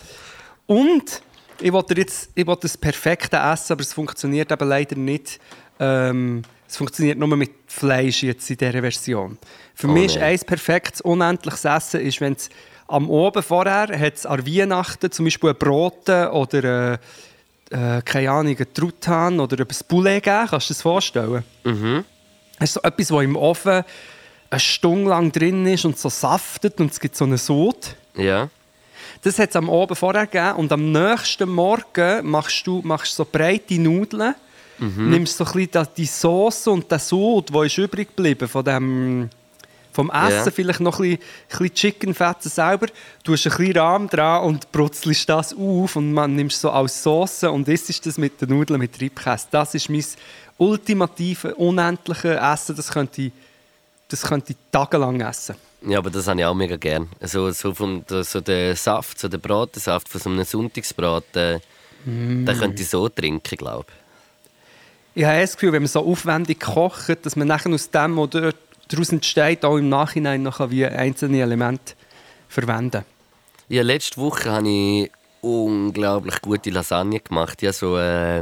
Und 0.67 1.21
ich 1.61 1.73
wollte 1.73 1.95
jetzt 1.95 2.29
ich 2.35 2.45
wollte 2.45 2.61
das 2.63 2.77
perfekte 2.77 3.37
Essen, 3.37 3.73
aber 3.73 3.81
es 3.81 3.93
funktioniert 3.93 4.51
eben 4.51 4.69
leider 4.69 4.95
nicht. 4.95 5.39
Ähm, 5.79 6.43
es 6.67 6.77
funktioniert 6.77 7.17
nur 7.17 7.35
mit 7.35 7.51
Fleisch 7.67 8.23
jetzt 8.23 8.49
in 8.49 8.57
dieser 8.57 8.81
Version. 8.81 9.37
Für 9.73 9.87
Oh 9.87 9.91
mich 9.91 10.15
ist 10.15 10.21
ein 10.21 10.39
perfektes, 10.41 11.01
unendliches 11.01 11.65
Essen, 11.65 12.01
ist, 12.01 12.21
wenn 12.21 12.33
es 12.33 12.49
am 12.87 13.09
Oben 13.09 13.41
vorher 13.43 13.87
hat 13.99 14.15
es 14.15 14.25
an 14.25 14.45
Weihnachten 14.45 15.11
zum 15.11 15.25
Beispiel 15.25 15.51
ein 15.51 15.55
Brote 15.55 16.31
oder 16.31 16.93
äh, 16.93 16.97
äh, 17.71 18.01
keine 18.03 18.31
Ahnung, 18.31 18.55
ein 18.57 18.73
Truthahn 18.73 19.39
oder 19.39 19.59
ein 19.59 19.67
Poulet 19.87 20.23
gegeben. 20.23 20.47
Kannst 20.49 20.69
du 20.69 20.73
dir 20.73 20.75
das 20.75 20.81
vorstellen? 20.81 21.43
Mhm. 21.63 22.05
Es 22.59 22.69
ist 22.69 22.73
so 22.73 22.81
etwas, 22.81 23.07
das 23.07 23.23
im 23.23 23.35
Ofen 23.35 23.83
eine 24.49 24.59
Stunde 24.59 25.09
lang 25.09 25.31
drin 25.31 25.65
ist 25.65 25.85
und 25.85 25.97
so 25.97 26.09
saftet 26.09 26.79
und 26.79 26.91
es 26.91 26.99
gibt 26.99 27.15
so 27.15 27.25
eine 27.25 27.37
Sod. 27.37 27.95
Ja. 28.15 28.49
Das 29.21 29.39
hat 29.39 29.49
es 29.49 29.55
am 29.55 29.69
Abend 29.69 29.97
vorher 29.97 30.27
gegeben 30.27 30.57
und 30.57 30.71
am 30.71 30.91
nächsten 30.91 31.49
Morgen 31.49 32.29
machst 32.29 32.65
du 32.65 32.81
machst 32.83 33.15
so 33.15 33.25
breite 33.25 33.79
Nudeln, 33.79 34.35
nimmst 34.79 35.37
so 35.37 35.45
ein 35.45 35.51
bisschen 35.53 35.87
die 35.95 36.05
Soße 36.05 36.71
und 36.71 36.91
den 36.91 36.99
Sud, 36.99 37.53
der 37.53 37.63
ist 37.63 37.77
übrig 37.77 38.15
geblieben 38.15 38.47
von 38.47 38.63
dem 38.63 39.29
vom 39.91 40.09
Essen, 40.11 40.45
Ja. 40.45 40.51
vielleicht 40.51 40.79
noch 40.79 40.99
ein 40.99 41.17
bisschen, 41.17 41.19
ein 41.23 41.57
bisschen 41.59 41.73
Chicken 41.75 42.13
Fetten 42.13 42.49
selber, 42.49 42.87
tust 43.23 43.47
ein 43.47 43.57
bisschen 43.57 43.77
Rahm 43.77 44.07
dran 44.09 44.43
und 44.43 44.71
brutzelst 44.71 45.27
das 45.29 45.53
auf 45.53 45.95
und 45.95 46.13
man 46.13 46.35
nimmst 46.35 46.61
so 46.61 46.69
als 46.71 47.01
Soße 47.03 47.49
und 47.51 47.67
isst 47.67 48.05
das 48.05 48.17
mit 48.17 48.39
den 48.41 48.49
Nudeln 48.49 48.79
mit 48.79 49.01
Reibkäse. 49.01 49.47
Das 49.51 49.73
ist 49.75 49.89
mein 49.89 50.05
ultimative, 50.57 51.55
unendliche 51.55 52.37
Essen, 52.37 52.75
das 52.75 52.91
könnte 52.91 53.23
ich, 53.23 53.31
das 54.07 54.21
könnte 54.21 54.51
ich 54.53 54.57
tagelang 54.71 55.19
essen. 55.21 55.55
Ja, 55.87 55.99
aber 55.99 56.09
das 56.09 56.27
habe 56.27 56.39
ich 56.39 56.45
auch 56.45 56.53
mega 56.53 56.75
gern. 56.75 57.07
So, 57.21 57.49
so, 57.51 57.73
vom, 57.73 58.03
so 58.07 58.41
der 58.41 58.75
Saft, 58.75 59.17
so 59.17 59.27
der 59.29 59.37
Bratensaft 59.37 60.09
von 60.09 60.19
so 60.21 60.29
einem 60.29 60.43
Sonntagsbraten, 60.43 61.61
Mm. 62.05 62.45
den 62.45 62.57
könnte 62.57 62.81
ich 62.81 62.87
so 62.89 63.09
trinken, 63.09 63.57
glaube 63.57 63.87
Ich 65.15 65.25
habe 65.25 65.41
das 65.41 65.51
Gefühl, 65.53 65.73
wenn 65.73 65.81
man 65.81 65.89
so 65.89 65.99
aufwendig 66.05 66.61
kocht, 66.61 67.25
dass 67.25 67.35
man 67.35 67.45
nachher 67.49 67.73
aus 67.73 67.89
dem, 67.89 68.15
was 68.15 68.29
dort 68.29 68.55
daraus 68.89 69.11
entsteht, 69.11 69.63
auch 69.63 69.77
im 69.77 69.87
Nachhinein 69.89 70.43
noch 70.43 70.69
wie 70.69 70.85
einzelne 70.85 71.41
Elemente 71.41 71.93
verwenden. 72.49 73.05
Ja, 73.69 73.83
letzte 73.83 74.19
Woche 74.19 74.51
habe 74.51 74.67
ich 74.67 75.11
unglaublich 75.41 76.41
gute 76.41 76.71
Lasagne 76.71 77.19
gemacht. 77.19 77.61
Ich 77.61 77.67
habe 77.67 77.73
so 77.73 77.97
äh, 77.97 78.39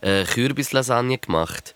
äh, 0.00 0.24
Kürbislasagne 0.24 1.18
gemacht. 1.18 1.74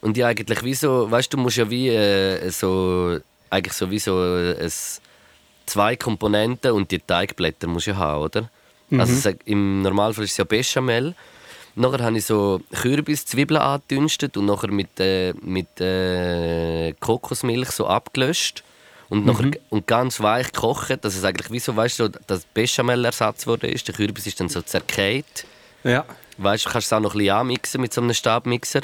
Und 0.00 0.16
ich 0.16 0.24
eigentlich 0.24 0.62
wie 0.62 0.74
so, 0.74 1.10
weißt 1.10 1.32
du, 1.32 1.36
musst 1.36 1.56
ja 1.56 1.68
wie 1.70 1.88
äh, 1.88 2.50
so, 2.50 3.18
eigentlich 3.50 3.74
so 3.74 3.90
wie 3.90 3.98
so 3.98 4.24
äh, 4.24 4.70
zwei 5.66 5.96
Komponenten 5.96 6.72
und 6.72 6.90
die 6.90 6.98
Teigblätter 6.98 7.66
musst 7.66 7.86
du 7.86 7.92
ja 7.92 7.96
haben, 7.96 8.22
oder? 8.22 8.50
Mhm. 8.90 9.00
Also 9.00 9.30
im 9.44 9.82
Normalfall 9.82 10.24
ist 10.24 10.32
es 10.32 10.36
ja 10.36 10.44
Bechamel. 10.44 11.14
Nachher 11.78 12.04
habe 12.04 12.16
ich 12.16 12.24
so 12.24 12.60
Kürbis, 12.72 13.26
Zwiebeln 13.26 13.60
angedünstet 13.60 14.36
und 14.36 14.46
nachher 14.46 14.70
mit, 14.70 14.98
äh, 14.98 15.34
mit 15.42 15.80
äh, 15.80 16.92
Kokosmilch 16.94 17.70
so 17.70 17.86
abgelöscht. 17.86 18.64
Und, 19.08 19.20
Mhm. 19.20 19.26
nachher, 19.26 19.50
und 19.70 19.86
ganz 19.86 20.20
weich 20.20 20.50
gekocht, 20.52 21.04
dass 21.04 21.14
es 21.14 21.22
eigentlich 21.22 21.50
wie 21.50 21.60
so, 21.60 21.76
weißt 21.76 21.98
du, 22.00 22.04
so, 22.06 22.10
dass 22.26 22.44
Bechamel-Ersatz 22.46 23.46
wurde 23.46 23.68
ist. 23.68 23.86
Der 23.86 23.94
Kürbis 23.94 24.26
ist 24.26 24.40
dann 24.40 24.48
so 24.48 24.62
zerkehlt. 24.62 25.46
Ja. 25.84 26.04
Weißt 26.38 26.66
du, 26.66 26.70
kannst 26.70 26.86
es 26.88 26.92
auch 26.92 27.00
noch 27.00 27.14
ein 27.14 27.18
bisschen 27.18 27.36
anmixen 27.36 27.80
mit 27.80 27.92
so 27.94 28.00
einem 28.00 28.14
Stabmixer. 28.14 28.80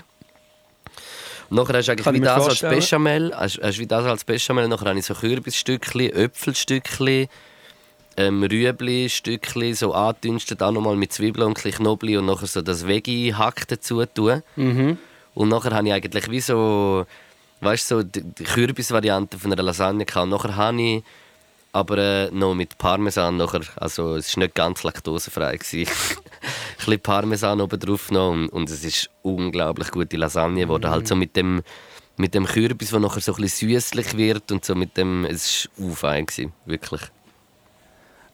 Und 1.51 1.57
nachher 1.57 1.79
hast 1.79 1.87
du 1.89 1.93
eigentlich 1.93 2.05
Kann 2.05 2.15
wie 2.15 2.21
das 2.21 2.47
als. 2.47 2.61
Bechamel, 2.61 3.33
hast, 3.35 3.59
hast 3.63 3.79
wie 3.79 3.87
das 3.87 4.05
als 4.05 4.25
Bechamel, 4.25 4.69
nachher 4.69 4.89
habe 4.91 4.99
ich 4.99 5.05
so 5.07 5.15
Kürbisstückchen, 5.15 6.01
Äpfelstückchen, 6.13 7.27
ähm, 8.17 8.43
Rüebli-Stückchen, 8.43 9.75
so 9.75 9.95
angedünstet, 9.95 10.63
auch 10.63 10.73
nochmal 10.73 10.97
mit 10.97 11.13
Zwiebeln 11.13 11.49
und 11.49 11.59
Knoblauch 11.59 12.19
und 12.19 12.27
nachher 12.27 12.47
so 12.47 12.63
das 12.63 12.87
Veggie-Hack 12.87 13.69
dazu 13.69 14.05
tun. 14.07 14.43
Mhm. 14.57 14.99
Und 15.35 15.49
nachher 15.49 15.73
habe 15.73 15.87
ich 15.89 15.95
eigentlich 15.95 16.31
wie 16.31 16.41
so, 16.41 17.07
weißt 17.61 17.91
du, 17.91 17.97
so 17.97 18.03
die, 18.03 18.23
Kürbisvariante 18.45 19.39
von 19.39 19.53
einer 19.53 19.63
Lasagne 19.63 20.05
gehabt. 20.05 20.25
Und 20.25 20.31
nachher 20.31 20.57
habe 20.57 20.83
ich 20.83 21.03
aber 21.73 21.99
äh, 21.99 22.31
noch 22.31 22.55
mit 22.55 22.77
Parmesan 22.77 23.39
nachher, 23.39 23.63
also 23.77 24.17
es 24.17 24.37
war 24.37 24.45
nicht 24.45 24.55
ganz 24.55 24.83
laktosefrei. 24.83 25.57
gewesen. 25.57 25.91
ein 25.91 26.77
bisschen 26.77 27.01
Parmesan 27.01 27.61
oben 27.61 27.81
drauf 27.81 28.11
noch 28.11 28.33
und, 28.33 28.69
es 28.69 28.85
ist 28.85 29.11
unglaublich 29.23 29.91
gute 29.91 30.17
Lasagne 30.17 30.63
geworden. 30.63 30.91
Halt 30.91 31.09
so 31.09 31.17
mit 31.17 31.35
dem, 31.35 31.63
mit 32.17 32.35
dem 32.35 32.45
Kürbis, 32.45 32.91
der 32.91 33.01
nachher 33.01 33.21
so 33.21 33.35
ein 33.35 33.41
bisschen 33.41 33.71
süßlich 33.71 34.17
wird 34.19 34.53
und 34.53 34.65
so 34.65 34.75
mit 34.75 34.97
dem, 34.99 35.25
es 35.25 35.71
war 35.79 35.97
fein, 35.97 36.27
wirklich. 36.67 37.01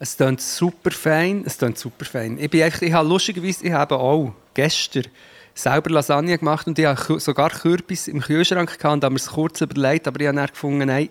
Es 0.01 0.15
klingt 0.15 0.39
super 0.39 0.91
fein. 0.91 1.43
Es 1.45 1.57
klingt 1.57 1.77
super 1.77 2.05
fein. 2.05 2.37
Ich, 2.39 2.49
bin 2.49 2.61
echt, 2.61 2.81
ich 2.81 2.93
habe 2.93 3.07
lustigerweise, 3.07 3.65
ich 3.65 3.73
habe 3.73 3.97
auch 3.97 4.33
gestern 4.53 5.03
selber 5.53 5.89
Lasagne 5.89 6.37
gemacht 6.37 6.67
und 6.67 6.79
ich 6.79 6.85
habe 6.85 7.19
sogar 7.19 7.49
Kürbis 7.49 8.07
im 8.07 8.21
Kühlschrank 8.21 8.77
gehabt 8.77 8.93
und 8.93 9.03
habe 9.03 9.13
mir 9.13 9.19
es 9.19 9.27
kurz 9.27 9.59
überlegt, 9.59 10.07
aber 10.07 10.21
ich 10.21 10.27
habe 10.27 10.37
dann 10.37 10.47
gefunden, 10.47 10.87
nein, 10.87 11.09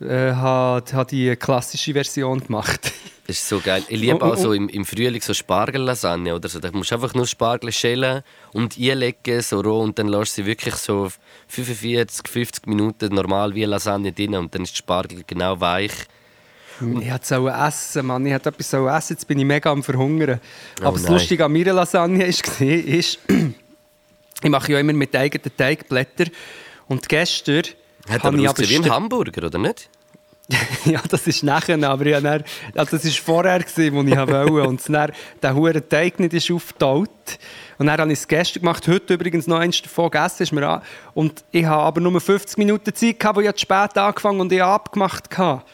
äh, 0.00 0.32
habe, 0.32 0.92
habe 0.92 1.10
die 1.10 1.36
klassische 1.36 1.92
Version 1.92 2.40
gemacht. 2.40 2.92
Das 3.26 3.38
ist 3.38 3.48
so 3.48 3.58
geil. 3.58 3.82
Ich 3.88 3.98
liebe 3.98 4.14
Oh, 4.14 4.24
oh, 4.24 4.32
auch 4.34 4.36
so 4.36 4.50
oh. 4.50 4.52
im, 4.52 4.68
im 4.68 4.84
Frühling 4.84 5.20
so 5.20 5.34
Spargellasagne 5.34 6.32
oder 6.32 6.48
so. 6.48 6.60
Da 6.60 6.70
musst 6.70 6.92
du 6.92 6.94
einfach 6.94 7.12
nur 7.12 7.26
Spargel 7.26 7.72
schälen 7.72 8.22
und 8.52 8.78
einlegen, 8.78 9.42
so 9.42 9.60
roh, 9.62 9.80
und 9.80 9.98
dann 9.98 10.06
lässt 10.06 10.36
sie 10.36 10.46
wirklich 10.46 10.76
so 10.76 11.10
45, 11.48 12.28
50 12.28 12.66
Minuten 12.68 13.12
normal 13.12 13.52
wie 13.52 13.64
Lasagne 13.64 14.12
drin 14.12 14.36
und 14.36 14.54
dann 14.54 14.62
ist 14.62 14.74
der 14.74 14.76
Spargel 14.76 15.24
genau 15.26 15.58
weich. 15.58 16.06
Ich 16.80 17.10
hätte 17.10 17.34
es 17.34 17.86
essen, 17.90 18.06
Mann. 18.06 18.26
Ich 18.26 18.32
hätte 18.32 18.48
etwas 18.50 18.72
essen. 18.72 19.14
Jetzt 19.14 19.26
bin 19.26 19.38
ich 19.38 19.44
mega 19.44 19.70
am 19.70 19.82
Verhungern. 19.82 20.40
Oh 20.80 20.86
Aber 20.86 20.92
das 20.92 21.04
nein. 21.04 21.12
Lustige 21.12 21.44
an 21.44 21.52
meiner 21.52 21.72
Lasagne 21.72 22.24
ist, 22.24 22.60
ist 22.60 23.18
ich 24.42 24.50
mache 24.50 24.72
ja 24.72 24.80
immer 24.80 24.92
mit 24.92 25.14
eigenen 25.14 25.56
Teigblättern. 25.56 26.30
Und 26.88 27.08
gestern 27.08 27.62
Hat 28.08 28.22
habe 28.22 28.28
aber 28.28 28.38
ich 28.38 28.48
ausgesehen 28.48 28.84
wie 28.84 28.88
ein 28.88 28.94
Hamburger, 28.94 29.46
oder 29.46 29.58
nicht? 29.58 29.88
ja, 30.84 31.00
das 31.08 31.26
ist 31.26 31.42
nachher, 31.42 31.82
aber 31.82 32.06
ich 32.06 32.14
habe 32.14 32.22
dann, 32.22 32.44
also 32.76 32.96
das 32.96 33.04
war 33.04 33.12
vorher, 33.24 33.58
gewesen, 33.58 33.96
als 33.96 34.06
ich 34.06 34.32
wollte. 34.32 34.68
Und 34.68 34.88
dann, 34.88 35.12
der 35.42 35.54
hure 35.54 35.88
Teig 35.88 36.20
nicht 36.20 36.34
ist 36.34 36.50
aufgetaut. 36.50 37.10
Und 37.78 37.86
dann 37.86 38.00
habe 38.00 38.12
ich 38.12 38.20
es 38.20 38.28
gestern 38.28 38.60
gemacht, 38.60 38.86
heute 38.86 39.14
übrigens 39.14 39.46
noch 39.46 39.58
eins 39.58 39.82
davon 39.82 40.10
gegessen, 40.10 40.44
ist 40.44 40.52
mir 40.52 40.68
an. 40.68 40.82
Und 41.14 41.44
ich 41.50 41.64
habe 41.64 41.82
aber 41.82 42.00
nur 42.00 42.20
50 42.20 42.56
Minuten 42.58 42.94
Zeit 42.94 43.18
gehabt, 43.18 43.36
wo 43.36 43.40
ich 43.40 43.52
zu 43.52 43.60
spät 43.60 43.98
angefangen 43.98 44.40
und 44.40 44.52
ich 44.52 44.60
habe 44.60 44.72
abgemacht 44.72 45.36
hatte. 45.36 45.64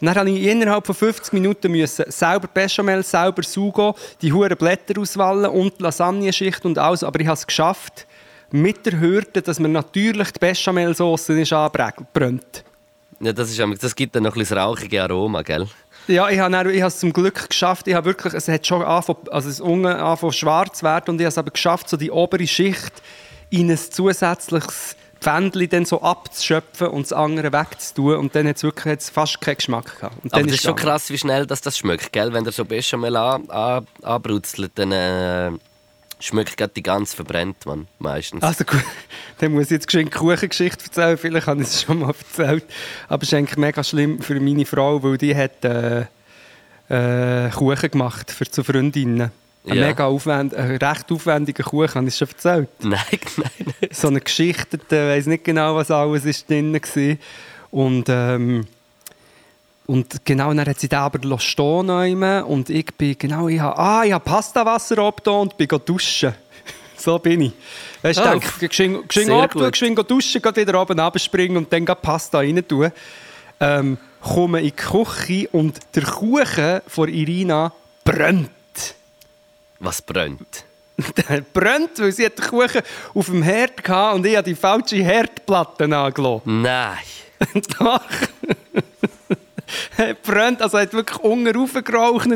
Und 0.00 0.06
dann 0.06 0.26
musste 0.26 0.40
ich 0.40 0.46
innerhalb 0.46 0.84
von 0.86 0.94
50 0.94 1.32
Minuten 1.32 1.72
müssen 1.72 2.04
selber 2.08 2.48
Bechamel, 2.52 3.02
selber 3.02 3.42
Sugo, 3.42 3.94
die 4.20 4.32
hure 4.32 4.54
Blätter 4.56 5.00
auswählen 5.00 5.46
und 5.46 5.78
die 5.78 5.82
Lasagnenschicht 5.82 6.64
und 6.64 6.78
alles. 6.78 7.02
Aber 7.02 7.18
ich 7.20 7.26
habe 7.26 7.36
es 7.36 7.46
geschafft, 7.46 8.06
mit 8.50 8.84
der 8.86 9.00
Hürde, 9.00 9.42
dass 9.42 9.58
mir 9.58 9.68
natürlich 9.68 10.30
die 10.32 10.38
Bechamelsauce 10.38 11.30
nicht 11.30 11.52
anbrennt. 11.52 12.64
Ja, 13.20 13.32
das, 13.32 13.50
ist, 13.50 13.82
das 13.82 13.94
gibt 13.96 14.14
dann 14.14 14.24
noch 14.24 14.34
ein 14.36 14.40
bisschen 14.40 14.58
rauchige 14.58 15.02
Aroma, 15.02 15.40
gell? 15.42 15.66
Ja, 16.06 16.28
ich 16.28 16.38
habe, 16.38 16.52
dann- 16.52 16.68
ich 16.70 16.80
habe 16.82 16.88
es 16.88 17.00
zum 17.00 17.12
Glück 17.12 17.48
geschafft. 17.48 17.88
Ich 17.88 17.94
habe 17.94 18.04
wirklich, 18.06 18.34
es 18.34 18.46
hat 18.46 18.66
schon 18.66 18.82
angefangen, 18.82 19.28
also 19.30 19.48
es 19.48 19.60
angefangen 19.60 20.32
schwarz 20.32 20.78
zu 20.78 20.84
werden 20.84 21.10
und 21.10 21.16
ich 21.20 21.24
habe 21.24 21.30
es 21.30 21.38
aber 21.38 21.50
geschafft, 21.50 21.88
so 21.88 21.96
die 21.96 22.10
obere 22.10 22.46
Schicht 22.46 22.92
in 23.50 23.70
ein 23.70 23.78
zusätzliches 23.78 24.96
Pfändchen 25.20 25.68
dann 25.68 25.84
so 25.84 26.02
abzuschöpfen 26.02 26.88
und 26.88 27.02
das 27.02 27.12
andere 27.12 27.52
wegzutun 27.52 28.16
und 28.16 28.34
dann 28.34 28.46
hat 28.46 28.56
es 28.56 28.62
wirklich 28.62 28.92
hat's 28.92 29.10
fast 29.10 29.40
keinen 29.40 29.56
Geschmack 29.56 29.96
gehabt. 29.96 30.16
Aber 30.30 30.42
das 30.42 30.52
ist 30.52 30.62
schon 30.62 30.76
gegangen. 30.76 30.92
krass, 30.92 31.10
wie 31.10 31.18
schnell 31.18 31.46
das, 31.46 31.60
das 31.60 31.78
schmeckt, 31.78 32.12
gell? 32.12 32.32
Wenn 32.32 32.44
der 32.44 32.52
so 32.52 32.64
Bechamel 32.64 33.16
an, 33.16 33.48
an, 33.50 33.86
anbrutzelt, 34.02 34.72
dann 34.74 34.92
äh, 34.92 35.50
schmeckt 36.20 36.56
gerade 36.56 36.72
die 36.74 36.82
ganz 36.82 37.14
verbrennt, 37.14 37.66
man, 37.66 37.86
meistens. 37.98 38.42
Also 38.42 38.64
gut, 38.64 38.84
dann 39.38 39.52
muss 39.52 39.64
ich 39.64 39.70
jetzt 39.72 39.92
die 39.92 40.04
Kuchengeschichte 40.04 40.84
erzählen. 40.86 41.18
Vielleicht 41.18 41.46
habe 41.46 41.62
ich 41.62 41.68
es 41.68 41.82
schon 41.82 42.00
mal 42.00 42.14
erzählt. 42.18 42.64
Aber 43.08 43.22
es 43.22 43.28
ist 43.28 43.34
eigentlich 43.34 43.58
mega 43.58 43.82
schlimm 43.82 44.20
für 44.20 44.38
meine 44.40 44.66
Frau, 44.66 45.02
weil 45.02 45.18
die 45.18 45.34
hat 45.34 45.64
äh, 45.64 46.06
äh, 46.88 47.50
Kuchen 47.50 47.90
gemacht 47.90 48.30
für 48.30 48.48
zu 48.48 48.62
Freundinnen. 48.62 49.30
Ein 49.68 49.76
Ja. 49.78 49.86
mega 49.88 50.06
aufwend, 50.06 50.54
ein 50.54 50.76
recht 50.76 51.10
aufwendiger 51.10 51.64
Kuchen, 51.64 51.94
habe 51.94 52.06
ich 52.06 52.14
es 52.14 52.18
schon 52.18 52.28
erzählt. 52.28 52.68
Nein, 52.82 52.96
nein, 53.36 53.50
nein. 53.64 53.90
so 53.90 54.08
eine 54.08 54.20
Geschichte, 54.20 54.78
ich 54.88 54.90
weiß 54.90 55.26
nicht 55.26 55.44
genau, 55.44 55.74
was 55.76 55.90
alles 55.90 56.24
ist 56.24 56.48
drin 56.48 56.72
war. 56.74 57.16
Und, 57.72 58.04
ähm, 58.08 58.66
und 59.86 60.24
genau, 60.24 60.52
dann 60.54 60.66
hat 60.66 60.78
sie 60.80 60.88
den 60.88 60.98
aber 60.98 61.38
stehen 61.40 61.86
lassen. 61.86 62.42
und 62.44 62.70
ich 62.70 62.86
bin, 62.96 63.16
genau, 63.18 63.48
ich 63.48 63.60
habe, 63.60 63.78
ah, 63.78 64.04
ich 64.04 64.12
habe 64.12 64.24
Pastawasser 64.24 64.98
abgetan 64.98 65.34
und 65.42 65.56
bin 65.56 65.68
duschen. 65.84 66.32
so 66.96 67.18
bin 67.18 67.40
ich. 67.42 67.52
Weißt 68.02 68.18
du, 68.20 68.22
Oh, 68.22 68.34
ich 68.34 68.40
denke, 68.40 68.68
geschwind 68.68 69.08
geschwind 69.08 69.26
sehr 69.26 69.36
abtun, 69.42 69.62
gut. 69.62 69.72
geschwind 69.72 70.10
duschen, 70.10 70.42
geht 70.42 70.56
wieder 70.56 70.80
oben 70.80 70.98
runterspringen 70.98 71.56
und 71.56 71.72
dann 71.72 71.84
gleich 71.84 72.00
Pasta 72.02 72.38
rein 72.38 72.62
tun. 72.66 72.90
Ähm, 73.60 73.98
komme 74.20 74.58
in 74.60 74.66
die 74.66 74.72
Küche 74.72 75.48
und 75.52 75.78
der 75.94 76.02
Kuchen 76.04 76.80
von 76.86 77.08
Irina 77.08 77.72
brennt. 78.04 78.50
Was 79.80 80.02
brennt? 80.02 80.64
Der 81.28 81.42
brennt, 81.42 81.98
weil 81.98 82.12
sie 82.12 82.24
hat 82.24 82.38
den 82.38 82.46
Kuchen 82.46 82.80
auf 83.14 83.26
dem 83.26 83.42
Herd 83.42 83.86
hatte 83.86 84.16
und 84.16 84.24
ich 84.26 84.36
habe 84.36 84.48
die 84.48 84.54
falsche 84.54 84.96
Herdplatte 84.96 85.84
angelassen. 85.84 86.62
Nein. 86.62 86.96
Doch. 87.78 88.00
Er 89.96 90.14
brennt, 90.14 90.62
also 90.62 90.76
er 90.76 90.84
hat 90.84 90.92
wirklich 90.92 91.18
unten 91.18 91.48
raufgeraucht. 91.56 92.28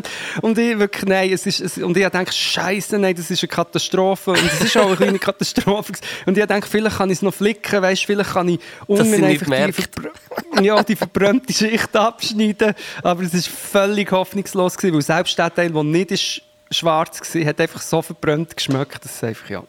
Und 0.43 0.59
ich 0.59 0.77
wirklich, 0.79 1.05
nein, 1.07 1.33
es 1.33 1.47
ist, 1.47 1.61
es, 1.61 1.79
und 1.79 1.97
ich 1.97 2.05
dachte, 2.09 2.33
Scheiße, 2.33 2.99
nein, 2.99 3.15
das 3.15 3.31
ist 3.31 3.43
eine 3.45 3.49
Katastrophe. 3.49 4.33
Und 4.33 4.45
es 4.45 4.61
ist 4.63 4.77
auch 4.77 4.89
eine 4.89 4.97
kleine 4.97 5.19
Katastrophe. 5.21 5.93
Und 6.27 6.37
ich 6.37 6.45
dachte, 6.45 6.67
vielleicht 6.67 6.97
kann 6.97 7.09
ich 7.09 7.19
es 7.19 7.23
noch 7.23 7.33
flicken, 7.33 7.83
weißt, 7.83 8.05
vielleicht 8.05 8.33
kann 8.33 8.49
ich 8.49 8.59
unten 8.87 9.23
einfach 9.23 9.47
die, 9.47 9.73
verbr- 9.73 10.61
ja, 10.61 10.83
die 10.83 10.97
verbrannte 10.97 11.53
Schicht 11.53 11.95
abschneiden. 11.95 12.75
Aber 13.05 13.23
es 13.23 13.33
war 13.33 13.41
völlig 13.85 14.11
hoffnungslos, 14.11 14.77
gewesen, 14.77 14.95
weil 14.95 15.03
selbst 15.03 15.39
der 15.39 15.55
Teil, 15.55 15.71
der 15.71 15.85
nicht 15.85 16.11
ist, 16.11 16.43
schwarz 16.71 17.21
war, 17.35 17.45
hat 17.45 17.61
einfach 17.61 17.83
so 17.83 18.03
verbrannt 18.03 18.57
geschmeckt, 18.57 19.05
dass 19.05 19.17
es 19.17 19.25
einfach, 19.25 19.51
ja. 19.51 19.63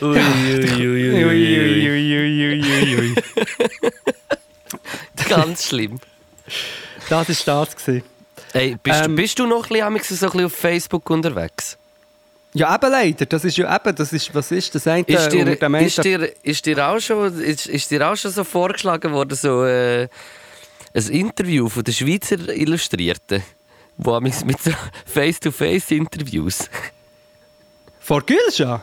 Ui, 0.00 0.08
ui, 0.08 0.18
ui, 0.18 0.74
ui, 0.80 1.24
ui, 1.24 1.24
ui. 1.24 1.88
Uiuiuiuiui. 1.88 3.14
Ganz 5.28 5.68
schlimm. 5.68 5.98
Das 7.08 7.46
war 7.46 7.64
das. 7.64 7.76
Gewesen. 7.76 8.02
Hey, 8.52 8.76
bist, 8.82 9.00
Ähm, 9.00 9.10
du, 9.10 9.16
bist 9.16 9.38
du 9.38 9.46
noch 9.46 9.70
ein 9.70 9.94
bisschen, 9.94 10.16
so 10.16 10.26
ein 10.26 10.32
bisschen 10.32 10.46
auf 10.46 10.54
Facebook 10.54 11.10
unterwegs? 11.10 11.76
Ja, 12.52 12.74
eben 12.74 12.90
leider. 12.90 13.26
Das 13.26 13.44
ist 13.44 13.56
ja 13.56 13.74
eben, 13.74 13.96
das 13.96 14.12
ist, 14.12 14.32
was 14.32 14.52
ist 14.52 14.74
das 14.74 14.86
eine 14.86 15.04
Ist 15.06 15.32
dir, 15.32 15.46
ist, 15.80 16.04
dir, 16.04 16.32
ist, 16.44 16.66
dir 16.66 16.86
auch 16.86 17.00
schon, 17.00 17.40
ist, 17.40 17.66
ist 17.66 17.90
dir 17.90 18.08
auch 18.08 18.16
schon 18.16 18.30
so 18.30 18.44
vorgeschlagen 18.44 19.12
worden, 19.12 19.36
so 19.36 19.64
äh, 19.64 20.08
ein 20.94 21.08
Interview 21.08 21.68
von 21.68 21.82
den 21.82 21.94
Schweizer 21.94 22.38
Illustrierten? 22.48 23.42
Wo 23.96 24.20
mit 24.20 24.34
so 24.34 24.70
Face-to-Face-Interviews. 25.06 26.68
Vor 28.00 28.22
Gülscha? 28.22 28.82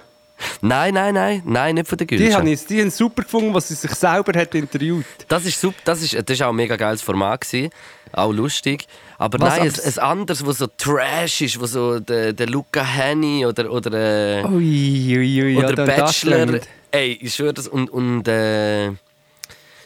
Nein, 0.62 0.94
nein, 0.94 1.14
nein, 1.14 1.44
nein, 1.46 1.76
nicht 1.76 1.88
von 1.88 1.98
der 1.98 2.08
Die 2.08 2.18
Gülscha. 2.18 2.38
haben 2.40 2.46
die 2.46 2.82
haben 2.82 2.90
super 2.90 3.24
gefunden, 3.24 3.54
was 3.54 3.68
sie 3.68 3.76
sich 3.76 3.92
selber 3.92 4.40
hat 4.40 4.56
interviewt. 4.56 5.06
Das 5.28 5.46
ist 5.46 5.60
super, 5.60 5.78
das 5.86 6.02
ist, 6.02 6.14
das 6.14 6.30
ist 6.36 6.42
auch 6.42 6.50
ein 6.50 6.56
mega 6.56 6.76
geiles 6.76 7.02
Format 7.02 7.42
gewesen, 7.42 7.70
auch 8.12 8.32
lustig. 8.32 8.88
Aber 9.18 9.40
Was, 9.40 9.58
nein, 9.58 9.70
aber 9.70 9.86
ein, 9.86 10.00
anderes, 10.00 10.46
wo 10.46 10.52
so 10.52 10.68
Trash 10.68 11.42
ist, 11.42 11.60
wo 11.60 11.66
so 11.66 12.00
der, 12.00 12.34
der 12.34 12.48
Luca 12.48 12.84
Henny 12.84 13.46
oder 13.46 13.72
oder 13.72 14.40
äh, 14.40 14.46
Ui, 14.46 15.18
ui, 15.18 15.44
ui, 15.44 15.54
ja, 15.54 15.60
oder 15.60 15.76
das 15.76 15.88
Bachelor. 15.88 16.60
Ey, 16.92 17.20
ich 17.22 17.34
schwöre 17.36 17.54
das. 17.54 17.68
Und, 17.68 17.90
und 17.90 18.28
äh, 18.28 18.92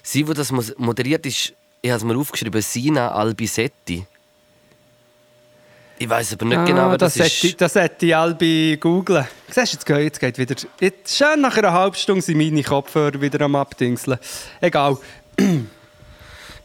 sie, 0.01 0.23
die 0.23 0.34
das 0.34 0.51
moderiert, 0.78 1.26
ist, 1.26 1.53
ich 1.82 1.91
habe 1.91 1.97
es 1.97 2.03
mir 2.03 2.17
aufgeschrieben, 2.17 2.61
Sina 2.61 3.11
Albisetti. 3.11 4.05
Ich 5.98 6.10
weiß 6.10 6.34
aber 6.34 6.46
nicht 6.46 6.66
genau, 6.66 6.89
wer 6.91 6.98
das, 6.98 7.14
das, 7.14 7.26
hätte, 7.26 7.48
ist. 7.48 7.62
das 7.62 7.76
hätte 7.76 8.06
ich 8.06 8.16
alle 8.16 8.78
googlen. 8.78 9.26
Siehst 9.50 9.74
du, 9.74 9.76
jetzt 9.78 9.86
geht, 9.86 9.98
jetzt 10.00 10.20
geht 10.20 10.38
wieder. 10.38 10.56
Jetzt, 10.80 11.18
schön 11.18 11.39
nach 11.39 11.56
einer 11.58 11.72
halben 11.72 11.96
Stunde 11.96 12.22
sind 12.22 12.38
meine 12.38 12.64
Kopfhörer 12.64 13.20
wieder 13.22 13.41
am 13.46 13.56
Abdingseln. 13.56 14.20
Egal. 14.62 14.98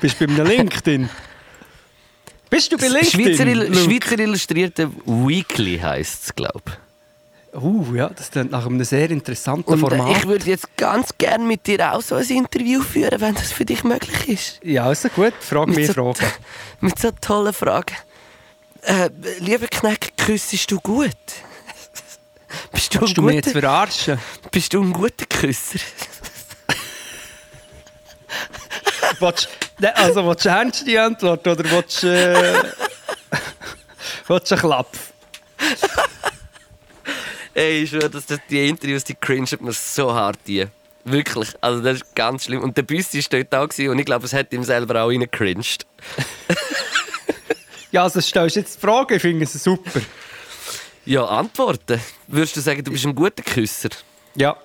Bist 0.00 0.20
du 0.20 0.26
bei 0.26 0.32
einem 0.34 0.46
LinkedIn? 0.46 1.10
Bist 2.54 2.72
du 2.72 2.76
bei 2.78 2.86
LinkedIn? 2.86 3.36
Schweizer? 3.36 3.84
Schweizer 3.84 4.18
Illustrierte 4.20 4.88
Weekly 5.06 5.78
heisst 5.78 6.24
es, 6.24 6.34
glaube 6.34 6.62
ich. 6.66 6.74
Uh, 7.60 7.94
ja, 7.94 8.08
das 8.08 8.30
klingt 8.30 8.50
nach 8.52 8.64
einem 8.66 8.82
sehr 8.84 9.10
interessanten 9.10 9.72
Und 9.72 9.78
äh, 9.84 9.96
Format. 9.96 10.16
ich 10.16 10.26
würde 10.26 10.46
jetzt 10.46 10.76
ganz 10.76 11.10
gerne 11.18 11.44
mit 11.44 11.66
dir 11.66 11.92
auch 11.92 12.00
so 12.00 12.14
ein 12.16 12.24
Interview 12.28 12.80
führen, 12.80 13.20
wenn 13.20 13.34
das 13.34 13.52
für 13.52 13.64
dich 13.64 13.82
möglich 13.84 14.28
ist. 14.28 14.60
ja, 14.64 14.84
also 14.84 15.08
gut. 15.08 15.32
Frag 15.40 15.66
Mit 15.68 15.76
mich 15.76 15.86
so, 15.88 15.92
Fragen. 15.94 16.32
mit 16.80 16.98
so 16.98 17.10
tollen 17.20 17.52
Fragen. 17.52 17.94
Äh, 18.82 19.10
lieber 19.40 19.66
Kneck, 19.68 20.12
küssest 20.16 20.70
du 20.70 20.80
gut? 20.80 21.10
Bist 22.72 22.94
du, 22.94 22.98
ein 22.98 23.02
Willst 23.02 23.16
du 23.18 23.22
mich 23.22 23.34
jetzt 23.36 23.46
guter, 23.46 23.60
verarschen? 23.60 24.18
bist 24.52 24.72
du 24.74 24.82
ein 24.82 24.92
guter 24.92 25.26
Küsser? 25.26 25.80
Willst, 29.20 29.48
ne, 29.78 29.96
also, 29.96 30.26
willst 30.26 30.44
du 30.44 30.48
ernst 30.48 30.86
die 30.86 30.98
Antwort 30.98 31.46
oder 31.46 31.70
willst 31.70 32.02
du... 32.02 32.08
Äh, 32.08 32.62
willst 34.28 34.50
du 34.50 34.54
einen 34.54 34.62
Klapp? 34.62 34.90
Ey, 37.54 37.82
ich 37.82 37.90
schwöre, 37.90 38.10
dass 38.10 38.26
das, 38.26 38.40
die 38.50 38.68
Interviews, 38.68 39.04
die 39.04 39.14
cringen 39.14 39.46
mir 39.60 39.72
so 39.72 40.12
hart 40.12 40.38
die. 40.46 40.66
Wirklich, 41.04 41.50
also 41.60 41.82
das 41.82 41.96
ist 41.98 42.14
ganz 42.14 42.44
schlimm. 42.44 42.62
Und 42.62 42.76
der 42.76 42.82
Büssi 42.82 43.18
war 43.18 43.24
dort 43.30 43.52
da 43.52 43.66
gewesen 43.66 43.90
und 43.90 43.98
ich 43.98 44.06
glaube, 44.06 44.24
es 44.24 44.32
hat 44.32 44.52
ihm 44.52 44.64
selber 44.64 45.02
auch 45.02 45.08
reingecringed. 45.08 45.86
Ja, 47.94 48.02
also 48.02 48.20
stellst 48.20 48.56
du 48.56 48.60
jetzt 48.60 48.74
die 48.74 48.80
Frage, 48.80 49.14
ich 49.14 49.22
finde 49.22 49.44
es 49.44 49.52
super. 49.52 50.00
Ja, 51.04 51.26
Antworten. 51.26 52.00
Würdest 52.26 52.56
du 52.56 52.60
sagen, 52.60 52.82
du 52.82 52.90
bist 52.90 53.06
ein 53.06 53.14
guter 53.14 53.40
Küsser? 53.44 53.90
Ja. 54.34 54.56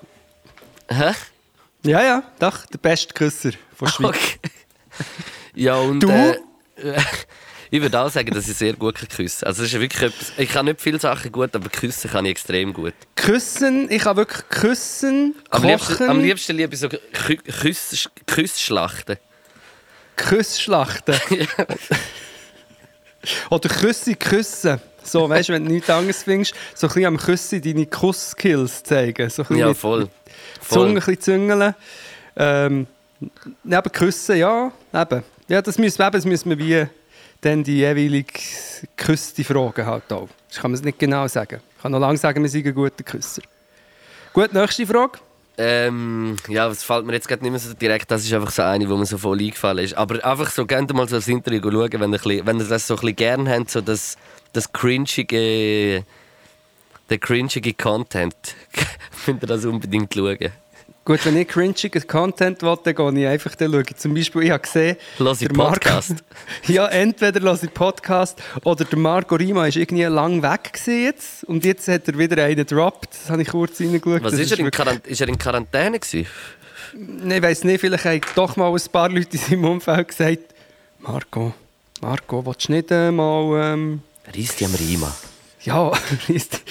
Hä? 0.87 1.11
Ja, 1.83 2.01
ja, 2.01 2.23
doch, 2.39 2.65
der 2.65 2.79
beste 2.79 3.13
Küsser 3.13 3.51
von 3.79 3.87
der 3.87 3.93
Schweiz. 3.93 4.15
Okay. 4.15 4.39
Ja, 5.55 5.75
und 5.77 5.99
Du? 6.01 6.09
Äh, 6.09 6.37
ich 7.71 7.81
würde 7.81 7.99
auch 7.99 8.09
sagen, 8.09 8.33
dass 8.33 8.47
ich 8.47 8.55
sehr 8.55 8.73
gut 8.73 8.95
kann 8.95 9.07
küssen 9.09 9.45
Also 9.47 9.63
es 9.63 9.73
ist 9.73 9.79
wirklich 9.79 10.03
etwas, 10.03 10.31
ich 10.37 10.49
kann 10.49 10.65
nicht 10.65 10.79
viele 10.79 10.99
Sachen 10.99 11.31
gut, 11.31 11.53
aber 11.55 11.69
küssen 11.69 12.09
kann 12.09 12.25
ich 12.25 12.31
extrem 12.31 12.71
gut. 12.73 12.93
Küssen, 13.15 13.89
ich 13.91 14.03
kann 14.03 14.15
wirklich 14.17 14.47
küssen, 14.49 15.35
Am 15.49 15.63
liebsten, 15.63 15.93
kochen, 15.95 16.09
am 16.09 16.19
liebsten 16.21 16.55
liebe 16.55 16.73
ich 16.73 16.79
so 16.79 16.87
Kü 16.87 17.37
Küss, 17.37 18.09
Küssschlachten. 18.27 19.17
Küssschlachten. 20.15 21.15
Oder 23.49 23.69
Küsse 23.69 24.15
küssen. 24.15 24.79
So, 25.03 25.27
weißt 25.29 25.49
du, 25.49 25.53
wenn 25.53 25.65
du 25.65 25.71
nichts 25.71 25.89
anderes 25.89 26.23
findest, 26.23 26.53
so 26.75 26.87
ein 26.87 26.93
bisschen 26.93 27.05
am 27.05 27.17
Küssen 27.17 27.61
deine 27.61 27.85
Kuss-Skills 27.85 28.83
zeigen. 28.83 29.29
So 29.29 29.43
ein 29.43 29.47
bisschen 29.47 29.57
Ja, 29.57 29.67
mit 29.69 29.77
voll. 29.77 30.09
Zunge 30.67 30.85
ein 30.85 31.01
voll. 31.01 31.15
bisschen 31.15 31.21
züngeln. 31.21 31.75
Ähm, 32.35 32.87
neben 33.63 33.91
Küssen, 33.91 34.37
ja, 34.37 34.71
eben. 34.93 35.23
Ja, 35.47 35.61
das 35.61 35.77
müssen 35.77 35.99
wir, 35.99 36.07
eben, 36.07 36.13
das 36.13 36.25
müssen 36.25 36.49
wir 36.49 36.57
wie 36.59 36.87
dann 37.41 37.63
die 37.63 37.77
jeweilig 37.77 38.27
geküsste 38.95 39.43
Fragen 39.43 39.85
halt 39.85 40.11
auch. 40.11 40.29
Das 40.49 40.59
kann 40.59 40.71
man 40.71 40.77
es 40.77 40.83
nicht 40.83 40.99
genau 40.99 41.27
sagen. 41.27 41.61
Ich 41.75 41.81
kann 41.81 41.91
noch 41.91 41.99
lange 41.99 42.17
sagen, 42.17 42.41
wir 42.41 42.49
sind 42.49 42.67
ein 42.67 42.73
guter 42.73 43.03
Küsser. 43.03 43.41
Gut, 44.33 44.53
nächste 44.53 44.85
Frage. 44.85 45.19
Ähm, 45.61 46.37
ja, 46.47 46.69
was 46.69 46.83
fällt 46.83 47.05
mir 47.05 47.13
jetzt 47.13 47.29
nicht 47.29 47.41
mehr 47.41 47.59
so 47.59 47.73
direkt, 47.73 48.09
das 48.09 48.23
ist 48.23 48.31
einfach 48.31 48.51
so 48.51 48.61
eine, 48.61 48.89
wo 48.89 48.95
mir 48.95 49.05
so 49.05 49.17
voll 49.17 49.39
eingefallen 49.39 49.83
ist. 49.83 49.93
Aber 49.93 50.23
einfach 50.23 50.49
so, 50.51 50.65
gerne 50.65 50.91
mal 50.93 51.07
so 51.09 51.17
das 51.17 51.27
Interview 51.27 51.59
schauen, 51.61 51.99
wenn 51.99 52.13
ihr, 52.13 52.45
wenn 52.45 52.59
ihr 52.59 52.65
das 52.65 52.87
so 52.87 52.93
ein 52.93 52.99
bisschen 53.01 53.15
gerne 53.17 53.53
habt, 53.53 53.69
so 53.69 53.81
das, 53.81 54.15
das 54.53 54.71
cringige, 54.71 56.05
der 57.09 57.17
cringige 57.17 57.73
Content, 57.73 58.35
könnt 59.25 59.43
ihr 59.43 59.47
das 59.47 59.65
unbedingt 59.65 60.13
schauen. 60.13 60.51
Gut, 61.09 61.25
wenn 61.25 61.37
ich 61.37 61.47
cringigen 61.47 62.05
Content 62.05 62.61
will, 62.61 62.77
dann 62.83 62.93
gehe 62.93 63.23
ich 63.23 63.27
einfach 63.27 63.55
dann 63.55 63.71
schauen. 63.71 63.83
Zum 63.97 64.13
Beispiel, 64.13 64.43
ich 64.43 64.51
habe 64.51 64.61
gesehen, 64.61 64.95
Lass 65.17 65.41
ich 65.41 65.47
der 65.47 65.57
Marco- 65.57 65.71
Podcast. 65.73 66.17
ja, 66.67 66.85
entweder 66.85 67.39
lasse 67.39 67.65
ich 67.65 67.73
Podcast 67.73 68.39
oder 68.63 68.85
der 68.85 68.99
Marco 68.99 69.33
Rima 69.33 69.65
ist 69.65 69.77
irgendwie 69.77 70.03
lang 70.03 70.43
weg 70.43 70.79
jetzt 70.85 71.45
und 71.45 71.65
jetzt 71.65 71.87
hat 71.87 72.07
er 72.07 72.15
wieder 72.15 72.43
einen 72.43 72.57
gedroppt. 72.57 73.09
Das 73.23 73.31
habe 73.31 73.41
ich 73.41 73.47
kurz 73.47 73.81
reingeschaut. 73.81 74.21
Was 74.21 74.33
Das 74.33 74.39
ist 74.39 74.51
er, 74.51 74.59
in 74.59 74.69
Quarant 74.69 75.07
ist 75.07 75.19
er 75.19 75.27
in 75.29 75.39
Quarantäne 75.39 75.97
gewesen? 75.99 76.27
Nee, 76.93 77.37
Ich 77.37 77.41
weiss 77.41 77.63
nicht, 77.63 77.81
vielleicht 77.81 78.05
haben 78.05 78.21
doch 78.35 78.55
mal 78.55 78.71
ein 78.71 78.91
paar 78.91 79.09
Leute 79.09 79.29
in 79.35 79.39
seinem 79.39 79.65
Umfeld 79.65 80.09
gesagt, 80.09 80.53
Marco, 80.99 81.55
Marco, 82.01 82.45
willst 82.45 82.67
du 82.67 82.73
nicht 82.73 82.91
äh, 82.91 83.09
mal... 83.09 83.73
Ähm, 83.73 84.03
Reiss 84.31 84.55
die 84.57 84.65
am 84.65 84.75
Riemen. 84.75 85.11
Ja, 85.69 85.91
ist- 86.27 86.61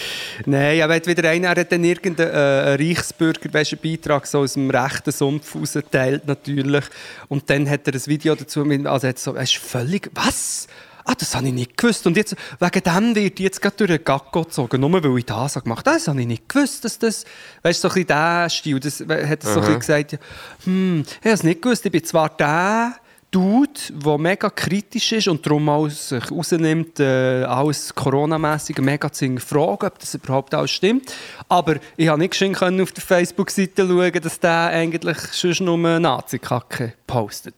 Nein, 0.46 0.78
er 0.78 0.88
hat 0.88 1.07
wieder 1.07 1.28
einer, 1.28 1.49
er 1.49 1.61
hat 1.61 1.72
dann 1.72 1.82
irgendeinen 1.84 2.30
äh, 2.30 2.74
Reichsbürger, 2.74 3.53
weißt, 3.53 3.72
einen 3.72 3.82
Beitrag 3.82 4.26
so 4.26 4.40
aus 4.40 4.53
dem 4.55 4.70
rechten 4.70 5.11
Sumpf 5.12 5.55
rausgeteilt 5.55 6.26
natürlich. 6.26 6.84
Und 7.28 7.49
dann 7.51 7.68
hat 7.68 7.86
er 7.88 7.94
ein 7.94 8.07
Video 8.07 8.34
dazu, 8.34 8.64
mit, 8.64 8.86
also 8.86 9.07
er 9.07 9.11
hat 9.11 9.18
so, 9.18 9.34
er 9.34 9.42
ist 9.42 9.57
völlig, 9.57 10.11
was? 10.14 10.66
Ah, 11.05 11.14
das 11.18 11.34
habe 11.34 11.46
ich 11.49 11.55
nicht 11.55 11.76
gewusst. 11.76 12.07
Und 12.07 12.16
jetzt, 12.18 12.36
wegen 12.61 12.82
dem 12.82 13.14
wird 13.14 13.40
jetzt 13.40 13.62
gerade 13.62 13.76
durch 13.78 13.90
den 13.90 14.05
Gacko 14.05 14.42
gezogen, 14.44 14.80
nur 14.80 14.92
weil 15.03 15.18
ich 15.18 15.24
das 15.24 15.55
gemacht 15.55 15.86
habe. 15.86 15.96
Das 15.96 16.07
habe 16.07 16.20
ich 16.20 16.26
nicht 16.26 16.46
gewusst, 16.49 16.84
dass 16.84 16.99
das, 16.99 17.24
weißt 17.62 17.82
du, 17.82 17.88
so 17.88 17.94
ein 17.94 17.94
bisschen 17.94 18.07
der 18.09 18.49
Stil, 18.51 18.78
das 18.80 19.01
hat 19.01 19.09
er 19.09 19.38
so 19.40 19.61
ein 19.61 19.61
bisschen 19.61 19.78
gesagt, 19.80 20.12
ja, 20.12 20.18
hm, 20.64 21.05
ich 21.09 21.16
habe 21.24 21.30
es 21.34 21.42
nicht 21.42 21.62
gewusst, 21.62 21.86
ich 21.86 21.92
bin 21.92 22.05
zwar 22.05 22.28
der, 22.36 22.94
Dude, 23.31 23.79
der 23.91 24.16
mega 24.16 24.49
kritisch 24.49 25.12
ist 25.12 25.29
und 25.29 25.45
darum 25.45 25.91
sich 25.91 26.31
rausnimmt, 26.31 26.99
äh, 26.99 27.45
alles 27.45 27.95
Corona-mässig 27.95 28.79
mega 28.79 29.12
zu 29.12 29.37
fragen, 29.39 29.87
ob 29.87 29.99
das 29.99 30.14
überhaupt 30.14 30.55
alles 30.55 30.70
stimmt. 30.70 31.14
Aber 31.47 31.76
ich 31.99 32.09
habe 32.09 32.18
nicht 32.18 32.35
schön 32.35 32.55
können 32.55 32.81
auf 32.81 32.93
der 32.93 33.03
Facebook-Seite 33.03 33.87
schauen, 33.87 34.22
dass 34.22 34.41
der 34.41 34.68
eigentlich 34.68 35.18
schon 35.35 35.66
nur 35.66 36.01
Nazi-Kacke 36.01 36.95
postet. 37.07 37.55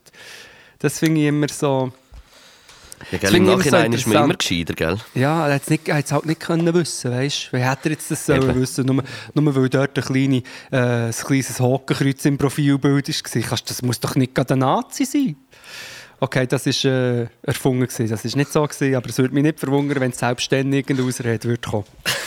Das 0.79 0.99
finde 0.99 1.21
ich 1.21 1.27
immer 1.27 1.47
so... 1.47 1.93
Ja, 3.11 3.17
gell, 3.17 3.35
Im 3.35 3.45
Nachhinein 3.45 3.93
ist 3.93 4.07
man 4.07 4.25
immer 4.25 4.35
gescheiter, 4.35 4.73
gell? 4.73 4.97
Ja, 5.15 5.47
er 5.47 5.55
hat 5.55 5.63
es 5.69 6.11
halt 6.11 6.25
nicht 6.25 6.39
können 6.39 6.73
wissen, 6.73 7.11
weißt 7.11 7.49
du? 7.51 7.57
Wie 7.57 7.61
hätte 7.61 7.89
er 7.89 7.91
jetzt 7.91 8.11
das 8.11 8.25
sollen 8.25 8.49
Eben. 8.49 8.61
wissen? 8.61 8.85
Nur, 8.85 9.03
nur 9.33 9.55
weil 9.55 9.69
dort 9.69 9.97
ein, 9.97 10.03
kleine, 10.03 10.43
äh, 10.71 11.07
ein 11.07 11.11
kleines 11.11 11.59
Hakenkreuz 11.59 12.25
im 12.25 12.37
Profilbild 12.37 13.07
war. 13.07 13.59
Das 13.65 13.81
muss 13.81 13.99
doch 13.99 14.15
nicht 14.15 14.35
gerade 14.35 14.53
ein 14.53 14.59
Nazi 14.59 15.05
sein. 15.05 15.35
Okay, 16.19 16.45
das 16.45 16.67
war 16.67 16.91
äh, 16.91 17.27
erfunden. 17.41 17.87
Gewesen. 17.87 18.09
Das 18.09 18.23
war 18.23 18.37
nicht 18.37 18.53
so, 18.53 18.63
gewesen, 18.63 18.95
aber 18.95 19.09
es 19.09 19.17
würde 19.17 19.33
mich 19.33 19.43
nicht 19.43 19.59
verwundern, 19.59 19.99
wenn 19.99 20.11
es 20.11 20.19
selbstständig 20.19 20.81
irgendeine 20.81 21.09
Ausrede 21.09 21.47
würde 21.47 21.61
kommen. 21.61 21.85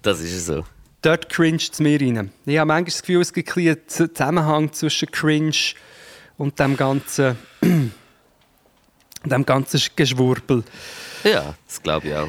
Das 0.00 0.20
ist 0.20 0.46
so. 0.46 0.64
Dort 1.02 1.28
cringe 1.28 1.58
es 1.58 1.78
mir 1.80 2.00
rein. 2.00 2.30
Ich 2.46 2.58
habe 2.58 2.68
manchmal 2.68 2.84
das 2.84 3.02
Gefühl, 3.02 3.20
es 3.20 3.32
gibt 3.32 3.56
einen 3.56 3.76
Zusammenhang 3.86 4.72
zwischen 4.72 5.10
Cringe 5.10 5.56
und 6.38 6.58
dem 6.58 6.76
ganzen, 6.76 7.36
dem 9.30 9.44
ganzen 9.46 9.80
Geschwurbel. 9.96 10.64
Ja, 11.24 11.54
das 11.66 11.82
glaube 11.82 12.08
ich 12.08 12.14
auch. 12.14 12.28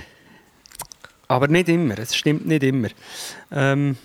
Aber 1.28 1.48
nicht 1.48 1.70
immer, 1.70 1.98
es 1.98 2.16
stimmt 2.16 2.46
nicht 2.46 2.64
immer. 2.64 2.90
Ähm, 3.52 3.98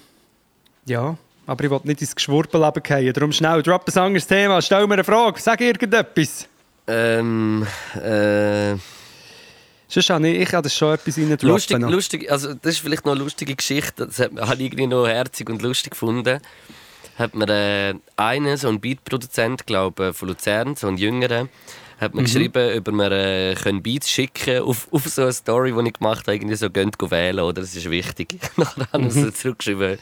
ja, 0.87 1.17
aber 1.47 1.65
ich 1.65 1.71
will 1.71 1.81
nicht 1.85 2.01
ins 2.01 2.15
Geschwurbel 2.15 2.63
runterfallen. 2.63 3.13
Darum 3.13 3.33
schnell, 3.33 3.63
drop 3.63 3.87
ein 3.89 3.99
anderes 3.99 4.27
Thema, 4.27 4.63
stell 4.63 4.87
mir 4.87 4.95
eine 4.95 5.05
Frage, 5.05 5.41
sag 5.41 5.61
irgendetwas. 5.61 6.47
Ähm, 6.87 7.67
äh, 8.03 8.77
Sonst 9.91 10.11
habe 10.11 10.29
ich, 10.29 10.41
ich 10.43 10.53
habe 10.53 10.63
das 10.65 10.75
schon 10.75 10.93
etwas 10.95 11.17
reindroppen. 11.17 11.49
Lustig, 11.49 11.79
noch. 11.79 11.91
lustig, 11.91 12.31
also 12.31 12.53
das 12.53 12.75
ist 12.75 12.81
vielleicht 12.81 13.07
noch 13.07 13.13
eine 13.13 13.23
lustige 13.23 13.55
Geschichte, 13.57 14.07
das 14.07 14.19
hat- 14.19 14.33
habe 14.39 14.55
ich 14.57 14.61
irgendwie 14.67 14.87
noch 14.87 15.07
herzig 15.07 15.49
und 15.49 15.63
lustig 15.63 15.93
gefunden. 15.93 16.41
Hat 17.19 17.35
mir 17.35 17.49
äh, 17.49 17.95
einen, 18.17 18.57
so 18.59 18.69
ein 18.69 18.81
Beatproduzent, 18.81 19.67
glaube 19.67 20.13
von 20.13 20.29
Luzern, 20.29 20.77
so 20.77 20.89
ein 20.89 20.99
jüngerer, 20.99 21.49
hat 21.99 22.15
Mhm. 22.15 22.19
mir 22.21 22.25
geschrieben, 22.25 22.79
ob 22.79 22.89
wir 22.95 23.11
äh, 23.13 23.55
können 23.55 23.83
Beats 23.83 24.09
schicken 24.11 24.61
auf, 24.63 24.89
auf 24.93 25.07
so 25.07 25.23
eine 25.23 25.33
Story, 25.33 25.73
die 25.73 25.89
ich 25.89 25.95
gemacht 25.95 26.27
habe, 26.27 26.35
irgendwie 26.37 26.55
so 26.55 26.71
«Geht 26.71 26.95
wählen», 27.11 27.41
oder 27.41 27.61
«Das 27.63 27.75
ist 27.75 27.91
wichtig». 27.91 28.39
Nachher 28.57 28.87
haben 28.93 29.05
wir 29.05 29.15
Mhm. 29.21 29.25
so 29.25 29.31
zurückgeschrieben, 29.31 29.99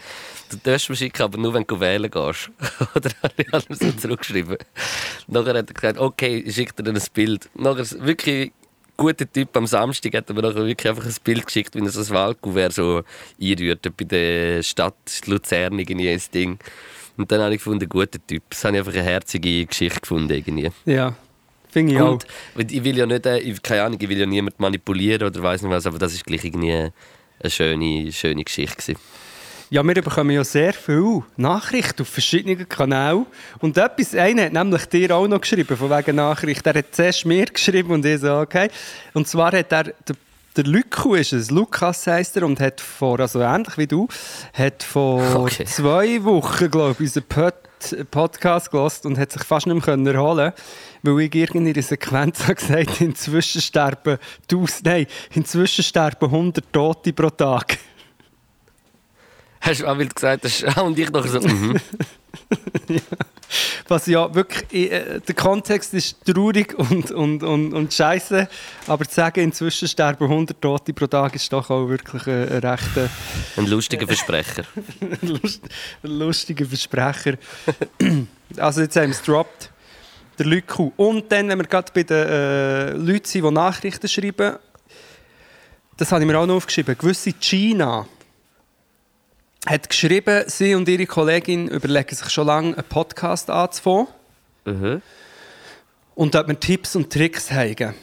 «Du 0.50 0.56
darfst 0.62 0.88
mir 0.90 0.96
schicken, 0.96 1.22
aber 1.22 1.38
nur 1.38 1.54
wenn 1.54 1.64
du 1.66 1.80
wählen 1.80 2.10
gehst». 2.10 2.50
oder 2.94 3.10
ich 3.36 3.52
habe 3.52 3.64
ihm 3.68 3.74
so 3.76 3.92
zurückgeschrieben. 3.92 4.56
Nachher 5.28 5.54
hat 5.58 5.70
er 5.70 5.74
gesagt 5.74 5.98
«Okay, 5.98 6.38
ich 6.46 6.54
schicke 6.54 6.74
dir 6.74 6.82
dann 6.84 6.96
ein 6.96 7.02
Bild». 7.14 7.48
Nachher 7.54 7.84
wirklich 8.04 8.52
guter 8.96 9.30
Typ. 9.30 9.54
Am 9.56 9.66
Samstag 9.66 10.14
hat 10.14 10.28
er 10.30 10.34
mir 10.34 10.42
nachher 10.42 10.64
wirklich 10.66 10.88
einfach 10.88 11.04
ein 11.04 11.14
Bild 11.24 11.44
geschickt, 11.46 11.74
wie 11.74 11.80
er 11.80 11.90
so 11.90 12.00
ein 12.00 12.08
Wahlkuvert 12.10 12.72
so 12.72 13.02
einrührt 13.40 13.82
bei 13.96 14.04
der 14.04 14.62
Stadt 14.62 14.94
Luzern 15.26 15.78
irgendwie 15.78 16.08
ein 16.10 16.22
Ding. 16.32 16.58
Und 17.18 17.30
dann 17.32 17.40
habe 17.40 17.54
ich 17.54 17.58
gefunden, 17.60 17.88
guter 17.88 18.18
Typ. 18.26 18.42
Das 18.50 18.64
habe 18.64 18.76
ich 18.76 18.80
einfach 18.80 18.92
eine 18.94 19.02
herzige 19.02 19.64
Geschichte 19.66 20.00
gefunden 20.00 20.32
irgendwie. 20.32 20.70
Ja, 20.84 21.14
finde 21.76 21.94
ich 21.94 22.00
auch. 22.00 22.12
Und 22.12 22.26
weil 22.54 22.72
ich 22.72 22.82
will 22.84 22.96
ja 22.96 23.04
nicht, 23.04 23.26
äh, 23.26 23.54
keine 23.62 23.82
Ahnung, 23.82 23.98
ich 24.00 24.08
will 24.08 24.18
ja 24.18 24.24
niemand 24.26 24.58
manipulieren 24.58 25.28
oder 25.28 25.42
weiß 25.42 25.60
nicht 25.62 25.70
was, 25.70 25.86
aber 25.86 25.98
das 25.98 26.14
ist 26.14 26.24
gleich 26.24 26.42
irgendwie 26.44 26.72
eine 26.72 27.50
schöne, 27.50 28.10
schöne 28.12 28.44
Geschichte 28.44 28.76
gewesen. 28.76 28.98
Ja, 29.68 29.82
wir 29.82 29.94
bekommen 29.94 30.30
ja 30.30 30.44
sehr 30.44 30.72
viele 30.72 31.24
Nachrichten 31.36 32.02
auf 32.02 32.08
verschiedenen 32.08 32.68
Kanälen. 32.68 33.26
Und 33.58 33.76
etwas, 33.76 34.14
einer 34.14 34.44
hat 34.44 34.52
nämlich 34.52 34.86
dir 34.86 35.14
auch 35.14 35.26
noch 35.26 35.40
geschrieben, 35.40 35.76
von 35.76 35.90
wegen 35.90 36.16
Nachricht. 36.16 36.64
Er 36.66 36.74
hat 36.74 36.94
zuerst 36.94 37.26
mir 37.26 37.46
geschrieben 37.46 37.90
und 37.90 38.06
ich 38.06 38.20
so, 38.20 38.36
okay. 38.38 38.68
Und 39.12 39.26
zwar 39.26 39.52
hat 39.52 39.72
er, 39.72 39.84
der, 39.84 40.16
der 40.56 40.64
Luku 40.64 41.16
ist 41.16 41.32
es, 41.32 41.50
Lukas 41.50 42.06
heisst 42.06 42.36
er, 42.36 42.44
und 42.44 42.60
hat 42.60 42.80
vor, 42.80 43.18
also 43.18 43.40
ähnlich 43.40 43.76
wie 43.76 43.88
du, 43.88 44.06
hat 44.54 44.84
vor 44.84 45.20
Okay. 45.34 45.64
zwei 45.64 46.22
Wochen, 46.22 46.70
glaube 46.70 46.92
ich, 46.92 47.00
unseren 47.00 47.24
Podcast 48.10 48.70
gelost 48.70 49.06
und 49.06 49.18
hat 49.18 49.32
sich 49.32 49.42
fast 49.44 49.66
nicht 49.66 49.86
mehr 49.86 50.14
erholen 50.14 50.52
weil 51.02 51.20
ich 51.20 51.34
irgendwie 51.34 51.68
in 51.68 51.74
der 51.74 51.82
Sequenz 51.82 52.42
habe 52.42 52.54
gesagt 52.54 53.00
inzwischen 53.00 53.60
sterben 53.60 54.18
1000, 54.50 54.84
nein, 54.84 55.06
inzwischen 55.34 55.84
sterben 55.84 56.26
100 56.26 56.72
Tote 56.72 57.12
pro 57.12 57.30
Tag. 57.30 57.78
Hast 59.60 59.80
du 59.80 59.86
auch 59.86 59.98
wild 59.98 60.14
gesagt, 60.14 60.44
hast, 60.44 60.78
und 60.78 60.98
ich 60.98 61.10
noch 61.10 61.26
so, 61.26 61.40
mhm. 61.40 61.76
Was 63.88 64.06
ja 64.06 64.34
wirklich, 64.34 64.92
äh, 64.92 65.20
der 65.20 65.34
Kontext 65.34 65.94
ist 65.94 66.24
traurig 66.24 66.74
und, 66.78 67.10
und, 67.10 67.42
und, 67.42 67.72
und 67.72 67.92
scheiße, 67.94 68.48
aber 68.86 69.04
zu 69.04 69.14
sagen, 69.14 69.40
inzwischen 69.40 69.88
sterben 69.88 70.24
100 70.24 70.60
Tote 70.60 70.92
pro 70.92 71.06
Tag 71.06 71.34
ist 71.34 71.52
doch 71.52 71.70
auch 71.70 71.88
wirklich 71.88 72.26
ein, 72.26 72.48
ein 72.48 72.64
rechter 72.64 73.08
ein 73.56 73.66
lustiger 73.66 74.06
Versprecher. 74.06 74.64
lust, 75.22 75.64
ein 76.02 76.10
lustiger 76.10 76.66
Versprecher. 76.66 77.34
also 78.56 78.80
jetzt 78.80 78.96
haben 78.96 79.04
wir 79.04 79.10
es 79.10 79.22
gedroppt, 79.22 79.70
der 80.38 80.46
Lüku. 80.46 80.92
Und 80.96 81.30
dann, 81.30 81.48
wenn 81.48 81.58
wir 81.58 81.66
gerade 81.66 81.92
bei 81.92 82.02
den 82.02 82.28
äh, 82.28 82.90
Leuten 82.92 83.24
sind, 83.24 83.44
die 83.44 83.50
Nachrichten 83.50 84.08
schreiben, 84.08 84.56
das 85.96 86.12
habe 86.12 86.22
ich 86.22 86.26
mir 86.26 86.38
auch 86.38 86.46
noch 86.46 86.56
aufgeschrieben, 86.56 86.96
gewisse 86.98 87.32
China 87.32 88.06
hat 89.64 89.88
geschrieben, 89.88 90.44
sie 90.48 90.74
und 90.74 90.88
ihre 90.88 91.06
Kollegin 91.06 91.68
überlegen 91.68 92.14
sich 92.14 92.28
schon 92.30 92.46
lange, 92.46 92.74
einen 92.76 92.88
Podcast 92.88 93.50
anzufangen. 93.50 94.08
Mhm. 94.64 95.00
und 96.16 96.34
dort 96.34 96.48
wir 96.48 96.58
Tipps 96.58 96.96
und 96.96 97.12
Tricks 97.12 97.50
haben. 97.52 97.94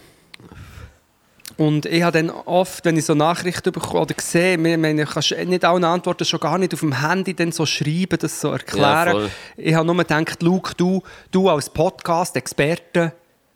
Und 1.58 1.86
ich 1.86 2.02
habe 2.02 2.18
dann 2.18 2.30
oft, 2.32 2.84
wenn 2.86 2.98
ich 2.98 3.06
so 3.06 3.14
Nachrichten 3.14 3.72
bekomme 3.72 4.02
oder 4.02 4.16
sehe, 4.20 4.58
mir- 4.58 4.78
meine, 4.78 5.06
kannst 5.06 5.32
du 5.32 5.46
nicht 5.46 5.64
alle 5.66 5.88
Antworten 5.88 6.26
schon 6.26 6.40
gar 6.40 6.58
nicht 6.58 6.74
auf 6.74 6.80
dem 6.80 7.00
Handy 7.08 7.34
dann 7.36 7.52
so 7.52 7.66
schreiben, 7.66 8.18
das 8.20 8.40
so 8.42 8.48
Ja, 8.48 8.54
erklären. 8.54 9.12
voll. 9.12 9.30
ich 9.58 9.74
habe 9.76 9.86
nur 9.86 9.96
gedacht, 9.98 10.42
Luke, 10.42 10.74
du, 10.76 11.04
du 11.32 11.50
als 11.50 11.70
Podcast-Experte, 11.70 13.14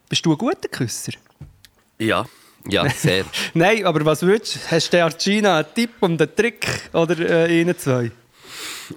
bist 0.10 0.26
du 0.26 0.34
ein 0.34 0.38
guter 0.38 0.68
Küsser? 0.70 1.14
Ja, 1.98 2.26
ja, 2.70 2.90
sehr. 2.96 3.26
Nein, 3.54 3.86
aber 3.86 4.06
was 4.06 4.22
würdest 4.22 4.56
du? 4.56 4.60
Hast 4.72 4.92
du 4.92 5.10
Gina 5.18 5.58
einen 5.58 5.74
Tipp 5.74 5.92
und 6.02 6.22
einen 6.22 6.36
Trick 6.36 6.66
oder 6.94 7.18
äh, 7.20 7.62
Ihnen 7.62 7.78
zwei? 7.78 8.12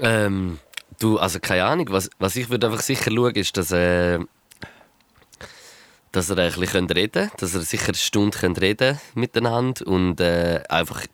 Ähm, 0.00 0.58
du, 0.98 1.18
also 1.18 1.40
keine 1.40 1.64
Ahnung. 1.64 1.86
Was, 1.90 2.10
was 2.18 2.36
ich 2.36 2.48
würde 2.50 2.66
einfach 2.66 2.82
sicher 2.82 3.10
schauen, 3.10 3.34
ist, 3.34 3.56
dass, 3.56 3.72
äh, 3.72 4.18
dass 6.12 6.30
er 6.30 6.38
ein 6.38 6.52
bisschen 6.52 6.90
reden 6.90 7.28
könnt, 7.28 7.42
dass 7.42 7.54
er 7.54 7.60
sicher 7.60 7.88
eine 7.88 7.94
Stunde 7.94 8.38
könnt 8.38 8.60
reden 8.60 9.00
miteinander 9.14 9.86
und 9.86 10.20
äh, 10.20 10.62
einfach 10.68 11.04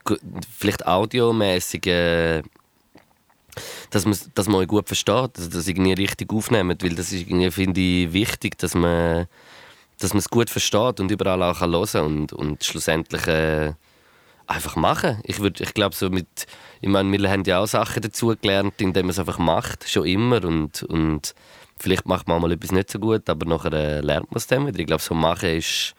vielleicht 0.57 0.87
audiomäßig, 0.87 1.87
äh, 1.87 2.43
dass 3.91 4.05
man 4.05 4.17
dass 4.35 4.49
man 4.49 4.57
euch 4.57 4.69
gut 4.69 4.87
versteht, 4.87 5.39
dass 5.39 5.49
das 5.49 5.67
irgendwie 5.67 5.95
richtig 5.95 6.33
aufnimmt, 6.33 6.83
weil 6.83 6.95
das 6.95 7.13
ist 7.13 7.23
irgendwie 7.27 7.51
finde 7.51 7.81
ich 7.81 8.13
wichtig, 8.13 8.59
dass 8.59 8.75
man 8.75 9.27
dass 10.01 10.13
man 10.13 10.19
es 10.19 10.29
gut 10.29 10.51
versteht 10.51 11.01
und 11.01 11.11
überall 11.11 11.43
auch 11.43 11.59
kann 11.61 11.73
hören 11.73 12.05
und 12.05 12.33
und 12.33 12.65
schlussendlich 12.65 13.27
äh, 13.27 13.73
einfach 14.47 14.77
machen. 14.77 15.21
Ich, 15.25 15.37
würd- 15.39 15.61
ich 15.61 15.75
glaube, 15.75 15.95
so 15.95 16.09
mit, 16.11 16.47
ich 16.81 16.89
meine, 16.89 17.11
wir 17.19 17.31
haben 17.31 17.43
ja 17.45 17.59
auch 17.61 17.67
Sachen 17.67 18.03
dazu 18.03 18.35
gelernt, 18.41 18.75
indem 18.81 19.07
man 19.07 19.11
es 19.11 19.19
einfach 19.19 19.39
macht, 19.39 19.89
schon 19.89 20.07
immer. 20.07 20.45
Und, 20.45 20.83
und 20.85 21.35
vielleicht 21.79 22.07
macht 22.07 22.29
man 22.29 22.41
mal 22.41 22.53
etwas 22.53 22.71
nicht 22.73 22.91
so 22.91 22.99
gut, 23.01 23.29
aber 23.29 23.45
nachher 23.47 23.73
äh, 23.73 24.01
lernt 24.01 24.31
man 24.31 24.37
es 24.37 24.47
dann 24.47 24.67
wieder. 24.67 24.79
Ich 24.79 24.87
glaube, 24.87 25.03
so 25.03 25.15
machen 25.15 25.49
ist, 25.51 25.95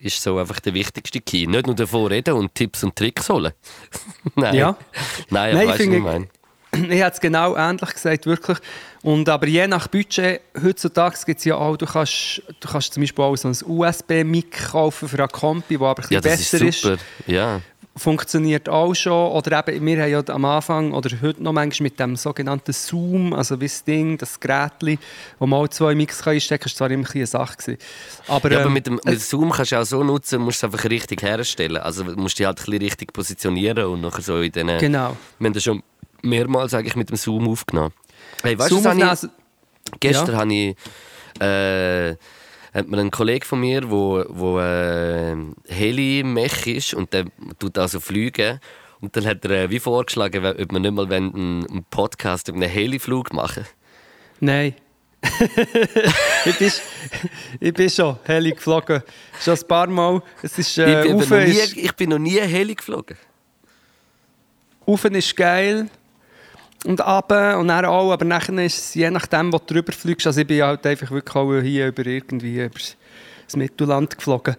ist 0.00 0.22
so 0.22 0.36
einfach 0.38 0.60
der 0.60 0.74
wichtigste 0.74 1.20
Key. 1.20 1.46
Nicht 1.46 1.66
nur 1.66 1.74
davor 1.76 2.10
reden 2.10 2.34
und 2.34 2.54
Tipps 2.54 2.84
und 2.84 2.94
Tricks 2.94 3.28
holen. 3.30 3.52
Nein. 4.34 4.54
Ja. 4.54 4.76
Nein, 5.30 5.54
Nein, 5.54 5.56
aber 5.56 5.56
weißt 5.56 5.66
du, 5.66 5.70
was 5.70 5.76
finde 5.76 5.96
ich 5.96 6.02
ich- 6.02 6.02
meine? 6.04 6.28
Ich 6.94 7.00
hätte 7.00 7.14
es 7.14 7.20
genau 7.20 7.56
ähnlich 7.56 7.90
gesagt, 7.94 8.26
wirklich. 8.26 8.58
Und 9.02 9.28
aber 9.28 9.46
je 9.46 9.66
nach 9.68 9.88
Budget, 9.88 10.40
heutzutage 10.60 11.18
gibt 11.24 11.38
es 11.38 11.44
ja 11.44 11.56
auch, 11.56 11.76
du 11.76 11.86
kannst, 11.86 12.42
du 12.60 12.68
kannst 12.68 12.92
zum 12.92 13.02
Beispiel 13.02 13.24
auch 13.24 13.36
so 13.36 13.48
ein 13.48 13.56
USB-Mic 13.64 14.70
kaufen 14.70 15.08
für 15.08 15.18
eine 15.18 15.28
Kompi, 15.28 15.74
das 15.74 15.82
aber 15.82 15.90
ein 15.90 15.94
bisschen 15.96 16.14
Ja, 16.14 16.20
das 16.20 16.40
ist 16.40 16.50
besser 16.52 16.72
super. 16.72 17.02
Ja. 17.26 17.60
Funktioniert 17.94 18.68
auch 18.68 18.94
schon. 18.94 19.32
Oder 19.32 19.66
eben, 19.66 19.84
wir 19.84 20.02
haben 20.02 20.10
ja 20.10 20.34
am 20.34 20.44
Anfang 20.44 20.92
oder 20.92 21.10
heute 21.20 21.42
noch 21.42 21.52
manchmal 21.52 21.84
mit 21.84 21.98
dem 21.98 22.14
sogenannten 22.14 22.72
Zoom, 22.72 23.32
also 23.32 23.60
wie 23.60 23.66
das 23.66 23.82
Ding, 23.82 24.16
das 24.18 24.38
Gerät, 24.38 24.98
wo 25.38 25.46
man 25.46 25.64
auch 25.64 25.68
zwei 25.68 25.96
Mix 25.96 26.24
einstecken 26.26 26.62
kann, 26.62 26.70
war 26.70 26.76
zwar 26.76 26.90
immer 26.90 27.00
ein 27.00 27.04
bisschen 27.04 27.20
eine 27.20 27.26
Sache. 27.26 27.56
Gewesen. 27.56 27.78
Aber, 28.28 28.52
Ja, 28.52 28.58
aber 28.58 28.66
ähm, 28.66 28.72
mit 28.72 28.86
dem 28.86 29.00
mit 29.04 29.20
Zoom 29.20 29.50
kannst 29.50 29.72
du 29.72 29.80
auch 29.80 29.84
so 29.84 30.04
nutzen, 30.04 30.40
musst 30.40 30.62
du 30.62 30.66
es 30.66 30.72
einfach 30.72 30.88
richtig 30.88 31.22
herstellen. 31.22 31.78
Also 31.78 32.04
du 32.04 32.14
musst 32.16 32.38
dich 32.38 32.46
halt 32.46 32.60
ein 32.60 32.64
bisschen 32.64 32.82
richtig 32.82 33.12
positionieren 33.12 33.84
und 33.86 34.00
nachher 34.00 34.22
so 34.22 34.40
in 34.40 34.52
den... 34.52 34.78
Genau. 34.78 35.16
Wir 35.40 35.46
haben 35.46 35.54
das 35.54 35.64
schon 35.64 35.82
mehrmals 36.22 36.74
eigentlich 36.74 36.96
mit 36.96 37.10
dem 37.10 37.16
Zoom 37.16 37.48
aufgenommen. 37.48 37.92
Hey, 38.42 38.58
weißt 38.58 38.70
du, 38.70 38.84
was 38.84 39.24
ich, 39.24 39.30
gestern 40.00 40.32
Ja. 40.32 40.38
habe 40.38 40.54
ich, 40.54 40.76
äh, 41.40 42.16
hat 42.74 42.88
mir 42.88 42.98
ein 42.98 43.10
Kollege 43.10 43.46
von 43.46 43.60
mir, 43.60 43.90
wo, 43.90 44.24
wo 44.28 44.60
äh, 44.60 45.36
Heli-Mech 45.68 46.66
ist 46.66 46.94
und 46.94 47.12
der 47.12 47.26
tut 47.58 47.78
also 47.78 48.00
fliegen. 48.00 48.60
Und 49.00 49.16
dann 49.16 49.26
hat 49.26 49.44
er 49.44 49.50
äh, 49.50 49.70
wie 49.70 49.78
vorgeschlagen, 49.78 50.44
ob 50.44 50.72
wir 50.72 50.80
nicht 50.80 50.92
mal 50.92 51.12
einen, 51.12 51.66
einen 51.68 51.84
Podcast 51.90 52.48
über 52.48 52.56
einen 52.56 52.70
Heliflug 52.70 53.32
machen 53.32 53.64
Nein. 54.40 54.74
ich, 56.44 56.58
bin, 56.58 56.72
ich 57.58 57.74
bin 57.74 57.90
schon 57.90 58.18
heli 58.24 58.52
geflogen. 58.52 59.02
Schon 59.40 59.58
ein 59.58 59.66
paar 59.66 59.88
Mal. 59.88 60.22
Es 60.42 60.56
ist, 60.58 60.78
äh, 60.78 61.02
ich, 61.02 61.08
bin 61.08 61.18
noch 61.18 61.28
nie, 61.28 61.58
ist, 61.58 61.76
ich 61.76 61.92
bin 61.96 62.10
noch 62.10 62.18
nie 62.18 62.40
Heli 62.40 62.74
geflogen. 62.74 63.16
rauf 64.86 65.04
ist 65.04 65.36
geil. 65.36 65.88
Und 66.86 67.00
runter 67.00 67.58
und 67.58 67.68
dann 67.68 67.84
auch. 67.84 68.12
Aber 68.12 68.24
nachher 68.24 68.56
ist 68.64 68.78
es 68.78 68.94
je 68.94 69.10
nachdem, 69.10 69.52
wo 69.52 69.58
du 69.58 69.74
drüber 69.74 69.92
fliegst. 69.92 70.26
Also 70.26 70.40
ich 70.40 70.46
bin 70.46 70.62
halt 70.62 70.86
einfach 70.86 71.10
wirklich 71.10 71.34
auch 71.36 71.52
hier 71.60 71.88
über 71.88 72.06
irgendwie 72.06 72.62
über 72.64 72.74
das 73.46 73.56
Mittelland 73.56 74.16
geflogen. 74.16 74.54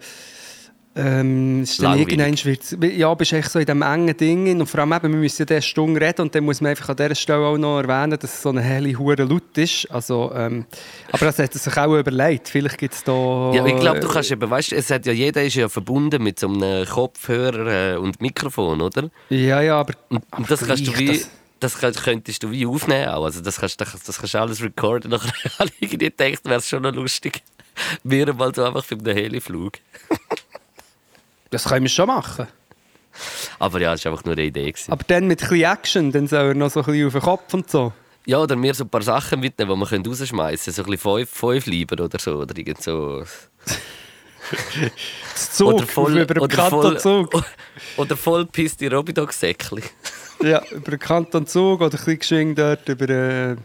Ähm, 0.96 1.60
es 1.62 1.70
ist 1.70 1.82
dann 1.82 1.96
irgendwann 1.96 2.36
wird's- 2.44 2.76
ja, 2.80 3.14
bist 3.14 3.32
echt 3.32 3.48
so 3.52 3.60
in 3.60 3.64
diesem 3.64 3.80
engen 3.82 4.16
Ding 4.16 4.60
und 4.60 4.66
vor 4.66 4.80
allem 4.80 4.92
eben, 4.92 5.12
wir 5.12 5.20
müssen 5.20 5.42
ja 5.42 5.46
diese 5.46 5.62
Stunde 5.62 6.00
reden 6.00 6.22
und 6.22 6.34
dann 6.34 6.44
muss 6.44 6.60
man 6.60 6.70
einfach 6.70 6.88
an 6.88 6.96
dieser 6.96 7.14
Stelle 7.14 7.46
auch 7.46 7.56
noch 7.56 7.78
erwähnen, 7.80 8.18
dass 8.18 8.34
es 8.34 8.42
so 8.42 8.48
eine 8.48 8.60
helle 8.60 8.98
hure 8.98 9.22
laut 9.22 9.56
ist. 9.56 9.88
Also, 9.92 10.32
ähm, 10.34 10.66
aber 11.12 11.26
das 11.26 11.38
hat 11.38 11.54
er 11.54 11.58
sich 11.60 11.76
auch 11.76 11.96
überlegt. 11.96 12.48
Vielleicht 12.48 12.76
gibt 12.76 12.94
es 12.94 13.04
da... 13.04 13.52
Ja, 13.54 13.64
ich 13.64 13.76
glaube, 13.76 14.00
du 14.00 14.08
kannst 14.08 14.32
eben, 14.32 14.50
weißt, 14.50 14.72
es 14.72 14.90
hat 14.90 15.06
ja 15.06 15.12
jeder 15.12 15.44
ist 15.44 15.54
ja 15.54 15.68
verbunden 15.68 16.24
mit 16.24 16.40
so 16.40 16.48
einem 16.48 16.84
Kopfhörer 16.86 17.94
äh, 17.94 17.96
und 17.96 18.20
Mikrofon, 18.20 18.80
oder? 18.80 19.10
Ja, 19.28 19.60
ja, 19.62 19.78
aber... 19.78 19.94
Und, 20.08 20.24
aber 20.32 20.46
das 20.48 20.66
kannst 20.66 20.88
du 20.88 20.98
wie, 20.98 21.06
das- 21.06 21.30
das, 21.60 21.78
könntest 21.78 22.42
du 22.42 22.50
wie 22.50 22.66
aufnehmen 22.66 23.08
auch. 23.08 23.24
Also 23.24 23.40
das 23.40 23.60
kannst, 23.60 23.80
das, 23.80 24.02
das 24.02 24.18
kannst 24.18 24.34
du 24.34 24.38
alles 24.38 24.62
recorden. 24.62 25.10
Nachher 25.10 25.58
habe 25.58 25.70
ich 25.78 25.98
gedacht, 25.98 26.44
wäre 26.44 26.56
es 26.56 26.68
schon 26.68 26.82
noch 26.82 26.94
lustig. 26.94 27.42
Wir 28.02 28.32
mal 28.34 28.54
so 28.54 28.64
einfach 28.64 28.84
für 28.84 28.96
den 28.96 29.16
Heliflug. 29.16 29.78
Das 31.52 31.64
können 31.64 31.82
wir 31.82 31.88
schon 31.88 32.06
machen. 32.06 32.46
Aber 33.58 33.80
ja, 33.80 33.90
das 33.90 34.04
war 34.04 34.12
einfach 34.12 34.24
nur 34.24 34.34
eine 34.34 34.44
Idee. 34.44 34.70
Gewesen. 34.70 34.92
Aber 34.92 35.02
dann 35.08 35.26
mit 35.26 35.42
ein 35.42 35.48
bisschen 35.48 35.72
Action, 35.72 36.12
dann 36.12 36.28
soll 36.28 36.38
er 36.38 36.54
noch 36.54 36.70
so 36.70 36.78
ein 36.78 36.86
bisschen 36.86 37.06
auf 37.08 37.12
den 37.12 37.22
Kopf 37.22 37.54
und 37.54 37.68
so. 37.68 37.92
Ja, 38.24 38.38
oder 38.38 38.54
mir 38.54 38.72
so 38.72 38.84
ein 38.84 38.88
paar 38.88 39.02
Sachen 39.02 39.40
mitnehmen, 39.40 39.72
die 39.80 39.90
wir 39.90 40.06
rausschmeißen 40.06 40.72
können. 40.72 40.76
So 40.76 40.82
ein 40.84 40.90
bisschen 40.90 41.26
fünf, 41.26 41.30
fünf 41.30 41.66
lieber 41.66 42.04
oder 42.04 42.20
so. 42.20 42.36
Oder 42.36 42.56
irgend 42.56 42.80
so. 42.80 43.24
Zug, 45.34 45.72
oder 45.72 45.86
voll, 45.88 46.18
über 46.18 46.40
oder 46.40 47.00
voll. 47.00 47.28
Oder 47.96 48.16
voll 48.16 48.46
pisst 48.46 48.80
die 48.80 48.86
Robidog-Säckchen. 48.86 49.82
Ja, 50.42 50.62
über 50.70 50.92
den 50.92 50.98
Kanton 50.98 51.46
Zug 51.46 51.80
oder 51.80 51.98
ein 51.98 52.18
bisschen 52.18 52.54
dort 52.54 52.88
über 52.88 53.08
äh, 53.08 53.56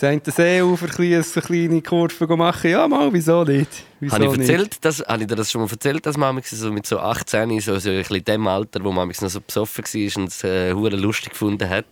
das 0.00 0.08
eine 0.08 0.22
Seeufer 0.24 0.98
ein 0.98 1.14
eine 1.14 1.22
kleine 1.22 1.82
Kurve 1.82 2.36
machen. 2.36 2.70
Ja, 2.70 2.88
mal, 2.88 3.12
wieso 3.12 3.44
nicht? 3.44 3.84
Wieso 4.00 4.14
Habe 4.14 4.24
ich, 4.24 4.30
nicht? 4.32 4.48
erzählt, 4.48 4.84
dass, 4.84 5.00
habe 5.00 5.22
ich 5.22 5.28
dir 5.28 5.36
das 5.36 5.50
schon 5.50 5.60
mal 5.60 5.70
erzählt, 5.70 6.06
dass 6.06 6.16
man 6.16 6.40
so 6.42 6.72
mit 6.72 6.86
so 6.86 6.98
18, 6.98 7.60
so, 7.60 7.78
so 7.78 7.90
ein 7.90 7.98
bisschen 7.98 8.24
dem 8.24 8.46
Alter, 8.46 8.82
wo 8.82 8.92
man 8.92 9.08
noch 9.08 9.14
so 9.14 9.40
besoffen 9.40 9.84
war 9.84 10.22
und 10.22 10.28
es 10.28 10.42
äh, 10.42 10.70
lustig 10.72 11.32
gefunden 11.32 11.68
hat 11.68 11.84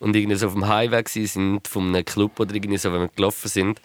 und 0.00 0.14
irgendwie 0.14 0.36
so 0.36 0.48
auf 0.48 0.52
dem 0.52 0.68
Highway 0.68 1.02
sind 1.06 1.66
von 1.66 1.88
einem 1.88 2.04
Club 2.04 2.38
oder 2.38 2.54
irgendwie 2.54 2.76
so, 2.76 2.92
wenn 2.92 3.00
wir 3.00 3.08
gelaufen 3.08 3.48
sind 3.48 3.80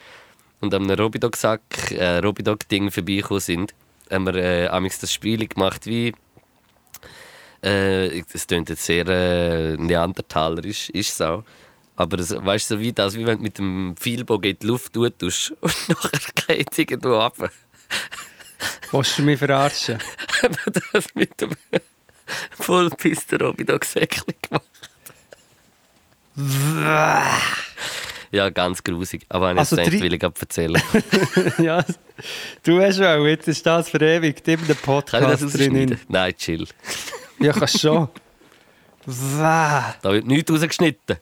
und 0.60 0.74
an 0.74 0.84
einem 0.84 1.00
Robidog-Sack, 1.00 1.92
äh, 1.92 2.18
Robidog-Ding 2.18 2.92
vorbeigekommen 2.92 3.42
sind, 3.42 3.74
haben 4.12 4.26
wir 4.26 4.36
äh, 4.36 4.90
das 5.00 5.14
Spiel 5.14 5.48
gemacht 5.48 5.86
wie 5.86 6.14
äh, 7.66 8.24
das 8.32 8.48
klingt 8.48 8.70
jetzt 8.70 8.86
sehr 8.86 9.08
äh, 9.08 9.78
neandertalerisch, 9.78 10.90
ist 10.92 11.14
es 11.14 11.22
auch. 11.22 11.44
Aber 11.98 12.18
das, 12.18 12.32
weißt 12.36 12.72
du, 12.72 12.76
so 12.76 12.80
wie 12.82 12.92
das, 12.92 13.16
wie 13.16 13.26
wenn 13.26 13.38
du 13.38 13.44
mit 13.44 13.58
dem 13.58 13.96
Pfeilbogen 13.98 14.52
in 14.52 14.60
die 14.60 14.68
Luft 14.68 14.94
tust 14.94 15.52
und 15.62 15.90
nachher 15.90 16.20
geht 16.48 16.78
irgendwo 16.78 17.18
ab. 17.18 17.36
Willst 18.92 19.18
du 19.18 19.22
mich 19.24 19.40
verarschen? 19.40 19.98
haben 20.42 20.56
wir 20.66 20.82
das 20.94 21.06
mit 21.16 21.40
dem 21.42 21.52
Vollpiste 22.52 23.38
Robidog-Säckchen 23.40 24.34
gemacht. 24.42 24.66
Ja, 28.32 28.50
ganz 28.50 28.84
grusig. 28.84 29.26
Aber 29.30 29.54
ich 29.54 29.58
Also 29.58 29.76
drei- 29.76 29.92
will 29.92 30.14
ich 30.14 30.22
erzählen. 30.24 30.82
ja, 31.60 31.86
du 32.64 32.82
hast 32.82 33.00
auch, 33.02 33.26
jetzt 33.26 33.48
ist 33.48 33.66
das 33.66 33.90
verewigt 33.90 34.44
Kann 34.44 34.60
ich 34.62 34.68
das 34.68 34.78
Podcast 34.78 35.58
drin. 35.58 35.98
Nein, 36.10 36.36
chill. 36.36 36.68
Ja, 37.40 37.54
kannst 37.54 37.80
schon. 37.80 38.08
Wow. 39.06 39.96
Da 40.02 40.12
wird 40.12 40.26
nichts 40.26 40.52
rausgeschnitten. 40.52 41.18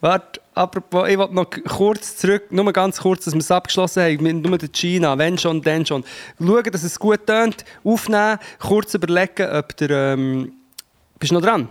Warte, 0.00 0.40
apropos, 0.54 1.08
ich 1.08 1.18
wollte 1.18 1.34
noch 1.34 1.50
kurz 1.68 2.16
zurück, 2.16 2.50
nur 2.50 2.72
ganz 2.72 3.00
kurz, 3.00 3.26
dass 3.26 3.34
wir 3.34 3.40
es 3.40 3.50
abgeschlossen 3.50 4.02
haben, 4.02 4.40
nur 4.40 4.56
der 4.56 4.70
China, 4.70 5.16
wenn 5.18 5.36
schon, 5.36 5.60
dann 5.60 5.84
schon. 5.84 6.04
Schauen, 6.38 6.64
dass 6.64 6.82
es 6.82 6.98
gut 6.98 7.26
tönt, 7.26 7.64
aufnehmen, 7.84 8.38
kurz 8.58 8.94
überlegen, 8.94 9.50
ob 9.50 9.76
der... 9.76 9.90
Ähm, 9.90 10.52
bist 11.18 11.32
du 11.32 11.34
noch 11.34 11.42
dran? 11.42 11.68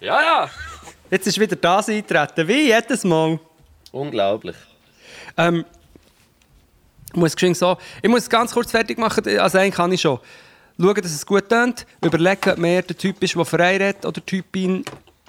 Ja, 0.00 0.20
ja. 0.22 0.50
Jetzt 1.10 1.26
ist 1.26 1.40
wieder 1.40 1.56
das 1.56 1.88
eintreten, 1.88 2.46
wie 2.46 2.68
jedes 2.68 3.02
Mal. 3.02 3.40
Unglaublich. 3.90 4.56
Ähm, 5.36 5.64
ich 7.12 7.16
muss 7.16 7.34
so, 7.58 7.76
ich 8.00 8.08
muss 8.08 8.22
es 8.22 8.30
ganz 8.30 8.52
kurz 8.52 8.70
fertig 8.70 8.96
machen, 8.98 9.24
also 9.38 9.58
eigentlich 9.58 9.74
kann 9.74 9.90
ich 9.90 10.00
schon. 10.00 10.20
Schauen, 10.78 10.94
dass 10.94 11.12
es 11.12 11.24
gut 11.24 11.48
tönt, 11.48 11.86
überlegen, 12.02 12.50
ob 12.50 12.58
man 12.58 12.70
eher 12.70 12.82
der 12.82 12.96
Typ 12.96 13.22
ist, 13.22 13.36
der 13.36 13.44
frei 13.44 13.76
redet 13.76 14.04
oder 14.04 14.24
Typin, 14.24 14.84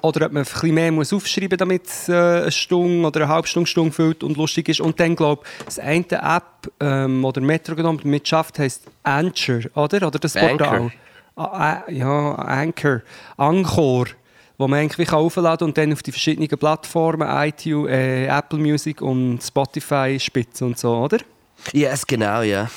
oder 0.05 0.25
ob 0.27 0.33
man 0.33 0.43
ein 0.43 0.51
bisschen 0.51 0.73
mehr 0.73 0.91
muss 0.91 1.13
aufschreiben 1.13 1.49
muss, 1.51 1.57
damit 1.57 1.87
es 1.87 2.09
äh, 2.09 2.13
eine 2.13 2.51
Stunde 2.51 3.07
oder 3.07 3.21
eine 3.21 3.29
halbe 3.29 3.47
Stunde, 3.47 3.67
Stunde 3.67 3.91
füllt 3.91 4.23
und 4.23 4.37
lustig 4.37 4.69
ist. 4.69 4.79
Und 4.79 4.99
dann, 4.99 5.15
glaube 5.15 5.43
ich, 5.59 5.65
das 5.65 5.79
eine 5.79 6.05
App 6.11 6.71
ähm, 6.79 7.25
oder 7.25 7.41
Metronom 7.41 7.97
damit 7.97 8.27
schafft, 8.27 8.59
heisst 8.59 8.83
Anchor, 9.03 9.61
oder? 9.73 10.07
Oder 10.07 10.19
das 10.19 10.35
Anchor. 10.35 10.57
Portal. 10.57 10.91
Ah, 11.35 11.83
äh, 11.87 11.95
ja, 11.95 12.35
Anchor. 12.35 13.01
Anchor. 13.37 14.05
Wo 14.57 14.67
man 14.67 14.79
eigentlich 14.79 14.99
wie 14.99 15.05
kann 15.05 15.19
aufladen 15.19 15.67
und 15.67 15.77
dann 15.77 15.91
auf 15.91 16.01
die 16.01 16.11
verschiedenen 16.11 16.47
Plattformen, 16.47 17.27
iTunes, 17.27 17.91
äh, 17.91 18.27
Apple 18.27 18.59
Music 18.59 19.01
und 19.01 19.41
Spotify 19.43 20.17
spitzen 20.19 20.67
und 20.67 20.79
so, 20.79 20.95
oder? 20.95 21.17
Yes, 21.73 22.07
genau, 22.07 22.41
ja. 22.41 22.69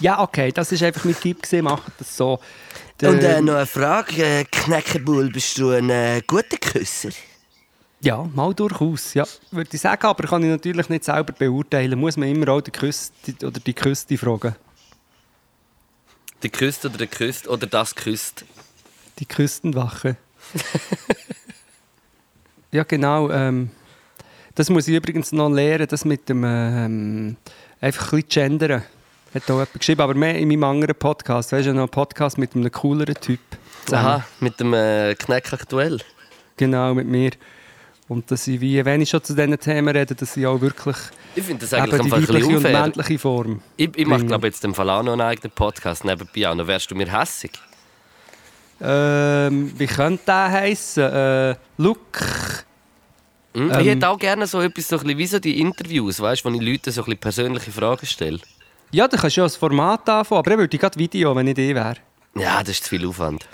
Ja, 0.00 0.20
okay, 0.20 0.52
das 0.52 0.72
ist 0.72 0.82
einfach 0.82 1.04
mein 1.04 1.18
Tipp 1.18 1.42
gewesen, 1.42 1.64
macht 1.64 1.92
das 1.98 2.16
so. 2.16 2.38
Der- 3.00 3.10
Und 3.10 3.22
äh, 3.22 3.40
noch 3.40 3.54
eine 3.54 3.66
Frage. 3.66 4.22
Äh, 4.24 4.44
Knäckebull, 4.44 5.30
bist 5.30 5.58
du 5.58 5.70
ein 5.70 5.88
äh, 5.90 6.22
guter 6.26 6.56
Küsser? 6.58 7.10
Ja, 8.00 8.22
mal 8.34 8.52
durchaus, 8.54 9.14
ja, 9.14 9.26
würde 9.50 9.70
ich 9.72 9.80
sagen, 9.80 10.06
aber 10.06 10.28
kann 10.28 10.42
ich 10.42 10.50
natürlich 10.50 10.88
nicht 10.90 11.04
selber 11.04 11.32
beurteilen. 11.32 11.98
Muss 11.98 12.16
man 12.16 12.28
immer 12.28 12.48
auch 12.52 12.60
die 12.60 12.70
Küste 12.70 13.12
oder 13.44 13.58
die 13.58 13.72
Küste 13.74 14.18
fragen. 14.18 14.54
Die 16.42 16.50
küsst 16.50 16.84
oder 16.84 16.98
der 16.98 17.06
küsst 17.06 17.48
oder 17.48 17.66
das 17.66 17.94
küsst. 17.94 18.44
Die 19.18 19.24
Küstenwache. 19.26 20.16
ja, 22.70 22.82
genau. 22.84 23.30
Ähm, 23.30 23.70
das 24.54 24.68
muss 24.70 24.86
ich 24.88 24.94
übrigens 24.96 25.32
noch 25.32 25.48
lernen, 25.48 25.86
das 25.88 26.04
mit 26.04 26.28
dem 26.28 26.44
ähm, 26.44 27.36
einfach 27.80 28.12
ein 28.12 28.22
bisschen 28.22 28.58
gendern. 28.58 28.82
Hat 29.34 29.42
auch 29.44 29.54
jemand 29.54 29.72
geschrieben, 29.74 30.00
aber 30.00 30.14
mehr 30.14 30.38
in 30.38 30.48
meinem 30.48 30.64
anderen 30.64 30.94
Podcast. 30.94 31.52
Weißt 31.52 31.66
du, 31.66 31.72
noch 31.72 31.82
einen 31.82 31.88
Podcast 31.90 32.38
mit 32.38 32.54
einem 32.54 32.70
cooleren 32.70 33.14
Typ. 33.14 33.40
zusammen. 33.84 34.06
Aha, 34.06 34.24
mit 34.40 34.58
dem 34.60 34.72
äh, 34.74 35.14
Kneck 35.14 35.52
aktuell. 35.52 35.98
Genau, 36.56 36.94
mit 36.94 37.06
mir. 37.06 37.32
Und 38.08 38.30
dass 38.30 38.46
ich, 38.46 38.60
wie, 38.60 38.84
wenn 38.84 39.00
ich 39.00 39.10
schon 39.10 39.22
zu 39.22 39.34
diesen 39.34 39.58
Themen 39.58 39.94
rede, 39.94 40.14
dass 40.14 40.36
ich 40.36 40.46
auch 40.46 40.60
wirklich 40.60 40.96
Ich 41.34 41.42
finde 41.42 41.66
das 41.66 41.74
eigentlich 41.74 42.02
die 42.02 42.12
einfach 42.12 42.18
ein 42.18 42.28
weibliche 42.28 42.56
und 42.56 42.62
männliche 42.62 43.18
Form. 43.18 43.62
Ich, 43.76 43.90
ich 43.96 44.06
mache, 44.06 44.24
glaube 44.24 44.46
jetzt 44.46 44.64
im 44.64 44.74
Fall 44.74 44.88
auch 44.90 45.02
noch 45.02 45.12
einen 45.12 45.22
eigenen 45.22 45.50
Podcast 45.50 46.04
nebenbei. 46.04 46.48
Auch. 46.48 46.56
Dann 46.56 46.66
wärst 46.66 46.90
du 46.90 46.94
mir 46.94 47.10
hässig. 47.12 47.50
Ähm, 48.80 49.72
wie 49.76 49.86
könnte 49.86 50.22
der 50.26 50.50
heißen? 50.52 51.02
Äh, 51.02 51.56
Look. 51.78 52.22
Hm? 53.54 53.72
Ähm. 53.72 53.80
ich 53.80 53.86
hätte 53.86 54.08
auch 54.08 54.18
gerne 54.18 54.46
so 54.46 54.60
etwas, 54.60 54.86
so 54.88 54.98
ein 54.98 55.02
bisschen 55.02 55.18
wie 55.18 55.26
so 55.26 55.38
die 55.40 55.60
Interviews, 55.60 56.20
weißt, 56.20 56.44
wo 56.44 56.50
ich 56.50 56.60
Leuten 56.60 56.92
so 56.92 57.00
ein 57.00 57.04
bisschen 57.06 57.18
persönliche 57.18 57.72
Fragen 57.72 58.06
stelle. 58.06 58.38
Ja, 58.96 59.06
da 59.06 59.18
kannst 59.18 59.36
du 59.36 59.42
ja 59.42 59.44
das 59.44 59.56
Format 59.56 60.08
anfangen, 60.08 60.38
aber 60.38 60.52
ich 60.52 60.56
würde 60.56 60.78
gerade 60.78 60.98
Video, 60.98 61.36
wenn 61.36 61.46
ich 61.46 61.54
die 61.54 61.74
wäre. 61.74 61.96
Ja, 62.34 62.60
das 62.60 62.70
ist 62.70 62.84
zu 62.84 62.88
viel 62.88 63.06
Aufwand. 63.06 63.46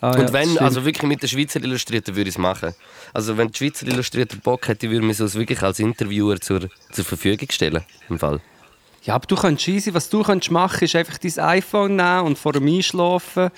Ah, 0.00 0.12
ja, 0.12 0.18
Und 0.20 0.22
das 0.22 0.32
wenn, 0.32 0.58
also 0.58 0.84
wirklich 0.84 1.02
mit 1.02 1.20
den 1.20 1.28
Schweizer 1.28 1.60
Illustrierten 1.60 2.14
würde 2.14 2.28
ich 2.28 2.36
es 2.36 2.38
machen. 2.38 2.72
Also 3.12 3.36
wenn 3.36 3.48
die 3.48 3.58
Schweizer 3.58 3.88
Illustrierten 3.88 4.38
Bock 4.38 4.68
hätte, 4.68 4.88
würde 4.88 5.00
ich 5.00 5.06
mir 5.06 5.14
so 5.14 5.34
wirklich 5.34 5.60
als 5.60 5.80
Interviewer 5.80 6.40
zur, 6.40 6.68
zur 6.92 7.04
Verfügung 7.04 7.50
stellen. 7.50 7.82
Im 8.08 8.20
Fall. 8.20 8.40
Ja, 9.02 9.16
aber 9.16 9.26
du 9.26 9.34
kannst 9.34 9.66
easy, 9.66 9.92
was 9.92 10.08
du 10.08 10.22
kannst 10.22 10.52
machen, 10.52 10.84
ist 10.84 10.94
einfach 10.94 11.18
dein 11.18 11.38
iPhone 11.40 11.96
nehmen 11.96 12.26
und 12.26 12.38
vor 12.38 12.52
dem 12.52 12.68
Einschlafen 12.68 13.50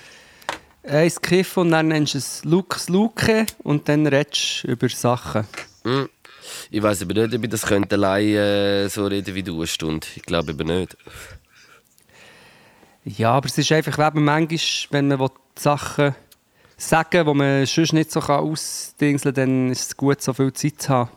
eins 0.82 1.20
kiffen 1.20 1.64
und 1.64 1.72
dann 1.72 1.88
nennst 1.88 2.14
du 2.14 2.18
es 2.18 2.42
Lux 2.46 2.88
Luke 2.88 3.44
und 3.64 3.86
dann 3.86 4.06
redest 4.06 4.64
du 4.64 4.68
über 4.68 4.88
Sachen. 4.88 5.46
Hm. 5.84 6.08
Ich 6.70 6.82
weiß 6.82 7.02
aber 7.02 7.14
nicht, 7.14 7.34
ob 7.34 7.44
ich 7.44 7.50
das 7.50 7.62
könnte 7.66 7.94
allein 7.96 8.26
äh, 8.28 8.88
so 8.88 9.06
reden 9.06 9.34
wie 9.34 9.42
du 9.42 9.56
eine 9.56 9.66
Stunde. 9.66 10.06
Ich 10.16 10.22
glaube 10.22 10.52
aber 10.52 10.64
nicht. 10.64 10.96
Ja, 13.04 13.32
aber 13.32 13.46
es 13.46 13.58
ist 13.58 13.72
einfach, 13.72 13.98
eben 14.06 14.24
manchmal, 14.24 14.60
wenn 14.90 15.08
man 15.08 15.30
Sachen 15.58 16.14
sagen 16.76 17.26
die 17.26 17.34
man 17.34 17.66
sonst 17.66 17.92
nicht 17.92 18.10
so 18.12 18.20
ausdingseln 18.20 19.34
kann, 19.34 19.44
dann 19.44 19.70
ist 19.70 19.82
es 19.88 19.96
gut, 19.96 20.20
so 20.22 20.32
viel 20.32 20.52
Zeit 20.52 20.80
zu 20.82 20.88
haben. 20.90 21.10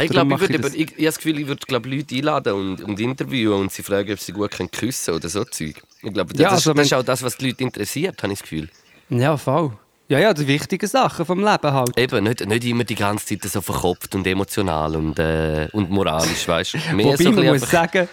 Ich 0.00 0.10
Darum 0.10 0.28
glaube, 0.28 0.44
ich, 0.44 0.50
ich 0.50 0.60
das. 0.60 0.74
ich, 0.74 0.80
ich 0.82 0.90
habe 0.92 1.04
das 1.04 1.16
Gefühl, 1.16 1.40
ich 1.40 1.46
würde 1.48 1.66
glaube, 1.66 1.88
Leute 1.88 2.14
einladen 2.14 2.52
und, 2.52 2.82
und 2.82 3.00
interviewen 3.00 3.54
und 3.54 3.72
sie 3.72 3.82
fragen, 3.82 4.12
ob 4.12 4.20
sie 4.20 4.32
gut 4.32 4.52
können 4.52 4.70
küssen 4.70 5.14
oder 5.14 5.28
so 5.28 5.44
Zeug. 5.44 5.82
Ich 6.02 6.12
glaube, 6.12 6.32
das, 6.34 6.40
Ja, 6.40 6.50
das, 6.50 6.58
also 6.58 6.74
das 6.74 6.84
ist 6.86 6.90
wenn- 6.92 6.98
auch 7.00 7.04
das, 7.04 7.22
was 7.22 7.36
die 7.36 7.46
Leute 7.48 7.64
interessiert, 7.64 8.22
habe 8.22 8.32
ich 8.32 8.38
das 8.38 8.48
Gefühl. 8.48 8.68
Ja, 9.08 9.36
voll. 9.36 9.72
Ja, 10.10 10.18
ja, 10.18 10.32
die 10.32 10.46
wichtigen 10.46 10.86
Sachen 10.86 11.26
vom 11.26 11.38
Leben 11.40 11.70
halt. 11.70 11.98
Eben, 11.98 12.24
nicht, 12.24 12.46
nicht 12.46 12.64
immer 12.64 12.84
die 12.84 12.94
ganze 12.94 13.26
Zeit 13.38 13.50
so 13.52 13.60
verkopft 13.60 14.14
und 14.14 14.26
emotional 14.26 14.96
und, 14.96 15.18
äh, 15.18 15.68
und 15.72 15.90
moralisch, 15.90 16.48
weißt 16.48 16.74
du? 16.74 16.78
Wobei 17.04 17.16
so 17.16 17.30
man 17.30 17.46
muss 17.48 17.70
sagen, 17.70 18.08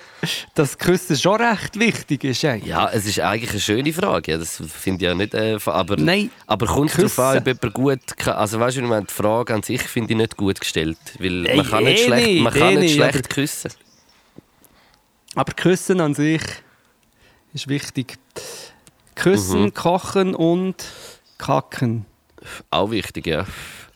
dass 0.56 0.78
Küssen 0.78 1.16
schon 1.16 1.42
recht 1.42 1.80
wichtig 1.80 2.26
ist. 2.26 2.44
Ey. 2.44 2.62
Ja, 2.66 2.90
es 2.90 3.06
ist 3.06 3.22
eigentlich 3.22 3.52
eine 3.52 3.60
schöne 3.62 3.94
Frage. 3.94 4.34
Ja, 4.34 4.38
das 4.38 4.62
finde 4.78 5.06
ich 5.06 5.08
ja 5.10 5.16
nicht. 5.16 5.34
Äh, 5.34 5.58
aber, 5.68 5.96
Nein, 5.96 6.32
aber 6.48 6.66
kommt 6.66 6.98
darauf 6.98 7.18
an, 7.18 7.38
ob 7.38 7.48
jemand 7.48 7.74
gut 7.74 8.18
kann. 8.18 8.34
Also, 8.36 8.60
weißt 8.60 8.76
du, 8.76 8.82
ich 8.82 8.88
meine, 8.90 9.06
die 9.06 9.14
Frage 9.14 9.54
an 9.54 9.64
sich 9.64 9.82
finde 9.84 10.12
ich 10.12 10.18
nicht 10.18 10.36
gut 10.36 10.60
gestellt. 10.60 10.98
Weil 11.18 11.46
Ey, 11.46 11.56
man 11.56 11.66
kann 11.70 11.84
nicht 11.86 12.02
eh 12.02 12.06
schlecht, 12.08 12.28
nicht, 12.28 12.42
man 12.44 12.54
kann 12.54 12.76
nicht, 12.76 12.96
schlecht 12.96 13.16
aber- 13.20 13.30
küssen. 13.30 13.72
Aber 15.36 15.54
Küssen 15.54 16.02
an 16.02 16.14
sich 16.14 16.42
ist 17.54 17.70
wichtig. 17.70 18.18
Küssen, 19.16 19.64
Mhm. 19.64 19.74
kochen 19.74 20.36
und 20.36 20.76
kacken. 21.38 22.06
Auch 22.70 22.92
wichtig, 22.92 23.28
ja. 23.28 23.46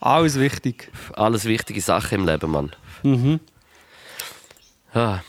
Alles 0.00 0.38
wichtig. 0.38 0.90
Alles 1.14 1.44
wichtige 1.44 1.80
Sachen 1.80 2.20
im 2.20 2.26
Leben, 2.26 2.50
Mann. 2.50 2.72
Mhm. 3.02 3.40
Ah, 4.92 5.20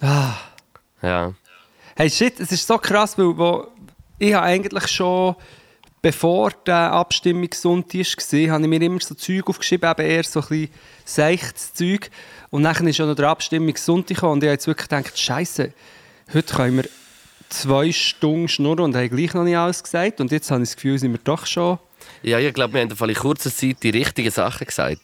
Ah. 0.00 0.34
ja. 1.00 1.32
Hey, 1.96 2.10
shit, 2.10 2.38
es 2.40 2.52
ist 2.52 2.66
so 2.66 2.76
krass, 2.78 3.16
weil 3.16 3.36
wo, 3.38 3.68
ich 4.18 4.34
habe 4.34 4.44
eigentlich 4.44 4.88
schon, 4.88 5.36
bevor 6.02 6.50
der 6.66 6.92
Abstimmungssonntag 6.92 7.94
war, 7.94 8.50
habe 8.54 8.62
ich 8.64 8.68
mir 8.68 8.82
immer 8.82 9.00
so 9.00 9.14
Zeug 9.14 9.48
aufgeschrieben, 9.48 9.90
eben 9.90 10.02
eher 10.06 10.24
so 10.24 10.40
ein 10.40 10.48
bisschen 10.48 10.70
seichtes 11.04 11.72
Zeug. 11.72 12.10
Und 12.50 12.64
dann 12.64 12.86
ist 12.86 12.96
schon 12.96 13.08
noch 13.08 13.14
der 13.16 13.28
Abstimmungssonntag 13.28 14.16
gekommen 14.16 14.32
und 14.34 14.42
ich 14.42 14.48
habe 14.48 14.52
jetzt 14.54 14.66
wirklich 14.66 14.88
gedacht, 14.88 15.18
Scheiße, 15.18 15.72
heute 16.34 16.54
können 16.54 16.76
wir 16.78 16.88
zwei 17.48 17.92
Stunden 17.92 18.48
schnurren 18.48 18.80
und 18.80 18.96
haben 18.96 19.08
gleich 19.08 19.34
noch 19.34 19.44
nicht 19.44 19.56
alles 19.56 19.82
gesagt. 19.82 20.20
Und 20.20 20.32
jetzt 20.32 20.50
habe 20.50 20.62
ich 20.62 20.70
das 20.70 20.76
Gefühl, 20.76 20.98
sind 20.98 21.12
wir 21.12 21.20
doch 21.22 21.46
schon... 21.46 21.78
Ja, 22.22 22.38
ich 22.38 22.54
glaube, 22.54 22.74
wir 22.74 22.82
haben 22.82 22.90
in 22.90 23.14
kurzer 23.14 23.52
Zeit 23.52 23.82
die 23.82 23.90
richtigen 23.90 24.30
Sachen 24.30 24.66
gesagt. 24.66 25.00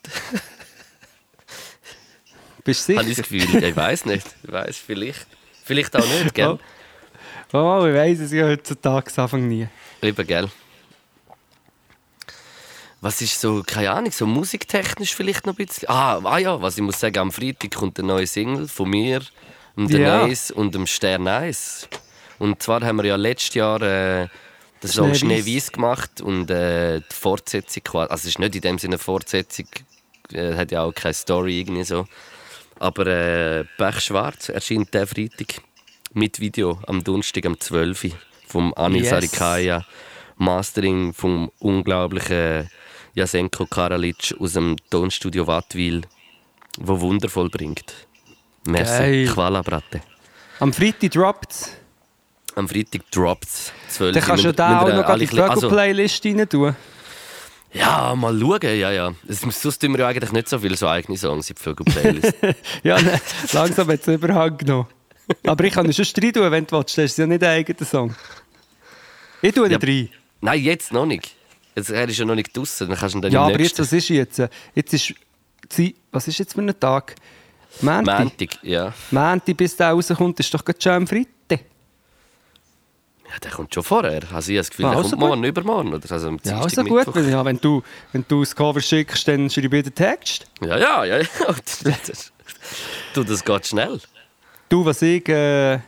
Bist 2.64 2.88
du 2.88 2.97
Habe 2.97 3.09
ich 3.09 3.16
sicher? 3.16 3.22
das 3.22 3.28
Gefühl. 3.28 3.64
Ich 3.64 3.76
weiß 3.76 4.05
nicht. 4.07 4.26
Ich 4.43 4.53
weiß 4.53 4.78
vielleicht. 4.78 5.26
Vielleicht 5.64 5.97
auch 5.97 6.07
nicht, 6.07 6.34
gell? 6.34 6.59
Oh, 7.53 7.59
oh 7.59 7.86
ich 7.86 7.95
weiss 7.95 8.20
es 8.20 8.32
ja 8.32 8.47
heutzutage 8.47 9.11
Anfang 9.20 9.47
nie. 9.49 9.68
Eben, 10.01 10.26
gell? 10.26 10.49
Was 13.01 13.20
ist 13.20 13.40
so, 13.40 13.62
keine 13.66 13.90
Ahnung, 13.90 14.12
so 14.12 14.26
musiktechnisch 14.26 15.14
vielleicht 15.14 15.45
noch 15.45 15.59
ein 15.59 15.66
bisschen? 15.66 15.88
Ah, 15.88 16.20
ah 16.22 16.38
ja, 16.38 16.62
was 16.62 16.76
ich 16.76 16.82
muss 16.84 17.01
sagen, 17.01 17.18
am 17.18 17.32
Freitag 17.32 17.74
kommt 17.74 17.99
eine 17.99 18.07
neue 18.07 18.28
Single 18.28 18.68
von 18.68 18.88
mir, 18.88 19.22
dem 19.76 19.88
Ja. 19.88 20.20
Denise 20.20 20.55
und 20.55 20.72
dem 20.72 20.86
Stern 20.86 21.26
Eis. 21.26 21.88
Und 22.43 22.61
zwar 22.61 22.84
haben 22.84 22.97
wir 22.97 23.05
ja 23.05 23.14
letztes 23.14 23.55
Jahr 23.55 23.80
äh, 23.82 24.26
den 24.82 24.88
Song. 24.90 25.14
Schneeweiß 25.14 25.70
gemacht 25.70 26.20
und 26.20 26.51
äh, 26.51 26.99
die 26.99 27.14
Fortsetzung 27.14 27.84
quasi. 27.84 28.11
Also, 28.11 28.22
es 28.22 28.34
ist 28.34 28.40
nicht 28.40 28.57
in 28.57 28.61
dem 28.62 28.78
Sinne 28.80 28.95
eine 28.95 28.99
Fortsetzung, 28.99 29.66
äh, 30.32 30.57
hat 30.57 30.72
ja 30.72 30.82
auch 30.82 30.93
keine 30.93 31.14
Story 31.14 31.61
irgendwie 31.61 31.84
so. 31.84 32.05
Aber 32.80 33.07
äh, 33.07 33.64
Pech 33.78 34.01
Schwarz 34.01 34.49
erscheint 34.49 34.93
der 34.93 35.07
Freitag 35.07 35.62
mit 36.14 36.40
Video 36.40 36.80
am 36.88 37.05
Donnerstag 37.05 37.47
am 37.47 37.61
12. 37.61 38.05
Uhr 38.07 38.11
vom 38.49 38.74
Anil 38.74 39.03
Yes. 39.03 39.11
Sarikaya. 39.11 39.86
Mastering 40.36 41.12
vom 41.12 41.49
unglaublichen 41.61 42.68
Jasenko 43.14 43.66
Karalic 43.66 44.34
aus 44.40 44.55
dem 44.55 44.74
Tonstudio 44.90 45.47
Wattwil, 45.47 46.01
wo 46.80 47.01
wundervoll 47.01 47.51
bringt. 47.51 47.95
Merci. 48.64 48.99
Geil. 48.99 49.26
Quala 49.28 49.62
Bratte. 49.62 50.01
Am 50.59 50.72
Freitag 50.72 51.12
droppt. 51.12 51.82
Am 52.55 52.69
Freitag 52.69 53.11
droppt 53.11 53.45
es 53.49 53.73
12 53.89 54.15
Dann 54.15 54.23
kannst 54.25 54.45
du 54.45 54.53
da 54.53 54.81
auch 54.83 54.89
noch 54.93 55.09
in 55.09 55.19
die 55.21 55.27
bisschen- 55.27 55.41
also, 55.41 55.69
rein 55.69 56.49
tun. 56.49 56.77
Ja, 57.73 58.15
mal 58.15 58.39
schauen, 58.39 58.59
ja, 58.79 58.91
ja. 58.91 59.13
Sonst 59.29 59.79
tun 59.79 59.93
wir 59.93 60.01
ja 60.01 60.09
eigentlich 60.09 60.33
nicht 60.33 60.49
so 60.49 60.59
viele 60.59 60.77
so 60.77 60.87
eigene 60.89 61.17
Songs 61.17 61.49
in 61.49 61.57
die 61.57 61.63
Vögel-Playlist. 61.63 62.35
Ja, 62.83 63.01
ne, 63.01 63.19
langsam 63.53 63.89
hat 63.89 64.01
es 64.01 64.09
Überhang 64.09 64.59
genommen. 64.59 64.89
Aber 65.47 65.65
ich 65.65 65.73
kann 65.73 65.89
es 65.89 65.97
schon 65.97 66.05
rein 66.23 66.33
tun, 66.35 66.51
wenn 66.51 66.67
du 66.67 66.77
willst. 66.77 66.99
Das 66.99 67.05
ist 67.07 67.17
ja 67.19 67.27
nicht 67.27 67.43
ein 67.43 67.49
eigener 67.49 67.87
Song. 67.87 68.15
Ich 69.41 69.55
tue 69.55 69.67
ihn 69.67 69.73
Ja. 69.73 69.79
rein. 69.79 70.09
Nein, 70.43 70.61
jetzt 70.61 70.93
noch 70.93 71.07
nicht. 71.07 71.35
Jetzt, 71.75 71.89
er 71.89 72.07
ist 72.07 72.19
ja 72.19 72.27
noch 72.27 72.35
nicht 72.35 72.55
draußen, 72.55 72.87
dann 72.87 72.99
kannst 72.99 73.15
du 73.15 73.19
ihn 73.19 73.23
dann 73.23 73.33
Ja, 73.33 73.45
aber 73.45 73.59
jetzt, 73.59 73.79
was 73.79 73.91
ist 73.93 74.09
jetzt? 74.11 74.43
Jetzt 74.75 74.93
ist 74.93 75.15
was 76.11 76.29
ist 76.29 76.39
jetzt 76.39 76.53
für 76.53 76.61
ein 76.61 76.79
Tag? 76.79 77.15
Montag. 77.81 78.19
Montag, 78.19 78.59
ja. 78.63 78.93
Montag, 79.11 79.57
bis 79.57 79.75
der 79.77 79.93
rauskommt, 79.93 80.39
ist 80.41 80.53
doch 80.53 80.63
gerade 80.63 80.79
schon 80.83 80.93
am 80.93 81.07
Freitag. 81.07 81.65
Ja, 83.33 83.39
der 83.39 83.51
kommt 83.51 83.72
schon 83.72 83.83
vorher. 83.83 84.20
Also 84.33 84.53
ich 84.53 84.59
habe 84.59 84.61
das 84.61 84.70
Gefühl, 84.70 84.85
Ah, 84.87 84.91
der 84.91 84.99
also 84.99 85.11
kommt 85.11 85.20
gut. 85.22 85.28
morgen, 85.30 85.45
übermorgen. 85.45 85.95
Oder 85.95 86.12
also 86.12 86.28
am 86.28 86.39
Ja, 86.45 86.61
Dienstag, 86.61 86.85
also 86.85 86.95
gut. 87.05 87.14
Wenn, 87.14 87.30
ja, 87.30 87.45
wenn, 87.45 87.59
du, 87.61 87.83
wenn 88.12 88.24
du 88.28 88.41
das 88.41 88.55
Cover 88.55 88.80
schickst, 88.80 89.26
dann 89.26 89.49
schreibe 89.49 89.78
ich 89.78 89.85
den 89.85 89.95
Text. 89.95 90.47
Ja, 90.61 90.76
ja, 90.76 91.05
ja. 91.05 91.18
ja. 91.18 91.26
du, 93.14 93.24
das 93.24 93.43
geht 93.43 93.66
schnell. 93.66 94.01
Du, 94.68 94.85
was 94.85 95.01
ich 95.01 95.26
äh, 95.30 95.78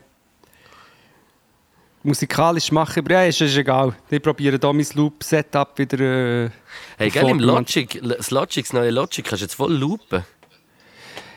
musikalisch 2.03 2.73
mache, 2.73 3.01
aber 3.01 3.13
ja, 3.13 3.25
ist, 3.25 3.41
ist 3.43 3.57
egal. 3.57 3.95
Ich 4.09 4.23
probiere 4.23 4.59
hier 4.59 4.73
mein 4.73 4.87
Loop-Setup 4.95 5.79
wieder... 5.79 6.01
Äh, 6.01 6.51
Hey, 6.97 7.11
gell, 7.11 7.29
im 7.29 7.41
Logic, 7.41 8.01
das 8.03 8.31
Logic, 8.31 8.65
das 8.65 8.73
neue 8.73 8.91
Logic, 8.91 9.25
kannst 9.25 9.43
du 9.43 9.45
jetzt 9.47 9.55
voll 9.55 9.73
loopen. 9.75 10.25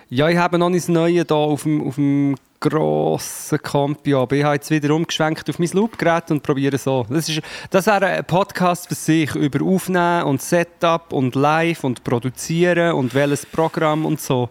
Ja, 0.10 0.30
ich 0.30 0.38
habe 0.38 0.58
noch 0.58 0.70
nicht 0.70 0.84
das 0.84 0.90
Neue 0.90 1.12
hier 1.12 1.32
auf 1.32 1.64
dem, 1.64 1.86
auf 1.86 1.96
dem 1.96 2.36
grossen 2.60 3.62
Compi, 3.62 4.14
aber 4.14 4.36
ich 4.36 4.44
habe 4.44 4.56
jetzt 4.56 4.70
wieder 4.70 4.94
umgeschwenkt 4.94 5.50
auf 5.50 5.60
mein 5.60 5.70
Loop-Gerät 5.72 6.32
und 6.32 6.44
probiere 6.44 6.78
so. 6.78 7.06
Das, 7.10 7.30
ist, 7.30 7.42
das 7.70 7.86
wäre 7.86 8.06
ein 8.06 8.26
Podcast 8.26 8.88
für 8.88 8.96
sich 8.96 9.34
über 9.36 9.64
Aufnehmen 9.66 10.24
und 10.24 10.42
Setup 10.42 11.14
und 11.14 11.36
Live 11.36 11.84
und 11.84 12.04
Produzieren 12.04 12.94
und 12.94 13.14
welches 13.14 13.46
Programm 13.46 14.06
und 14.06 14.20
so. 14.20 14.50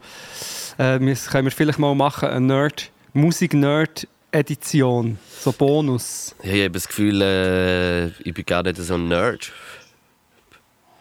Äh, 0.78 1.00
das 1.00 1.28
können 1.28 1.46
wir 1.46 1.52
vielleicht 1.52 1.78
mal 1.78 1.94
machen, 1.94 2.28
eine 2.28 2.46
Nerd, 2.46 2.90
Musik-Nerd-Edition, 3.12 5.18
so 5.40 5.52
Bonus. 5.52 6.34
Ja, 6.42 6.52
ich 6.52 6.62
habe 6.62 6.72
das 6.72 6.86
Gefühl, 6.86 7.22
äh, 7.22 8.07
ich 8.22 8.34
bin 8.34 8.44
gar 8.44 8.62
nicht 8.62 8.76
so 8.76 8.94
ein 8.94 9.09
Nerd. 9.09 9.52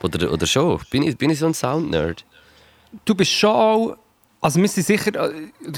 Oder, 0.02 0.32
oder 0.32 0.46
schon? 0.46 0.80
Bin 0.90 1.04
ich, 1.04 1.18
bin 1.18 1.30
ich 1.30 1.40
so 1.40 1.48
ein 1.48 1.54
Sound-Nerd? 1.54 2.26
Du 3.04 3.16
bist 3.16 3.32
schon 3.32 3.50
auch, 3.50 3.98
also 4.46 4.62
wir 4.62 4.68
sind 4.68 4.86
sicher, 4.86 5.16
äh, 5.16 5.32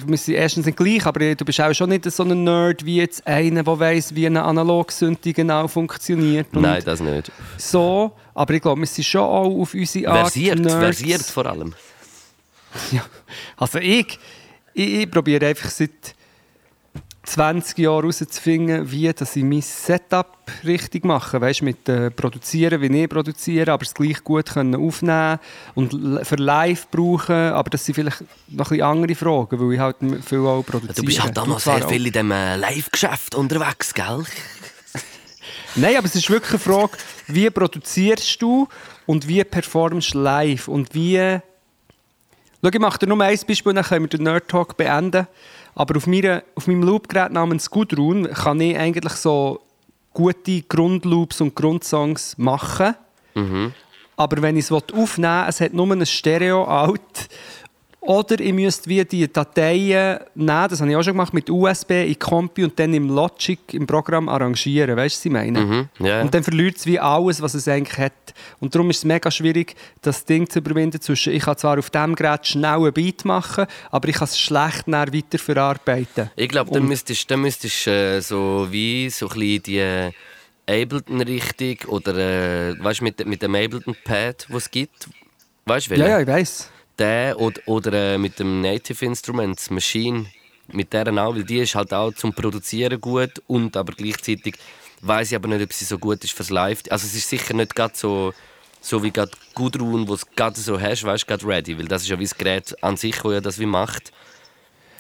wir 0.05 0.18
sind 0.18 0.34
erstens 0.34 0.65
nicht 0.65 0.78
gleich, 0.78 1.05
aber 1.05 1.36
du 1.36 1.45
bist 1.45 1.61
auch 1.61 1.74
schon 1.74 1.88
nicht 1.88 2.03
so 2.11 2.24
ein 2.24 2.43
Nerd 2.43 2.84
wie 2.84 2.97
jetzt 2.97 3.26
einer, 3.26 3.63
der 3.63 3.80
weiss, 3.80 4.13
wie 4.13 4.26
eine 4.26 4.43
Analogsynthi 4.43 5.32
genau 5.32 5.70
funktioniert. 5.70 6.47
Nein, 6.51 6.84
das 6.84 6.99
nicht. 6.99 7.32
So, 7.55 8.11
aber 8.34 8.53
ich 8.55 8.61
glaube, 8.61 8.82
wir 8.82 8.88
sind 8.88 9.05
schon 9.05 9.22
auch 9.22 9.61
auf 9.61 9.74
unsere 9.74 10.11
Art 10.11 10.34
Versiert, 10.34 10.59
Nerds. 10.59 10.74
versiert 10.74 11.22
vor 11.22 11.45
allem. 11.45 11.74
Ja. 12.91 13.05
Also 13.55 13.80
ich, 13.80 14.20
ich, 14.74 14.93
ich 14.95 15.09
probiere 15.09 15.47
einfach 15.47 15.70
seit 15.70 16.13
20 17.28 17.78
Jahren 17.80 18.01
herauszufinden, 18.01 18.89
wie 18.89 19.11
dass 19.11 19.36
ich 19.36 19.43
mein 19.43 19.61
Setup 19.61 20.38
richtig 20.63 21.03
mache. 21.03 21.41
Weißt, 21.41 21.61
mit 21.61 21.88
äh, 21.89 22.09
Produzieren, 22.09 22.82
wie 22.82 23.03
ich 23.03 23.09
produziere, 23.09 23.73
aber 23.73 23.84
es 23.84 23.93
gleich 23.93 24.23
gut 24.23 24.53
können 24.53 24.75
aufnehmen 24.75 25.39
und 25.75 26.25
für 26.25 26.36
live 26.36 26.89
brauchen. 26.89 27.36
Aber 27.36 27.69
das 27.69 27.86
sind 27.86 27.95
vielleicht 27.95 28.23
noch 28.47 28.71
ein 28.71 28.82
andere 28.82 29.15
Fragen, 29.15 29.59
weil 29.59 29.73
ich 29.73 29.80
halt 29.80 29.97
viel 30.25 30.39
auch 30.39 30.63
produziere. 30.63 30.93
Du 30.93 31.03
bist 31.03 31.21
halt 31.21 31.36
damals 31.36 31.65
sehr 31.65 31.88
viel 31.88 32.05
in 32.07 32.13
diesem 32.13 32.32
äh, 32.32 32.55
Live-Geschäft 32.55 33.36
unterwegs, 33.36 33.93
gell? 33.93 34.23
Nein, 35.75 35.97
aber 35.97 36.07
es 36.07 36.15
ist 36.15 36.30
wirklich 36.30 36.51
eine 36.51 36.59
Frage, 36.59 36.97
wie 37.28 37.49
produzierst 37.49 38.41
du 38.41 38.67
und 39.05 39.28
wie 39.28 39.43
performst 39.43 40.13
du 40.13 40.19
live 40.19 40.67
und 40.67 40.93
wie... 40.93 41.39
Schau, 42.63 42.69
ich 42.73 42.80
mache 42.80 42.99
dir 42.99 43.07
nur 43.07 43.21
ein 43.21 43.38
Beispiel, 43.47 43.73
dann 43.73 43.84
können 43.84 44.05
wir 44.05 44.09
den 44.09 44.23
Nerd 44.23 44.47
Talk 44.47 44.75
beenden. 44.78 45.28
Aber 45.78 45.95
auf, 45.97 46.07
meiner, 46.07 46.41
auf 46.55 46.65
meinem 46.65 46.82
Loopgerät 46.82 47.32
namens 47.32 47.69
Gudrun 47.69 48.28
kann 48.34 48.59
ich 48.59 48.75
eigentlich 48.75 49.13
so 49.13 49.61
gute 50.11 50.63
Grundloops 50.63 51.39
und 51.39 51.53
Grundsongs 51.53 52.36
machen. 52.39 52.95
Aber 54.15 54.41
wenn 54.41 54.57
ich 54.57 54.65
es 54.65 54.71
aufnehmen 54.71 55.43
will, 55.43 55.49
es 55.49 55.61
hat 55.61 55.73
nur 55.73 55.91
ein 55.91 56.03
Stereo-Out. 56.03 57.28
Oder 58.08 58.39
ich 58.39 58.53
müsste 58.53 58.89
wie 58.89 59.03
die 59.03 59.32
Dateien 59.32 60.20
nehmen, 60.34 60.68
das 60.70 60.80
habe 60.80 60.89
ich 60.89 60.95
auch 60.95 61.03
schon 61.03 61.12
gemacht, 61.12 61.34
mit 61.34 61.49
USB 61.49 61.91
in 61.91 62.18
Compi 62.18 62.64
und 62.64 62.80
dann 62.80 62.93
im 62.93 63.10
Logic 63.10 63.60
im 63.74 63.86
Programm 63.86 64.30
arrangieren. 64.30 64.95
Weißt 64.95 65.16
du, 65.16 65.20
was 65.20 65.26
ich 65.26 65.32
meine? 65.32 65.60
Mhm, 65.60 65.89
ja. 65.99 66.22
Und 66.22 66.34
dann 66.34 66.41
verliert 66.41 66.78
es 66.78 66.86
wie 66.86 66.97
alles, 66.97 67.41
was 67.41 67.53
es 67.53 67.68
eigentlich 67.68 67.97
hat. 67.97 68.14
Und 68.62 68.74
darum 68.74 68.89
ist 68.91 68.99
es 68.99 69.03
mega 69.03 69.30
schwierig, 69.30 69.76
das 70.01 70.24
Ding 70.24 70.49
zu 70.49 70.60
überwinden 70.60 71.01
zwischen, 71.01 71.34
ich 71.34 71.43
kann 71.43 71.58
zwar 71.58 71.78
auf 71.78 71.89
diesem 71.89 72.16
Gerät 72.16 72.47
schnell 72.47 72.76
einen 72.76 72.93
Beat 72.93 73.26
machen, 73.26 73.66
aber 73.91 74.08
ich 74.08 74.16
kann 74.16 74.26
es 74.30 74.39
schlecht 74.39 74.84
dann 74.88 75.14
weiter 75.14 75.38
verarbeiten. 75.38 76.30
Ich 76.38 76.47
glaube, 76.47 76.72
dann 76.72 76.88
müsstest 76.88 77.30
du 77.30 77.36
müsstest, 77.36 77.88
äh, 77.88 78.22
so 78.22 78.68
wie 78.72 79.10
so 79.10 79.28
ein 79.28 79.38
bisschen 79.38 79.64
die 79.64 80.12
Ableton-Richtung 80.66 81.89
oder 81.89 82.16
äh, 82.16 82.82
weißt, 82.82 83.01
mit, 83.01 83.26
mit 83.26 83.41
dem 83.41 83.53
Ableton-Pad, 83.53 84.47
das 84.49 84.64
es 84.64 84.72
gibt. 84.72 85.10
Weißt 85.66 85.91
du, 85.91 85.95
Ja, 85.95 86.08
ja, 86.08 86.20
ich 86.22 86.28
weiß. 86.28 86.72
Der 87.00 87.39
oder, 87.39 87.62
oder 87.66 87.93
äh, 87.93 88.18
mit 88.18 88.39
dem 88.39 88.62
Native 88.62 89.06
Instruments, 89.06 89.70
Machine, 89.70 90.26
mit 90.68 90.93
der 90.93 91.08
auch, 91.08 91.36
weil 91.36 91.43
die 91.43 91.60
ist 91.60 91.76
halt 91.76 91.93
auch 91.93 92.12
zum 92.14 92.34
Produzieren 92.34 93.00
gut 93.00 93.41
und 93.48 93.78
aber 93.78 93.93
gleichzeitig 93.93 94.56
weiß 95.02 95.32
ich 95.32 95.36
aber 95.36 95.48
nicht, 95.48 95.64
ob 95.64 95.74
sie 95.74 95.86
so 95.86 95.98
gut 96.00 96.24
ist 96.24 96.34
fürs 96.34 96.50
Live. 96.50 96.84
Also 96.89 97.06
es 97.06 97.16
ist 97.16 97.30
sicher 97.30 97.54
nicht 97.54 97.76
gerade 97.76 97.93
so, 97.95 98.34
so 98.82 99.04
wie 99.04 99.12
gerade 99.12 99.32
Gudrun, 99.54 100.08
wo 100.08 100.16
es 100.16 100.26
gerade 100.36 100.60
so 100.60 100.80
hast, 100.80 101.04
weißt 101.04 101.24
du, 101.24 101.28
gerade 101.28 101.45
ready, 101.48 101.78
weil 101.78 101.88
das 101.88 102.02
ist 102.02 102.10
ja 102.10 102.18
wie 102.20 102.24
das 102.24 102.36
Gerät 102.36 102.76
an 102.84 102.98
sich, 102.98 103.24
wo 103.24 103.32
ja 103.32 103.41
das 103.41 103.60
wie 103.60 103.66
macht. 103.66 104.12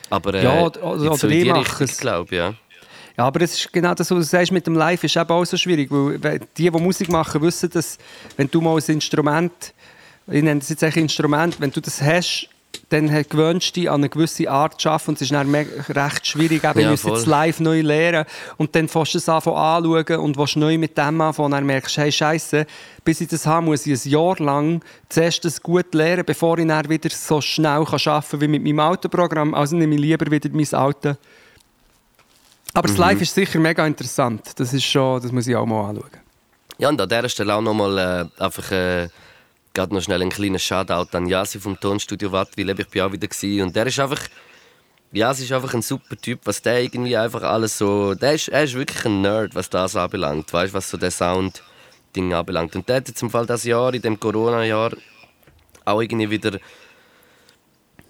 Aber 0.09 0.33
äh, 0.35 0.43
Ja, 0.43 0.61
oder- 0.61 0.83
oder 0.83 1.29
ich 1.29 1.45
mache 1.47 1.83
es. 1.83 1.97
glaube 1.97 2.35
ja. 2.35 2.53
Ja, 3.17 3.25
aber 3.25 3.41
es 3.41 3.53
ist 3.55 3.73
genau 3.73 3.95
das, 3.95 4.11
was 4.11 4.17
du 4.17 4.23
sagst 4.23 4.51
mit 4.51 4.67
dem 4.67 4.75
Live, 4.75 5.03
ist 5.03 5.17
eben 5.17 5.29
auch 5.31 5.43
so 5.43 5.57
schwierig, 5.57 5.89
weil 5.89 6.39
die, 6.55 6.69
die 6.69 6.71
Musik 6.71 7.09
machen, 7.09 7.41
wissen, 7.41 7.67
dass 7.71 7.97
wenn 8.37 8.49
du 8.49 8.61
mal 8.61 8.77
ein 8.77 8.83
Instrument, 8.87 9.73
ich 10.29 10.43
nenne 10.43 10.59
das 10.59 10.69
jetzt 10.69 10.83
eigentlich 10.83 10.97
Instrument, 11.03 11.59
wenn 11.59 11.71
du 11.71 11.81
das 11.81 12.01
hast, 12.01 12.49
dann 12.89 13.07
gewöhnst 13.07 13.75
du 13.75 13.81
dich 13.81 13.89
an 13.89 13.95
eine 14.01 14.09
gewisse 14.09 14.49
Art 14.49 14.79
zu 14.79 14.89
arbeiten 14.89 15.09
und 15.11 15.15
es 15.15 15.23
ist 15.23 15.31
dann 15.31 15.53
recht 15.53 16.25
schwierig, 16.27 16.63
eben, 16.63 16.79
Ja, 16.79 16.91
ja, 16.91 16.91
jetzt 16.91 17.25
live 17.25 17.59
neu 17.59 17.81
lernen 17.81 18.25
und 18.57 18.73
dann 18.75 18.87
fängst 18.87 19.13
du 19.13 19.17
es 19.17 19.27
anfangen 19.27 19.57
anschauen 19.57 20.19
und 20.19 20.37
willst 20.37 20.55
neu 20.55 20.77
mit 20.77 20.97
dem 20.97 21.19
anfangen 21.19 21.45
und 21.47 21.51
dann 21.51 21.65
merkst 21.65 21.97
du, 21.97 22.01
hey 22.01 22.11
Scheiße, 22.11 22.65
bis 23.03 23.19
ich 23.21 23.27
das 23.27 23.45
habe, 23.45 23.65
muss 23.65 23.85
ich 23.85 24.05
ein 24.05 24.09
Jahr 24.09 24.37
lang 24.39 24.81
zuerst 25.09 25.43
das 25.43 25.61
gut 25.61 25.93
lernen, 25.93 26.23
bevor 26.25 26.57
ich 26.59 26.67
dann 26.67 26.87
wieder 26.87 27.09
so 27.09 27.41
schnell 27.41 27.83
kann 27.83 27.99
arbeiten 28.05 28.29
kann 28.31 28.41
wie 28.41 28.47
mit 28.47 28.63
meinem 28.63 28.79
Autoprogramm, 28.79 29.53
also 29.53 29.75
nehme 29.75 29.95
ich 29.95 30.01
lieber 30.01 30.29
wieder 30.31 30.49
mein 30.53 30.73
Auto. 30.73 31.15
Aber 32.73 32.87
Mhm. 32.87 32.91
das 32.93 32.97
Live 32.97 33.21
ist 33.21 33.33
sicher 33.33 33.59
mega 33.59 33.85
interessant. 33.85 34.51
Das 34.55 34.71
ist 34.73 34.85
schon, 34.85 35.21
das 35.21 35.31
muss 35.31 35.47
ich 35.47 35.55
auch 35.55 35.65
mal 35.65 35.89
anschauen. 35.89 36.11
Ja, 36.77 36.89
und 36.89 37.01
an 37.01 37.09
dieser 37.09 37.27
Stelle 37.27 37.55
auch 37.55 37.61
nochmal 37.61 38.29
äh, 38.39 38.43
einfach 38.43 38.71
äh, 38.71 39.09
gerade 39.77 39.93
noch 39.93 40.01
schnell 40.01 40.23
einen 40.23 40.31
kleinen 40.31 40.57
Shoutout 40.57 41.15
an 41.15 41.27
Yasi 41.27 41.59
vom 41.59 41.79
Tonstudio 41.79 42.31
Wattwil. 42.31 42.67
Ich 42.71 42.87
bin 42.87 43.01
auch 43.03 43.11
wieder 43.11 43.27
gewesen. 43.27 43.61
und 43.61 43.75
der 43.75 43.85
ist 43.85 43.99
einfach, 43.99 44.21
Yasi 45.11 45.43
ist 45.43 45.51
einfach 45.51 45.75
ein 45.75 45.83
super 45.83 46.17
Typ, 46.17 46.39
was 46.45 46.63
der 46.63 46.81
irgendwie 46.81 47.15
einfach 47.15 47.43
alles 47.43 47.77
so, 47.77 48.15
der 48.15 48.33
ist, 48.33 48.47
er 48.47 48.63
ist 48.63 48.73
wirklich 48.73 49.05
ein 49.05 49.21
Nerd, 49.21 49.53
was 49.53 49.69
das 49.69 49.95
anbelangt, 49.95 50.51
weißt, 50.51 50.73
was 50.73 50.89
so 50.89 50.97
der 50.97 51.11
Sound 51.11 51.61
Ding 52.15 52.33
anbelangt. 52.33 52.75
Und 52.75 52.89
der 52.89 52.95
hat 52.95 53.07
jetzt 53.07 53.21
im 53.21 53.29
Fall 53.29 53.45
das 53.45 53.65
Jahr, 53.65 53.93
in 53.93 54.01
dem 54.01 54.19
Corona-Jahr, 54.19 54.93
auch 55.85 56.01
irgendwie 56.01 56.31
wieder 56.31 56.57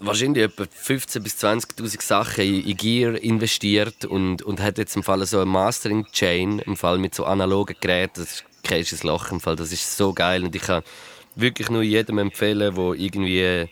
wahrscheinlich 0.00 0.44
etwa 0.44 0.62
15.000 0.62 1.20
bis 1.20 1.36
20.000 1.36 2.02
Sachen 2.02 2.44
in, 2.44 2.76
Gear 2.78 3.22
investiert 3.22 4.06
und, 4.06 4.40
und 4.40 4.62
hat 4.62 4.78
jetzt 4.78 4.96
im 4.96 5.02
Fall 5.02 5.26
so 5.26 5.36
eine 5.36 5.46
Mastering-Chain, 5.46 6.60
im 6.60 6.76
Fall 6.78 6.96
mit 6.96 7.14
so 7.14 7.26
analogen 7.26 7.76
Geräten, 7.78 8.22
das 8.22 8.42
ist 8.70 9.04
ein 9.04 9.06
Loch 9.06 9.30
im 9.30 9.40
Fall, 9.40 9.56
das 9.56 9.70
ist 9.70 9.98
so 9.98 10.14
geil 10.14 10.44
und 10.44 10.56
ich 10.56 10.62
kann 10.62 10.82
wirklich 11.40 11.70
nur 11.70 11.82
jedem 11.82 12.18
empfehlen, 12.18 12.74
der 12.74 12.94
irgendwie 12.94 13.68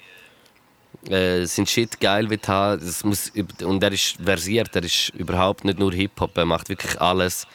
äh, 1.11 1.45
sein 1.47 1.67
Shit 1.67 2.01
geil 2.01 2.29
will 2.31 2.41
haben. 2.47 2.81
Muss, 3.05 3.33
und 3.63 3.83
er 3.83 3.93
ist 3.93 4.17
versiert, 4.23 4.75
er 4.75 4.85
ist 4.85 5.11
überhaupt 5.11 5.65
nicht 5.65 5.79
nur 5.79 5.93
Hip-Hop, 5.93 6.37
er 6.37 6.47
macht 6.47 6.69
wirklich 6.69 7.01
alles. 7.01 7.47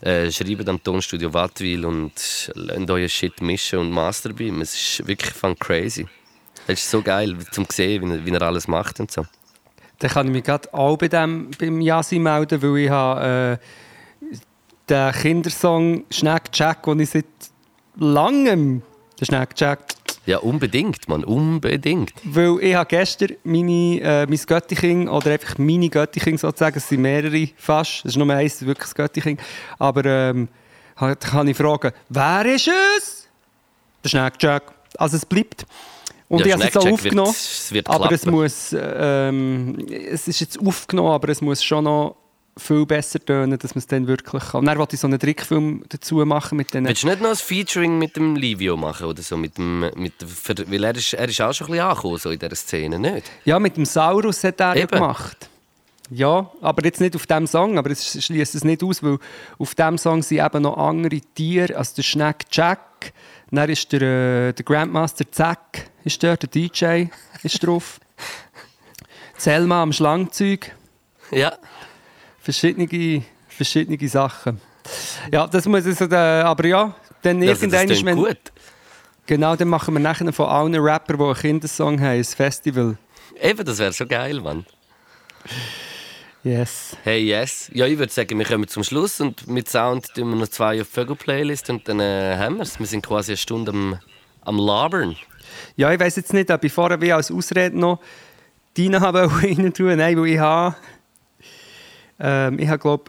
Äh, 0.00 0.30
schreibt 0.30 0.68
am 0.68 0.82
Tonstudio 0.82 1.32
Wattwil 1.34 1.84
und 1.84 2.52
lernt 2.54 2.90
euer 2.90 3.08
Shit 3.08 3.40
mischen 3.42 3.80
und 3.80 3.90
Masterbeam. 3.90 4.60
Es 4.60 4.74
ist 4.74 5.06
wirklich 5.06 5.32
fun 5.32 5.58
crazy. 5.58 6.06
Es 6.68 6.80
ist 6.80 6.90
so 6.90 7.02
geil, 7.02 7.36
zum 7.50 7.66
sehen, 7.68 8.02
wie 8.02 8.14
er, 8.14 8.26
wie 8.26 8.30
er 8.30 8.42
alles 8.42 8.68
macht 8.68 9.00
und 9.00 9.10
so. 9.10 9.26
Dann 9.98 10.10
kann 10.10 10.26
ich 10.28 10.32
mich 10.32 10.44
gerade 10.44 10.72
auch 10.72 10.96
bei 10.96 11.08
dem, 11.08 11.50
beim 11.58 11.80
Yasi 11.80 12.20
melden, 12.20 12.62
weil 12.62 12.76
ich 12.78 12.90
habe 12.90 13.58
äh, 13.60 14.36
den 14.88 15.12
Kindersong 15.12 16.04
«Schneck 16.10 16.44
Jack», 16.52 16.84
den 16.84 17.00
ich 17.00 17.10
seit 17.10 17.24
langem 17.96 18.82
«Der 19.20 19.26
Schneck 19.26 19.50
Jack» 19.56 19.80
Ja, 20.28 20.38
unbedingt, 20.40 21.08
man, 21.08 21.24
unbedingt. 21.24 22.12
Weil 22.22 22.58
ich 22.60 22.74
habe 22.74 22.86
gestern 22.86 23.30
meine, 23.44 23.98
äh, 24.02 24.26
mein 24.26 24.38
Göttiching, 24.46 25.08
oder 25.08 25.30
einfach 25.30 25.56
meine 25.56 25.88
Göttiching 25.88 26.36
sozusagen, 26.36 26.76
es 26.76 26.86
sind 26.86 27.00
mehrere 27.00 27.48
fast, 27.56 28.00
es 28.00 28.10
ist 28.10 28.16
nur 28.18 28.28
eins, 28.28 28.60
wirklich 28.60 28.88
das 28.88 28.94
Göttiching, 28.94 29.38
aber 29.78 30.04
ähm, 30.04 30.48
kann 30.94 31.48
ich 31.48 31.56
fragen, 31.56 31.92
wer 32.10 32.44
ist 32.44 32.68
es? 32.68 33.28
Der 34.04 34.08
Schneckjack. 34.10 34.64
Also 34.98 35.16
es 35.16 35.24
bleibt. 35.24 35.64
Und 36.28 36.40
ja, 36.40 36.46
ich 36.46 36.52
habe 36.52 36.64
es 36.64 36.74
jetzt 36.74 36.76
auch 36.76 36.92
aufgenommen, 36.92 37.28
wird, 37.28 37.36
es 37.36 37.72
wird 37.72 37.88
aber 37.88 38.12
es 38.12 38.26
muss, 38.26 38.76
ähm, 38.78 39.86
es 39.88 40.28
ist 40.28 40.40
jetzt 40.40 40.60
aufgenommen, 40.60 41.12
aber 41.12 41.30
es 41.30 41.40
muss 41.40 41.64
schon 41.64 41.84
noch 41.84 42.16
viel 42.58 42.86
besser 42.86 43.24
tönen, 43.24 43.58
dass 43.58 43.74
man 43.74 43.80
es 43.80 43.86
dann 43.86 44.06
wirklich 44.06 44.42
kann. 44.44 44.60
Und 44.60 44.66
dann 44.66 44.78
wollte 44.78 44.94
ich 44.94 45.00
so 45.00 45.06
einen 45.06 45.18
Trickfilm 45.18 45.84
dazu 45.88 46.16
machen 46.26 46.56
mit 46.56 46.72
denen. 46.74 46.86
Willst 46.86 47.02
du 47.02 47.08
nicht 47.08 47.20
noch 47.20 47.30
ein 47.30 47.36
Featuring 47.36 47.98
mit 47.98 48.16
dem 48.16 48.36
Livio 48.36 48.76
machen 48.76 49.06
oder 49.06 49.22
so? 49.22 49.36
Mit 49.36 49.56
dem, 49.58 49.80
mit, 49.96 50.14
weil 50.70 50.84
er 50.84 50.96
ist, 50.96 51.14
er 51.14 51.28
ist 51.28 51.40
auch 51.40 51.52
schon 51.52 51.68
ein 51.68 51.72
bisschen 51.72 51.86
angekommen 51.86 52.18
so 52.18 52.30
in 52.30 52.38
dieser 52.38 52.56
Szene, 52.56 52.98
nicht? 52.98 53.30
Ja, 53.44 53.58
mit 53.58 53.76
dem 53.76 53.84
Saurus 53.84 54.44
hat 54.44 54.60
er 54.60 54.76
ja 54.76 54.86
gemacht. 54.86 55.48
Ja, 56.10 56.50
aber 56.62 56.84
jetzt 56.84 57.00
nicht 57.00 57.14
auf 57.16 57.26
diesem 57.26 57.46
Song, 57.46 57.76
aber 57.76 57.90
es 57.90 58.24
schließt 58.24 58.54
es 58.54 58.64
nicht 58.64 58.82
aus, 58.82 59.02
weil 59.02 59.18
auf 59.58 59.74
diesem 59.74 59.98
Song 59.98 60.22
sind 60.22 60.44
eben 60.44 60.62
noch 60.62 60.78
andere 60.78 61.20
Tiere, 61.20 61.76
also 61.76 61.96
der 61.96 62.02
Schneck 62.02 62.46
Jack, 62.50 63.12
dann 63.50 63.68
ist 63.68 63.92
der, 63.92 64.02
äh, 64.02 64.52
der 64.52 64.64
Grandmaster 64.64 65.30
Zack 65.30 65.90
ist 66.04 66.22
dort, 66.22 66.42
der 66.42 66.48
DJ 66.48 67.06
ist 67.42 67.66
drauf. 67.66 68.00
Selma 69.36 69.82
am 69.82 69.92
Schlangzeug. 69.92 70.74
Ja 71.30 71.52
verschiedene, 72.48 73.22
verschiedene 73.48 74.08
Sachen. 74.08 74.58
Ja, 75.30 75.46
das 75.46 75.66
muss 75.66 75.84
ich 75.84 75.96
sagen, 75.96 76.14
aber 76.14 76.66
ja, 76.66 76.94
dann 77.20 77.42
also 77.42 77.52
irgendwann 77.52 77.90
ist 77.90 78.02
man... 78.02 78.16
gut. 78.16 78.38
Genau, 79.26 79.54
dann 79.54 79.68
machen 79.68 79.92
wir 79.92 80.00
nachher 80.00 80.32
von 80.32 80.48
allen 80.48 80.74
Rappern, 80.74 81.18
die 81.18 81.24
einen 81.24 81.34
Kindersong 81.34 82.00
haben, 82.00 82.16
ein 82.16 82.24
Festival. 82.24 82.96
Eben, 83.38 83.64
das 83.66 83.78
wäre 83.78 83.92
so 83.92 84.06
geil, 84.06 84.40
Mann. 84.40 84.64
Yes. 86.42 86.96
Hey, 87.04 87.22
yes. 87.22 87.70
Ja, 87.74 87.84
ich 87.84 87.98
würde 87.98 88.10
sagen, 88.10 88.38
wir 88.38 88.46
kommen 88.46 88.66
zum 88.66 88.82
Schluss 88.82 89.20
und 89.20 89.46
mit 89.46 89.68
Sound 89.68 90.14
tun 90.14 90.30
wir 90.30 90.36
noch 90.36 90.48
zwei 90.48 90.80
auf 90.80 90.88
Vögel-Playlist 90.88 91.68
und 91.68 91.86
dann 91.86 92.00
äh, 92.00 92.36
haben 92.38 92.56
wir 92.56 92.62
es. 92.62 92.78
Wir 92.78 92.86
sind 92.86 93.04
quasi 93.04 93.32
eine 93.32 93.36
Stunde 93.36 93.72
am, 93.72 93.98
am 94.40 94.56
Labern. 94.56 95.16
Ja, 95.76 95.92
ich 95.92 96.00
weiß 96.00 96.16
jetzt 96.16 96.32
nicht, 96.32 96.50
ob 96.50 96.64
ich 96.64 96.72
vorher 96.72 96.98
wie 97.02 97.12
als 97.12 97.30
Ausrede 97.30 97.78
noch 97.78 98.00
Dina 98.74 98.98
rein 99.10 99.74
tun. 99.74 99.96
Nein, 99.96 100.18
weil 100.18 100.28
ich 100.28 100.38
habe 100.38 100.76
ähm, 102.20 102.58
ich 102.58 102.68
habe, 102.68 102.78
glaube 102.78 103.04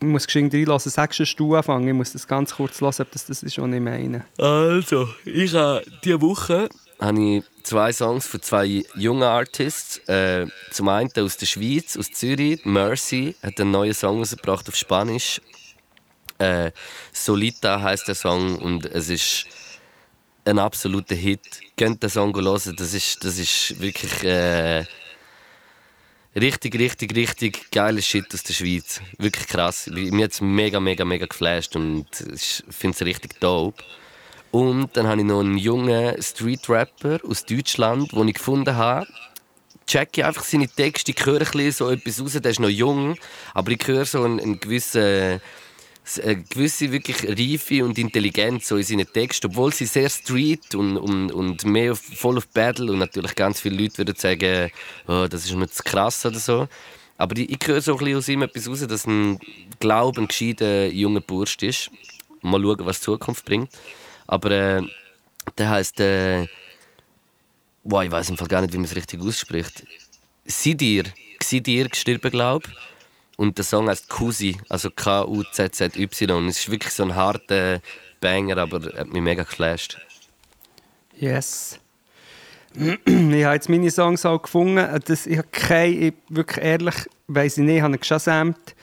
ich 0.00 0.06
muss 0.06 0.26
geschwind 0.26 0.52
reinlassen. 0.52 0.90
Sagst 0.90 1.38
du 1.38 1.54
anfangen? 1.54 1.88
Ich 1.88 1.94
muss 1.94 2.12
das 2.12 2.26
ganz 2.26 2.54
kurz 2.54 2.80
hören, 2.80 2.94
ob 2.98 3.10
das, 3.12 3.26
das 3.26 3.42
ist, 3.42 3.58
was 3.58 3.72
ich 3.72 3.80
meine. 3.80 4.24
Also, 4.38 5.08
ich 5.24 5.54
habe 5.54 5.82
diese 6.02 6.20
Woche 6.20 6.68
habe 7.00 7.20
ich 7.20 7.44
zwei 7.62 7.92
Songs 7.92 8.26
von 8.26 8.42
zwei 8.42 8.82
jungen 8.94 9.22
Artists. 9.22 9.98
Äh, 10.08 10.46
zum 10.70 10.88
einen 10.88 11.10
aus 11.16 11.36
der 11.36 11.46
Schweiz, 11.46 11.96
aus 11.96 12.10
Zürich. 12.10 12.64
Mercy 12.64 13.34
hat 13.42 13.60
einen 13.60 13.70
neuen 13.70 13.94
Song 13.94 14.18
rausgebracht 14.18 14.68
auf 14.68 14.76
Spanisch. 14.76 15.40
Äh, 16.38 16.72
Solita 17.12 17.80
heißt 17.80 18.08
der 18.08 18.14
Song 18.14 18.58
und 18.58 18.86
es 18.86 19.08
ist 19.08 19.46
ein 20.44 20.58
absoluter 20.58 21.14
Hit. 21.14 21.60
Könnt 21.76 22.02
den 22.02 22.10
Song 22.10 22.34
hören, 22.34 22.76
das 22.76 22.94
ist, 22.94 23.24
das 23.24 23.38
ist 23.38 23.80
wirklich 23.80 24.24
äh, 24.24 24.84
Richtig, 26.36 26.76
richtig, 26.76 27.14
richtig 27.14 27.70
geiles 27.70 28.06
Shit 28.06 28.34
aus 28.34 28.42
der 28.42 28.54
Schweiz. 28.54 29.00
Wirklich 29.18 29.46
krass. 29.46 29.86
Mir 29.86 30.24
hat 30.24 30.32
es 30.32 30.40
mega, 30.40 30.80
mega, 30.80 31.04
mega 31.04 31.26
geflasht 31.26 31.76
und 31.76 32.06
ich 32.34 32.64
finde 32.70 32.96
es 32.96 33.04
richtig 33.04 33.38
dope. 33.38 33.84
Und 34.50 34.96
dann 34.96 35.06
habe 35.06 35.20
ich 35.20 35.26
noch 35.26 35.40
einen 35.40 35.58
jungen 35.58 36.20
Street-Rapper 36.20 37.20
aus 37.28 37.44
Deutschland, 37.44 38.10
den 38.12 38.28
ich 38.28 38.34
gefunden 38.34 38.74
habe. 38.74 39.06
Checke 39.86 40.26
einfach 40.26 40.42
seine 40.42 40.66
Texte, 40.66 41.12
ich 41.12 41.24
höre 41.24 41.42
ein 41.42 41.70
so 41.70 41.90
etwas 41.90 42.20
raus, 42.20 42.32
der 42.32 42.50
ist 42.50 42.58
noch 42.58 42.68
jung, 42.68 43.16
aber 43.52 43.70
ich 43.70 43.86
höre 43.86 44.04
so 44.04 44.24
einen, 44.24 44.40
einen 44.40 44.58
gewissen 44.58 45.40
eine 46.22 46.42
gewisse 46.42 46.92
wirklich 46.92 47.24
Reife 47.26 47.84
und 47.84 47.98
Intelligenz 47.98 48.68
so 48.68 48.76
in 48.76 48.82
seinen 48.82 49.10
Texten, 49.10 49.46
obwohl 49.46 49.72
sie 49.72 49.86
sehr 49.86 50.10
street 50.10 50.74
und, 50.74 50.98
und, 50.98 51.32
und 51.32 51.64
mehr 51.64 51.94
voll 51.94 52.36
auf 52.36 52.46
Battle 52.48 52.92
und 52.92 52.98
natürlich 52.98 53.34
ganz 53.34 53.60
viele 53.60 53.82
Leute 53.82 53.98
würden 53.98 54.14
sagen, 54.14 54.70
oh, 55.08 55.26
das 55.28 55.46
ist 55.46 55.54
nicht 55.54 55.74
zu 55.74 55.82
krass 55.82 56.26
oder 56.26 56.38
so. 56.38 56.68
Aber 57.16 57.36
ich, 57.38 57.50
ich 57.50 57.66
höre 57.66 57.80
so 57.80 57.92
ein 57.92 57.98
bisschen 57.98 58.18
aus 58.18 58.28
ihm 58.28 58.42
etwas 58.42 58.68
raus, 58.68 58.86
dass 58.86 59.06
ein 59.06 59.38
Glaube, 59.80 60.20
ein 60.20 60.28
gescheiter 60.28 60.86
junger 60.86 61.20
Bursch 61.20 61.56
ist. 61.62 61.90
Mal 62.42 62.60
schauen, 62.60 62.84
was 62.84 62.98
die 62.98 63.04
Zukunft 63.04 63.44
bringt. 63.44 63.70
Aber 64.26 64.50
äh, 64.50 64.82
der 65.56 65.70
heißt, 65.70 66.00
äh, 66.00 66.46
wow, 67.82 68.02
ich 68.02 68.10
weiß 68.10 68.28
im 68.30 68.36
Fall 68.36 68.48
gar 68.48 68.60
nicht, 68.60 68.72
wie 68.74 68.78
man 68.78 68.86
es 68.86 68.96
richtig 68.96 69.20
ausspricht. 69.20 69.84
Sidir, 70.44 71.04
Sidir 71.42 71.88
gestorben, 71.88 72.30
glaube 72.30 72.68
ich. 72.68 72.93
Und 73.36 73.58
der 73.58 73.64
Song 73.64 73.88
heißt 73.88 74.08
Kusi, 74.08 74.56
also 74.68 74.90
K-U-Z-Z-Y. 74.90 76.48
Es 76.48 76.60
ist 76.60 76.70
wirklich 76.70 76.92
so 76.92 77.02
ein 77.02 77.14
harter 77.14 77.80
Banger, 78.20 78.58
aber 78.58 78.92
er 78.92 79.00
hat 79.00 79.12
mich 79.12 79.22
mega 79.22 79.42
geflasht. 79.42 79.98
Yes. 81.16 81.78
ich 82.74 83.44
habe 83.44 83.54
jetzt 83.54 83.68
meine 83.68 83.90
Songs 83.90 84.24
auch 84.24 84.42
gefunden. 84.42 84.86
Das, 85.04 85.26
ich 85.26 85.38
habe 85.38 85.48
keine, 85.50 85.94
ich, 85.94 86.14
wirklich 86.28 86.64
ehrlich, 86.64 86.94
weiß 87.28 87.58
ich 87.58 87.64
nicht, 87.64 87.76
ich 87.76 87.82
habe 87.82 87.94
ihn 87.94 88.00
geschasamt. 88.00 88.74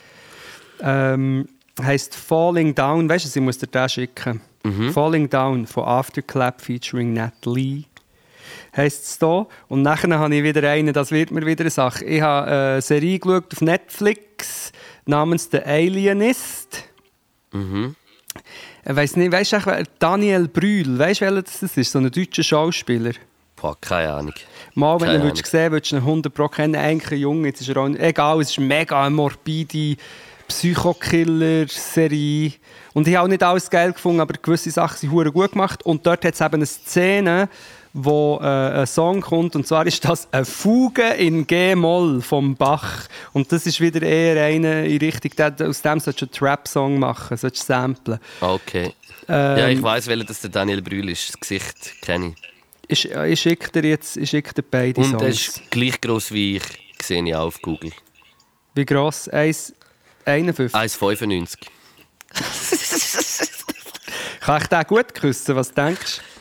Ähm, 0.80 1.48
heißt 1.80 2.14
Falling 2.14 2.74
Down. 2.74 3.08
Weißt 3.08 3.24
du, 3.24 3.38
ich 3.38 3.44
muss 3.44 3.58
dir 3.58 3.66
das 3.66 3.92
schicken. 3.94 4.40
Mhm. 4.64 4.92
Falling 4.92 5.28
Down 5.28 5.66
von 5.66 5.84
Afterclap 5.84 6.60
featuring 6.60 7.14
Nat 7.14 7.34
Lee 7.44 7.84
heisst 8.76 9.04
es 9.04 9.18
hier. 9.18 9.46
Und 9.68 9.82
nachher 9.82 10.18
habe 10.18 10.34
ich 10.34 10.42
wieder 10.42 10.68
einen, 10.68 10.92
das 10.92 11.10
wird 11.10 11.30
mir 11.30 11.46
wieder 11.46 11.62
eine 11.62 11.70
Sache. 11.70 12.04
Ich 12.04 12.20
habe 12.20 12.46
eine 12.46 12.82
Serie 12.82 13.18
geschaut 13.18 13.52
auf 13.52 13.60
Netflix 13.60 14.72
namens 15.04 15.48
The 15.50 15.62
Alienist. 15.62 16.84
Mhm. 17.52 17.96
Ich 18.84 18.96
weiß 18.96 19.16
nicht, 19.16 19.30
weißt 19.30 19.52
du, 19.52 19.84
Daniel 19.98 20.48
Brühl, 20.48 20.98
weißt 20.98 21.20
du, 21.20 21.26
welcher 21.26 21.42
das 21.42 21.62
ist? 21.62 21.92
So 21.92 21.98
ein 21.98 22.10
deutscher 22.10 22.42
Schauspieler. 22.42 23.12
Boah, 23.56 23.76
keine 23.80 24.12
Ahnung. 24.12 24.34
Mal, 24.74 25.00
wenn 25.00 25.20
du 25.20 25.28
ihn 25.28 25.36
sehen 25.36 25.70
würdest 25.70 25.92
du 25.92 25.96
ihn 25.96 26.02
100 26.02 26.34
Pro 26.34 26.48
kennen. 26.48 26.74
Eigentlich 26.74 27.12
ein 27.12 27.18
Junge, 27.18 27.48
jetzt 27.48 27.60
ist 27.60 27.68
er 27.68 27.76
auch 27.76 27.86
nicht, 27.86 28.02
egal, 28.02 28.40
es 28.40 28.50
ist 28.50 28.58
mega 28.58 29.00
eine 29.00 29.14
morbide 29.14 29.96
Psychokiller-Serie. 30.48 32.54
Und 32.92 33.06
ich 33.06 33.14
habe 33.14 33.24
auch 33.24 33.28
nicht 33.28 33.44
alles 33.44 33.70
geil 33.70 33.92
gefunden, 33.92 34.20
aber 34.20 34.34
gewisse 34.34 34.72
Sachen 34.72 34.98
sind 34.98 35.10
gut 35.10 35.52
gemacht. 35.52 35.84
Und 35.84 36.04
dort 36.04 36.24
hat 36.24 36.34
es 36.34 36.40
eben 36.40 36.54
eine 36.54 36.66
Szene, 36.66 37.48
wo 37.92 38.38
äh, 38.40 38.46
ein 38.80 38.86
Song 38.86 39.20
kommt 39.20 39.54
und 39.56 39.66
zwar 39.66 39.86
ist 39.88 40.04
das 40.04 40.28
eine 40.32 40.44
Fuge 40.44 41.02
in 41.02 41.46
G-Moll 41.46 42.22
vom 42.22 42.56
Bach 42.56 43.06
und 43.32 43.52
das 43.52 43.66
ist 43.66 43.80
wieder 43.80 44.02
eher 44.02 44.44
eine 44.44 44.86
in 44.86 44.98
Richtung, 44.98 45.32
aus 45.66 45.82
dem 45.82 46.00
sollst 46.00 46.20
du 46.20 46.26
einen 46.26 46.32
Trap-Song 46.32 46.98
machen, 46.98 47.36
sollst 47.36 47.62
du 47.62 47.66
samplen. 47.66 48.18
Okay. 48.40 48.92
Ähm, 49.28 49.58
ja, 49.58 49.68
ich 49.68 49.82
weiß, 49.82 50.06
welcher 50.06 50.24
das 50.24 50.40
der 50.40 50.50
Daniel 50.50 50.82
Brühl 50.82 51.08
ist, 51.08 51.28
das 51.28 51.40
Gesicht 51.40 52.02
kenne 52.02 52.34
ich. 52.88 53.06
Ich, 53.06 53.10
ich 53.10 53.40
schicke 53.40 53.70
dir 53.70 53.88
jetzt 53.88 54.16
ich 54.16 54.30
schicke 54.30 54.54
dir 54.54 54.62
beide 54.62 55.00
und 55.00 55.06
Songs. 55.06 55.14
Und 55.14 55.22
er 55.22 55.28
ist 55.28 55.70
gleich 55.70 56.00
gross 56.00 56.32
wie 56.32 56.56
ich, 56.56 56.62
sehe 57.00 57.24
ich 57.24 57.34
auf 57.34 57.60
Google. 57.62 57.92
Wie 58.74 58.84
gross? 58.84 59.30
1,51? 59.30 60.72
1,95. 60.72 61.58
Kann 64.40 64.60
ich 64.60 64.66
den 64.66 64.84
gut 64.84 65.14
küssen, 65.14 65.54
was 65.54 65.72
denkst 65.72 66.16
du? 66.18 66.31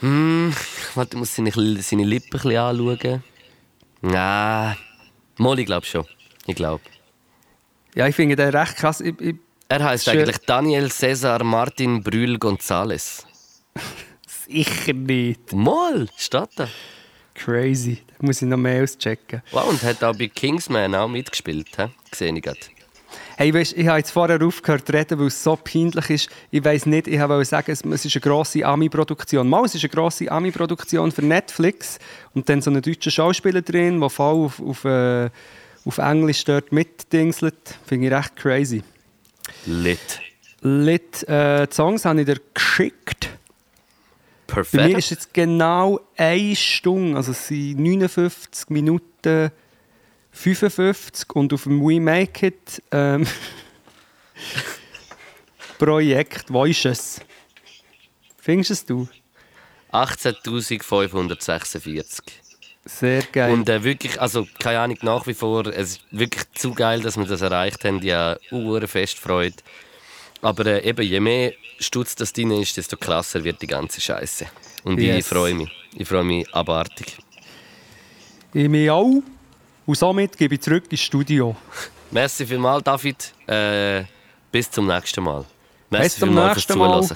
Hm, 0.00 0.54
warte, 0.94 1.16
ich 1.16 1.18
muss 1.18 1.34
seine, 1.34 1.50
seine 1.82 2.04
Lippen 2.04 2.28
ein 2.28 2.30
bisschen 2.30 2.56
anschauen. 2.56 3.22
Nein, 4.00 4.76
mal, 5.38 5.58
ich 5.58 5.66
glaube 5.66 5.86
schon. 5.86 6.04
Ich 6.46 6.54
glaube. 6.54 6.82
Ja, 7.94 8.06
ich 8.06 8.14
finde 8.14 8.36
den 8.36 8.50
recht 8.50 8.76
krass. 8.76 9.00
Ich, 9.00 9.20
ich, 9.20 9.36
er 9.68 9.84
heißt 9.84 10.08
eigentlich 10.08 10.38
Daniel 10.38 10.90
Cesar 10.90 11.42
Martin 11.42 12.02
Brühl 12.02 12.36
González. 12.36 13.24
Sicher 14.26 14.92
nicht. 14.92 15.52
Mal, 15.52 16.08
steht 16.16 16.50
da. 16.56 16.68
Crazy. 17.34 18.02
Da 18.06 18.26
muss 18.26 18.40
ich 18.40 18.48
noch 18.48 18.56
mehr 18.56 18.82
auschecken. 18.82 19.42
Wow, 19.50 19.68
und 19.68 19.82
hat 19.82 20.02
auch 20.02 20.16
bei 20.16 20.28
Kingsman 20.28 20.94
auch 20.94 21.08
mitgespielt, 21.08 21.68
he? 21.76 21.86
Gesehen 22.10 22.36
ich 22.36 22.42
gerade. 22.42 22.58
Hey, 23.40 23.54
weißt, 23.54 23.74
ich 23.74 23.86
habe 23.86 23.98
jetzt 23.98 24.10
vorher 24.10 24.42
aufgehört 24.42 24.88
zu 24.88 24.92
reden, 24.92 25.16
weil 25.20 25.28
es 25.28 25.44
so 25.44 25.54
peinlich 25.54 26.10
ist. 26.10 26.28
Ich 26.50 26.64
weiß 26.64 26.86
nicht, 26.86 27.06
ich 27.06 27.20
wollte 27.20 27.44
sagen, 27.44 27.70
es 27.70 27.82
ist 27.82 28.16
eine 28.16 28.20
grosse 28.20 28.66
Ami-Produktion. 28.66 29.48
Mal, 29.48 29.64
es 29.64 29.76
ist 29.76 29.84
eine 29.84 29.90
grosse 29.90 30.28
Ami-Produktion 30.28 31.12
für 31.12 31.24
Netflix 31.24 32.00
und 32.34 32.48
dann 32.48 32.60
so 32.62 32.70
einen 32.70 32.82
deutschen 32.82 33.12
Schauspieler 33.12 33.62
drin, 33.62 34.00
der 34.00 34.10
voll 34.10 34.46
auf, 34.46 34.60
auf, 34.60 34.84
äh, 34.84 35.30
auf 35.84 35.98
Englisch 35.98 36.42
dort 36.46 36.72
mitdingselt. 36.72 37.78
Finde 37.86 38.08
ich 38.08 38.12
recht 38.12 38.34
crazy. 38.34 38.82
Lit. 39.66 40.20
Lit, 40.62 41.22
äh, 41.28 41.68
die 41.68 41.72
Songs 41.72 42.06
habe 42.06 42.18
ich 42.22 42.26
dir 42.26 42.40
geschickt. 42.52 43.28
Bei 44.48 44.56
mir 44.56 44.62
ist 44.62 44.70
Perfekt. 44.72 45.10
jetzt 45.10 45.32
genau 45.32 46.00
eine 46.16 46.56
Stunde, 46.56 47.16
also 47.16 47.30
es 47.30 47.46
sind 47.46 47.78
59 47.78 48.70
Minuten 48.70 49.52
55 50.32 51.34
und 51.34 51.52
auf 51.52 51.64
dem 51.64 51.80
We 51.80 52.00
Make 52.00 52.46
It 52.46 52.82
ähm, 52.92 53.26
Projekt 55.78 56.52
Voices. 56.52 57.20
Findest 58.40 58.70
es 58.70 58.86
du? 58.86 59.08
18.546. 59.92 62.20
Sehr 62.84 63.22
geil. 63.22 63.52
Und 63.52 63.68
äh, 63.68 63.82
wirklich, 63.84 64.20
also 64.20 64.46
keine 64.58 64.80
Ahnung, 64.80 64.98
nach 65.02 65.26
wie 65.26 65.34
vor, 65.34 65.66
es 65.66 65.90
ist 65.90 66.00
wirklich 66.10 66.44
zu 66.54 66.72
geil, 66.72 67.00
dass 67.02 67.16
wir 67.16 67.26
das 67.26 67.42
erreicht 67.42 67.84
haben. 67.84 68.00
Ja, 68.02 68.36
fest 68.86 69.18
Freude. 69.18 69.56
Aber 70.40 70.64
äh, 70.66 70.88
eben, 70.88 71.02
je 71.02 71.20
mehr 71.20 71.52
Stutz 71.80 72.14
das 72.14 72.32
drin 72.32 72.50
ist, 72.52 72.76
desto 72.76 72.96
krasser 72.96 73.44
wird 73.44 73.60
die 73.60 73.66
ganze 73.66 74.00
Scheiße. 74.00 74.46
Und 74.84 74.98
ich 74.98 75.06
Yes. 75.06 75.28
freue 75.28 75.54
mich. 75.54 75.70
Ich 75.96 76.08
freue 76.08 76.24
mich 76.24 76.52
abartig. 76.54 77.18
ich 78.54 78.68
mich 78.68 78.90
auch. 78.90 79.22
Und 79.88 79.94
somit 79.94 80.36
gebe 80.36 80.54
ich 80.54 80.60
zurück 80.60 80.84
ins 80.90 81.00
Studio. 81.00 81.56
Merci 82.10 82.44
vielmals, 82.44 82.84
David. 82.84 83.32
Äh, 83.46 84.04
bis 84.52 84.70
zum 84.70 84.86
nächsten 84.86 85.24
Mal. 85.24 85.46
Merci 85.88 86.04
bis 86.04 86.18
zum 86.18 86.34
nächsten 86.34 86.78
Mal. 86.78 87.08